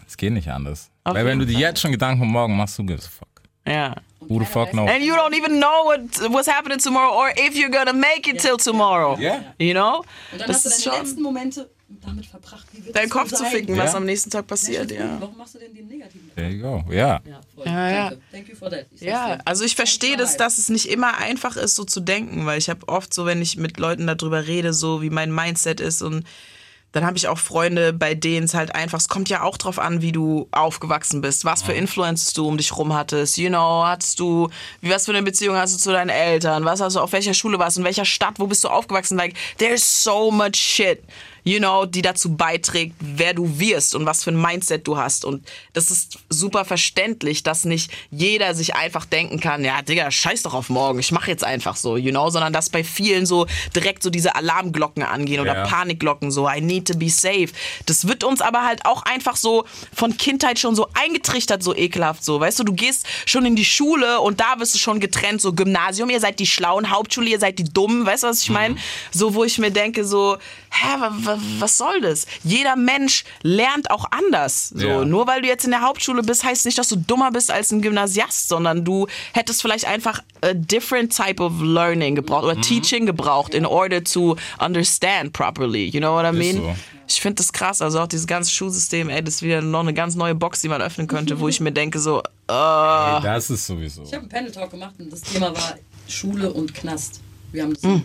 Es 0.08 0.18
geht 0.18 0.34
nicht 0.34 0.50
anders. 0.50 0.90
Auf 1.04 1.16
Weil 1.16 1.26
wenn 1.26 1.40
du 1.40 1.46
dir 1.46 1.58
jetzt 1.58 1.82
schon 1.82 1.92
Gedanken 1.92 2.22
um 2.22 2.32
morgen 2.32 2.56
machst, 2.56 2.78
du 2.78 2.84
gives 2.84 3.06
a 3.06 3.10
fuck. 3.10 3.28
Ja. 3.66 3.96
Who 4.20 4.40
the 4.40 4.46
fuck 4.46 4.72
knows? 4.72 4.90
And 4.90 5.04
you 5.04 5.14
don't 5.16 5.34
even 5.34 5.60
know 5.60 5.86
what 5.86 6.02
what's 6.32 6.48
happening 6.48 6.78
tomorrow 6.80 7.14
or 7.14 7.30
if 7.32 7.56
you're 7.56 7.72
gonna 7.72 7.94
make 7.94 8.30
it 8.30 8.40
till 8.40 8.58
tomorrow. 8.58 9.18
Ja. 9.20 9.44
You 9.58 9.74
know? 9.74 10.04
Und 10.32 10.42
dann 10.42 10.48
Das 10.48 10.66
hast 10.66 10.66
du 10.66 10.70
deine 10.70 10.82
schon 10.82 11.06
letzten 11.06 11.22
Momente 11.22 11.70
damit 12.04 12.26
verbracht, 12.26 12.66
wie 12.72 12.86
wird 12.86 12.96
deinen 12.96 13.10
Kopf 13.10 13.30
so 13.30 13.38
zu 13.38 13.46
ficken, 13.46 13.78
was 13.78 13.92
Ja. 13.92 13.98
am 13.98 14.06
nächsten 14.06 14.30
Tag 14.30 14.48
passiert, 14.48 14.92
ja. 14.92 15.18
Warum 15.20 15.38
machst 15.38 15.56
du 15.56 15.60
denn 15.60 15.74
den 15.74 15.88
negativen? 15.88 16.32
There 16.36 16.50
you 16.50 16.62
go. 16.62 16.84
Ja. 16.92 17.22
Ja. 17.26 17.42
Ja, 17.66 17.90
ja. 17.90 18.10
Danke. 18.10 18.22
Thank 18.32 18.50
you 18.50 18.56
for 18.56 18.70
that. 18.70 18.86
Ja, 19.00 19.36
dir. 19.36 19.42
also 19.46 19.64
ich 19.64 19.76
verstehe 19.76 20.18
das, 20.18 20.38
dass 20.38 20.58
es 20.58 20.70
nicht 20.70 20.90
immer 20.90 21.18
einfach 21.18 21.56
ist, 21.58 21.76
so 21.76 21.84
zu 21.84 22.00
denken, 22.00 22.46
weil 22.46 22.58
ich 22.58 22.70
habe 22.70 22.88
oft 22.88 23.14
so, 23.14 23.26
wenn 23.26 23.42
ich 23.42 23.58
mit 23.58 23.78
Leuten 23.80 24.08
darüber 24.08 24.48
rede, 24.48 24.74
so 24.74 25.02
wie 25.02 25.10
mein 25.10 25.34
Mindset 25.34 25.80
ist 25.80 26.02
und 26.02 26.26
dann 26.94 27.06
habe 27.06 27.16
ich 27.16 27.30
auch 27.30 27.38
Freunde, 27.38 27.94
bei 27.94 28.16
denen 28.16 28.44
es 28.44 28.54
halt 28.54 28.76
einfach, 28.76 28.98
es 28.98 29.08
kommt 29.08 29.30
ja 29.30 29.44
auch 29.44 29.58
drauf 29.58 29.80
an, 29.80 30.02
wie 30.02 30.12
du 30.12 30.50
aufgewachsen 30.52 31.22
bist, 31.22 31.46
was 31.46 31.64
für 31.64 31.72
Influences 31.72 32.34
du 32.34 32.46
um 32.46 32.58
dich 32.58 32.76
rum 32.76 32.94
hattest, 32.94 33.38
you 33.38 33.48
know, 33.48 33.84
hattest 33.86 34.20
du, 34.20 34.50
wie 34.82 34.90
was 34.90 35.06
für 35.06 35.14
eine 35.14 35.24
Beziehung 35.24 35.56
hast 35.56 35.74
du 35.74 35.80
zu 35.80 35.94
deinen 35.94 36.10
Eltern, 36.10 36.66
was 36.66 36.82
hast 36.82 36.98
du, 36.98 37.00
auf 37.00 37.14
welcher 37.14 37.34
Schule 37.34 37.58
warst, 37.60 37.78
in 37.78 37.86
welcher 37.86 38.04
Stadt, 38.04 38.40
wo 38.40 38.48
bist 38.48 38.66
du 38.66 38.68
aufgewachsen, 38.68 39.16
like, 39.18 39.36
there's 39.58 40.04
so 40.04 40.32
much 40.32 40.58
shit, 40.58 41.02
you 41.44 41.60
know, 41.60 41.86
die 41.86 42.02
dazu 42.02 42.36
beiträgt, 42.36 42.96
wer 43.00 43.34
du 43.34 43.60
wirst 43.60 43.96
und 43.96 44.06
was 44.06 44.24
für 44.24 44.32
ein 44.32 44.42
Mindset 44.42 44.88
du 44.88 44.98
hast 44.98 45.26
und 45.26 45.48
das 45.74 45.90
ist 45.92 46.20
super 46.30 46.66
verständlich, 46.66 47.44
dass 47.44 47.66
nicht 47.66 47.92
jeder 48.12 48.54
sich 48.56 48.76
einfach 48.76 49.06
denken 49.06 49.40
kann, 49.40 49.64
ja, 49.64 49.82
Digga, 49.82 50.12
scheiß 50.12 50.44
doch 50.44 50.54
auf 50.54 50.70
morgen, 50.70 51.00
ich 51.00 51.12
mache 51.12 51.32
jetzt 51.32 51.44
einfach 51.44 51.76
so, 51.76 51.98
you 51.98 52.12
know, 52.12 52.30
sondern 52.30 52.54
dass 52.54 52.70
bei 52.70 52.84
vielen 52.84 53.26
so 53.26 53.48
direkt 53.76 54.04
so 54.04 54.10
diese 54.10 54.36
Alarmglocken 54.36 55.04
angehen 55.04 55.40
oder 55.42 55.56
Ja. 55.56 55.66
Panikglocken, 55.66 56.32
so 56.32 56.50
I 56.50 56.62
need 56.62 56.88
to 56.88 56.98
be 56.98 57.10
safe. 57.10 57.50
Das 57.86 58.08
wird 58.08 58.24
uns 58.24 58.42
aber 58.42 58.64
halt 58.64 58.86
auch 58.86 59.04
einfach 59.04 59.36
so 59.36 59.66
von 59.94 60.16
Kindheit 60.18 60.60
schon 60.60 60.76
so 60.76 60.88
eingetrichtert, 60.94 61.62
so 61.64 61.76
ekelhaft 61.76 62.24
so. 62.24 62.40
Weißt 62.40 62.60
du, 62.60 62.64
du 62.64 62.74
gehst 62.74 63.06
schon 63.26 63.46
in 63.46 63.56
die 63.56 63.66
Schule 63.66 64.22
und 64.22 64.40
da 64.40 64.60
wirst 64.60 64.76
du 64.76 64.80
schon 64.80 65.00
getrennt, 65.00 65.42
so 65.42 65.54
Gymnasium, 65.54 66.10
ihr 66.10 66.20
seid 66.20 66.40
die 66.40 66.48
Schlauen, 66.48 66.90
Hauptschule, 66.90 67.30
ihr 67.30 67.40
seid 67.40 67.60
die 67.60 67.64
Dummen, 67.64 68.06
weißt 68.06 68.24
du, 68.24 68.28
was 68.28 68.42
ich 68.42 68.50
meine? 68.50 68.76
So, 69.12 69.34
wo 69.34 69.44
ich 69.44 69.58
mir 69.58 69.72
denke, 69.72 70.06
so, 70.06 70.38
hä, 70.70 70.88
wa, 71.00 71.12
wa, 71.12 71.31
was 71.60 71.78
soll 71.78 72.02
das? 72.02 72.26
Jeder 72.44 72.76
Mensch 72.76 73.24
lernt 73.44 73.92
auch 73.92 74.06
anders. 74.12 74.70
So, 74.70 74.88
Ja. 74.88 75.06
nur 75.06 75.28
weil 75.28 75.42
du 75.42 75.48
jetzt 75.48 75.66
in 75.66 75.72
der 75.72 75.82
Hauptschule 75.82 76.22
bist, 76.24 76.44
heißt 76.44 76.66
nicht, 76.66 76.78
dass 76.78 76.90
du 76.90 76.96
dummer 76.96 77.32
bist 77.32 77.52
als 77.52 77.72
ein 77.72 77.82
Gymnasiast, 77.82 78.50
sondern 78.50 78.84
du 78.86 79.08
hättest 79.34 79.62
vielleicht 79.62 79.86
einfach 79.86 80.22
a 80.42 80.54
different 80.54 81.16
type 81.16 81.42
of 81.42 81.54
learning 81.62 82.16
gebraucht 82.16 82.44
oder 82.46 82.60
Teaching 82.62 83.06
gebraucht 83.06 83.54
in 83.54 83.66
order 83.66 84.04
to 84.04 84.36
understand 84.60 85.34
properly. 85.34 85.86
You 85.90 86.00
know 86.00 86.14
what 86.14 86.26
I 86.26 86.36
mean? 86.36 86.58
so. 86.58 86.76
Ich 87.08 87.20
finde 87.20 87.36
das 87.36 87.52
krass. 87.52 87.82
Also 87.82 88.00
auch 88.00 88.08
dieses 88.08 88.26
ganze 88.26 88.50
Schulsystem, 88.52 89.10
ey, 89.10 89.22
das 89.22 89.36
ist 89.36 89.42
wieder 89.42 89.62
noch 89.62 89.82
eine 89.82 89.94
ganz 89.94 90.16
neue 90.16 90.34
Box, 90.34 90.62
die 90.62 90.70
man 90.70 90.82
öffnen 90.82 91.08
könnte, 91.08 91.40
wo 91.42 91.50
ich 91.50 91.60
mir 91.60 91.72
denke, 91.74 92.00
so, 92.00 92.20
äh, 92.20 92.24
Das 92.48 93.50
ist 93.50 93.68
sowieso. 93.68 94.04
Ich 94.04 94.14
habe 94.14 94.22
einen 94.22 94.30
Panel 94.30 94.52
Talk 94.52 94.72
gemacht 94.72 94.94
und 94.98 95.12
das 95.12 95.22
Thema 95.22 95.54
war 95.54 95.76
Schule 96.08 96.52
und 96.54 96.74
Knast. 96.74 97.20
Wir 97.52 97.64
haben 97.64 97.74
das 97.74 97.84
Hm. 97.84 98.04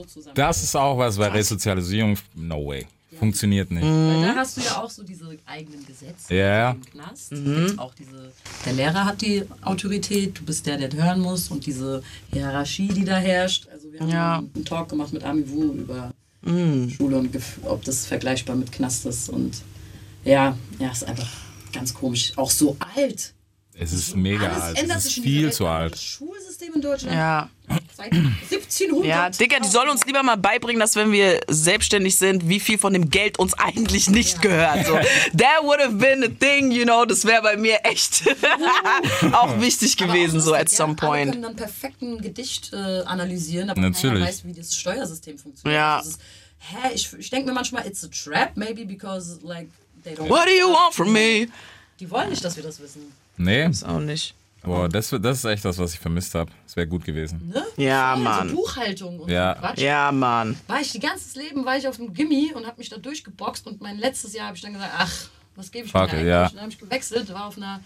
So 0.00 0.20
zusammen. 0.20 0.34
Das 0.34 0.62
ist 0.62 0.74
auch 0.76 0.98
was, 0.98 1.16
weil 1.18 1.30
Resozialisierung, 1.30 2.16
no 2.34 2.66
way. 2.66 2.86
Funktioniert 3.18 3.70
nicht. 3.70 3.82
Weil 3.82 4.22
da 4.22 4.34
hast 4.36 4.56
du 4.56 4.60
ja 4.62 4.82
auch 4.82 4.88
so 4.88 5.02
diese 5.02 5.36
eigenen 5.44 5.84
Gesetze 5.84 6.34
Ja. 6.34 6.70
im 6.70 6.84
Knast. 6.86 7.32
Mhm. 7.32 7.78
Auch 7.78 7.92
diese, 7.94 8.32
der 8.64 8.72
Lehrer 8.72 9.04
hat 9.04 9.20
die 9.20 9.42
Autorität, 9.62 10.38
du 10.38 10.44
bist 10.44 10.64
der, 10.66 10.78
der 10.78 10.92
hören 10.92 11.20
muss 11.20 11.48
und 11.48 11.66
diese 11.66 12.02
Hierarchie, 12.32 12.88
die 12.88 13.04
da 13.04 13.16
herrscht. 13.18 13.66
Also 13.70 13.92
wir 13.92 14.00
haben 14.00 14.08
Ja. 14.08 14.38
einen 14.38 14.64
Talk 14.64 14.88
gemacht 14.88 15.12
mit 15.12 15.22
Ami 15.24 15.46
Wu 15.50 15.72
über 15.72 16.12
Schule 16.42 17.18
und 17.18 17.36
ob 17.64 17.84
das 17.84 18.06
vergleichbar 18.06 18.56
mit 18.56 18.72
Knast 18.72 19.04
ist. 19.04 19.28
Und 19.28 19.60
ja, 20.24 20.56
ja, 20.78 20.90
ist 20.90 21.04
einfach 21.04 21.28
ganz 21.72 21.92
komisch. 21.92 22.32
Auch 22.36 22.50
so 22.50 22.76
alt. 22.96 23.34
Es 23.82 23.94
ist 23.94 24.14
mega 24.14 24.46
Alles 24.46 24.62
alt. 24.62 24.90
Es 24.90 25.04
ist 25.06 25.14
viel 25.14 25.50
zu 25.52 25.64
Das 25.64 25.72
alt. 25.72 25.98
Schulsystem 25.98 26.74
in 26.74 26.82
Deutschland 26.82 27.16
ja. 27.16 27.48
seit 27.96 28.12
1700. 28.12 29.06
Ja, 29.06 29.30
Digga, 29.30 29.58
die 29.58 29.68
soll 29.68 29.88
uns 29.88 30.04
lieber 30.04 30.22
mal 30.22 30.36
beibringen, 30.36 30.78
dass 30.78 30.96
wenn 30.96 31.12
wir 31.12 31.40
selbstständig 31.48 32.16
sind, 32.18 32.46
wie 32.46 32.60
viel 32.60 32.76
von 32.76 32.92
dem 32.92 33.08
Geld 33.08 33.38
uns 33.38 33.54
eigentlich 33.54 34.10
nicht 34.10 34.42
gehört. 34.42 34.86
So, 34.86 34.92
that 35.38 35.62
would 35.62 35.80
have 35.80 35.94
been 35.94 36.22
a 36.22 36.28
thing, 36.28 36.70
you 36.70 36.84
know, 36.84 37.06
das 37.06 37.24
wäre 37.24 37.40
bei 37.40 37.56
mir 37.56 37.78
echt 37.84 38.24
auch 39.32 39.58
wichtig 39.60 39.96
gewesen, 39.96 40.40
auch 40.40 40.44
so 40.44 40.54
at 40.54 40.68
some 40.68 40.94
ja, 41.00 41.06
point. 41.06 41.32
können 41.32 41.42
dann 41.42 41.56
perfekt 41.56 42.02
ein 42.02 42.20
Gedicht 42.20 42.74
äh, 42.74 42.76
analysieren, 42.76 43.70
aber 43.70 43.80
Natürlich. 43.80 44.12
keiner 44.12 44.26
weiß, 44.26 44.44
wie 44.44 44.52
das 44.52 44.76
Steuersystem 44.76 45.38
funktioniert. 45.38 45.80
Ja. 45.80 45.96
Das 45.96 46.08
ist, 46.08 46.20
hä, 46.58 46.90
ich, 46.92 47.10
ich 47.18 47.30
denke 47.30 47.48
mir 47.48 47.54
manchmal, 47.54 47.86
it's 47.86 48.04
a 48.04 48.08
trap, 48.08 48.58
maybe 48.58 48.84
because 48.84 49.38
like 49.42 49.70
they 50.04 50.12
don't. 50.12 50.28
What 50.28 50.44
do 50.44 50.52
you 50.52 50.68
want 50.68 50.92
from 50.92 51.14
me? 51.14 51.48
Die 51.98 52.10
wollen 52.10 52.28
nicht, 52.28 52.44
dass 52.44 52.56
wir 52.56 52.62
das 52.62 52.78
wissen. 52.78 53.10
Nee, 53.40 53.66
Ist 53.66 53.84
auch 53.84 53.98
nicht. 54.00 54.34
boah, 54.62 54.88
das, 54.88 55.10
das 55.20 55.38
ist 55.38 55.44
echt 55.44 55.64
das, 55.64 55.78
was 55.78 55.94
ich 55.94 55.98
vermisst 56.00 56.34
habe. 56.34 56.50
Das 56.66 56.76
wäre 56.76 56.86
gut 56.86 57.04
gewesen. 57.04 57.52
Ne? 57.54 57.64
Ja, 57.76 58.14
Voll, 58.14 58.22
Mann. 58.22 58.48
So 58.50 58.56
Buchhaltung 58.56 59.20
und 59.20 59.30
Ja. 59.30 59.54
so 59.54 59.60
Quatsch. 59.60 59.78
Ja, 59.78 60.12
Mann. 60.12 60.58
War 60.66 60.80
ich, 60.80 60.92
die 60.92 61.00
ganzes 61.00 61.34
Leben 61.36 61.64
war 61.64 61.76
ich 61.76 61.88
auf 61.88 61.96
dem 61.96 62.12
Gimmi 62.12 62.52
und 62.54 62.66
habe 62.66 62.78
mich 62.78 62.88
da 62.88 62.98
durchgeboxt 62.98 63.66
und 63.66 63.80
mein 63.80 63.98
letztes 63.98 64.34
Jahr 64.34 64.46
habe 64.48 64.56
ich 64.56 64.62
dann 64.62 64.72
gesagt, 64.74 64.92
ach, 64.96 65.12
was 65.56 65.70
gebe 65.70 65.86
ich 65.86 65.92
Fuck 65.92 66.12
mir 66.12 66.18
eigentlich? 66.18 66.26
ja. 66.28 66.42
Und 66.46 66.52
dann 66.54 66.60
habe 66.62 66.72
ich 66.72 66.78
gewechselt, 66.78 67.32
war 67.32 67.46
auf 67.46 67.56
einer 67.56 67.80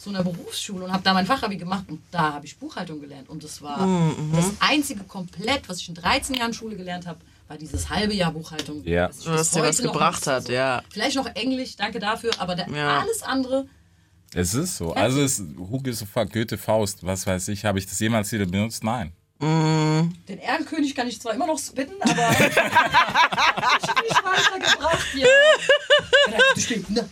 so 0.00 0.10
einer 0.10 0.22
Berufsschule 0.22 0.84
und 0.84 0.92
habe 0.92 1.02
da 1.02 1.12
mein 1.12 1.26
Fachabi 1.26 1.56
gemacht 1.56 1.84
und 1.88 2.00
da 2.12 2.34
habe 2.34 2.46
ich 2.46 2.56
Buchhaltung 2.56 3.00
gelernt 3.00 3.28
und 3.28 3.42
das 3.42 3.60
war 3.62 3.84
Mhm, 3.84 4.32
das 4.36 4.46
einzige 4.60 5.02
komplett, 5.02 5.68
was 5.68 5.78
ich 5.80 5.88
in 5.88 5.96
13 5.96 6.36
Jahren 6.36 6.52
Schule 6.54 6.76
gelernt 6.76 7.04
habe, 7.04 7.18
war 7.48 7.56
dieses 7.58 7.90
halbe 7.90 8.14
Jahr 8.14 8.30
Buchhaltung. 8.30 8.84
Ja. 8.84 9.10
Was 9.24 9.50
dir 9.50 9.62
was 9.62 9.78
gebracht 9.82 10.24
hat, 10.28 10.44
so. 10.44 10.52
ja. 10.52 10.82
Vielleicht 10.90 11.16
noch 11.16 11.26
Englisch, 11.34 11.74
danke 11.74 11.98
dafür, 11.98 12.30
aber 12.38 12.54
der, 12.54 12.68
Ja. 12.68 13.00
alles 13.00 13.22
andere 13.24 13.66
Es 14.34 14.54
ist 14.54 14.76
so. 14.76 14.92
Also 14.94 15.20
ist 15.22 15.42
Who 15.56 15.78
gives 15.80 16.02
a 16.02 16.06
fuck, 16.06 16.32
Goethe, 16.32 16.58
Faust, 16.58 17.04
was 17.04 17.26
weiß 17.26 17.48
ich. 17.48 17.64
Habe 17.64 17.78
ich 17.78 17.86
das 17.86 17.98
jemals 17.98 18.30
wieder 18.32 18.46
benutzt? 18.46 18.84
Nein. 18.84 19.12
Den 19.40 20.38
Ehrenkönig 20.40 20.94
kann 20.96 21.06
ich 21.06 21.20
zwar 21.20 21.32
immer 21.32 21.46
noch 21.46 21.58
spitten, 21.60 21.94
aber 22.02 22.10
ich 22.40 22.56
hab 22.58 24.02
nicht 24.02 24.24
weitergebracht 24.24 25.06
hier. 25.12 25.28
Ja, 26.30 26.38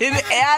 Den 0.00 0.14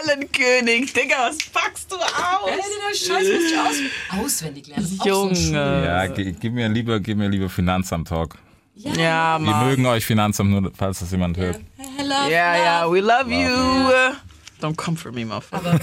Erlenkönig. 0.07 0.91
Digga, 0.93 1.29
was 1.29 1.37
packst 1.53 1.89
du 1.91 1.95
Ey, 1.95 2.01
aus? 2.01 2.49
den 2.49 2.95
Scheiß 2.95 3.27
muss 3.27 3.51
ich 3.51 3.57
aus 3.59 4.19
auswendig 4.25 4.67
lernen. 4.67 4.85
So 4.85 5.05
Junge. 5.05 5.35
Schul- 5.35 5.53
Ja, 5.85 6.07
gib 6.07 6.53
mir 6.53 6.67
lieber, 6.69 6.99
gib 6.99 7.17
mir 7.17 7.29
lieber 7.29 7.49
Finanzamt-Talk. 7.49 8.37
Ja, 8.75 9.39
Wir 9.39 9.45
Mann. 9.51 9.67
mögen 9.69 9.85
euch 9.85 10.05
Finanzamt, 10.05 10.49
nur 10.51 10.71
falls 10.75 10.99
das 10.99 11.11
jemand 11.11 11.37
hört. 11.37 11.59
Hello, 11.97 12.29
Ja, 12.29 12.55
ja, 12.57 12.91
we 12.91 12.99
love 12.99 13.31
you. 13.31 14.13
Don't 14.61 14.75
come 14.77 14.95
for 14.95 15.11
me, 15.11 15.25
motherfucker. 15.25 15.79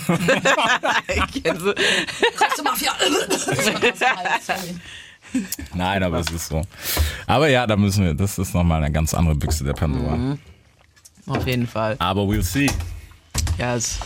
Ich 1.08 1.42
kenn 1.42 1.58
so. 1.58 1.74
Sagst 2.38 2.58
du 2.58 2.62
Mafia? 2.62 2.92
Nein, 5.74 6.02
aber 6.02 6.20
es 6.20 6.30
ist 6.30 6.48
so. 6.48 6.62
Aber 7.26 7.48
ja, 7.48 7.66
da 7.66 7.76
müssen 7.76 8.04
wir, 8.04 8.14
das 8.14 8.38
ist 8.38 8.54
nochmal 8.54 8.82
eine 8.82 8.92
ganz 8.92 9.12
andere 9.14 9.34
Büchse 9.34 9.64
der 9.64 9.74
Pandora. 9.74 10.16
Mhm. 10.16 10.38
Auf 11.26 11.46
jeden 11.46 11.66
Fall. 11.66 11.96
Aber 11.98 12.22
we'll 12.22 12.42
see. 12.42 12.70
Yes. 13.58 13.98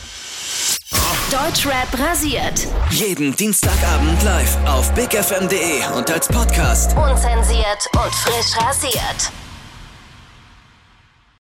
Deutschrap 1.30 1.88
rasiert. 1.98 2.66
Jeden 2.90 3.34
Dienstagabend 3.36 4.22
live 4.22 4.56
auf 4.66 4.92
bigfm.de 4.94 5.86
und 5.96 6.10
als 6.10 6.28
Podcast. 6.28 6.96
Unzensiert 6.96 7.86
und 7.92 8.14
frisch 8.14 8.56
rasiert. 8.58 9.32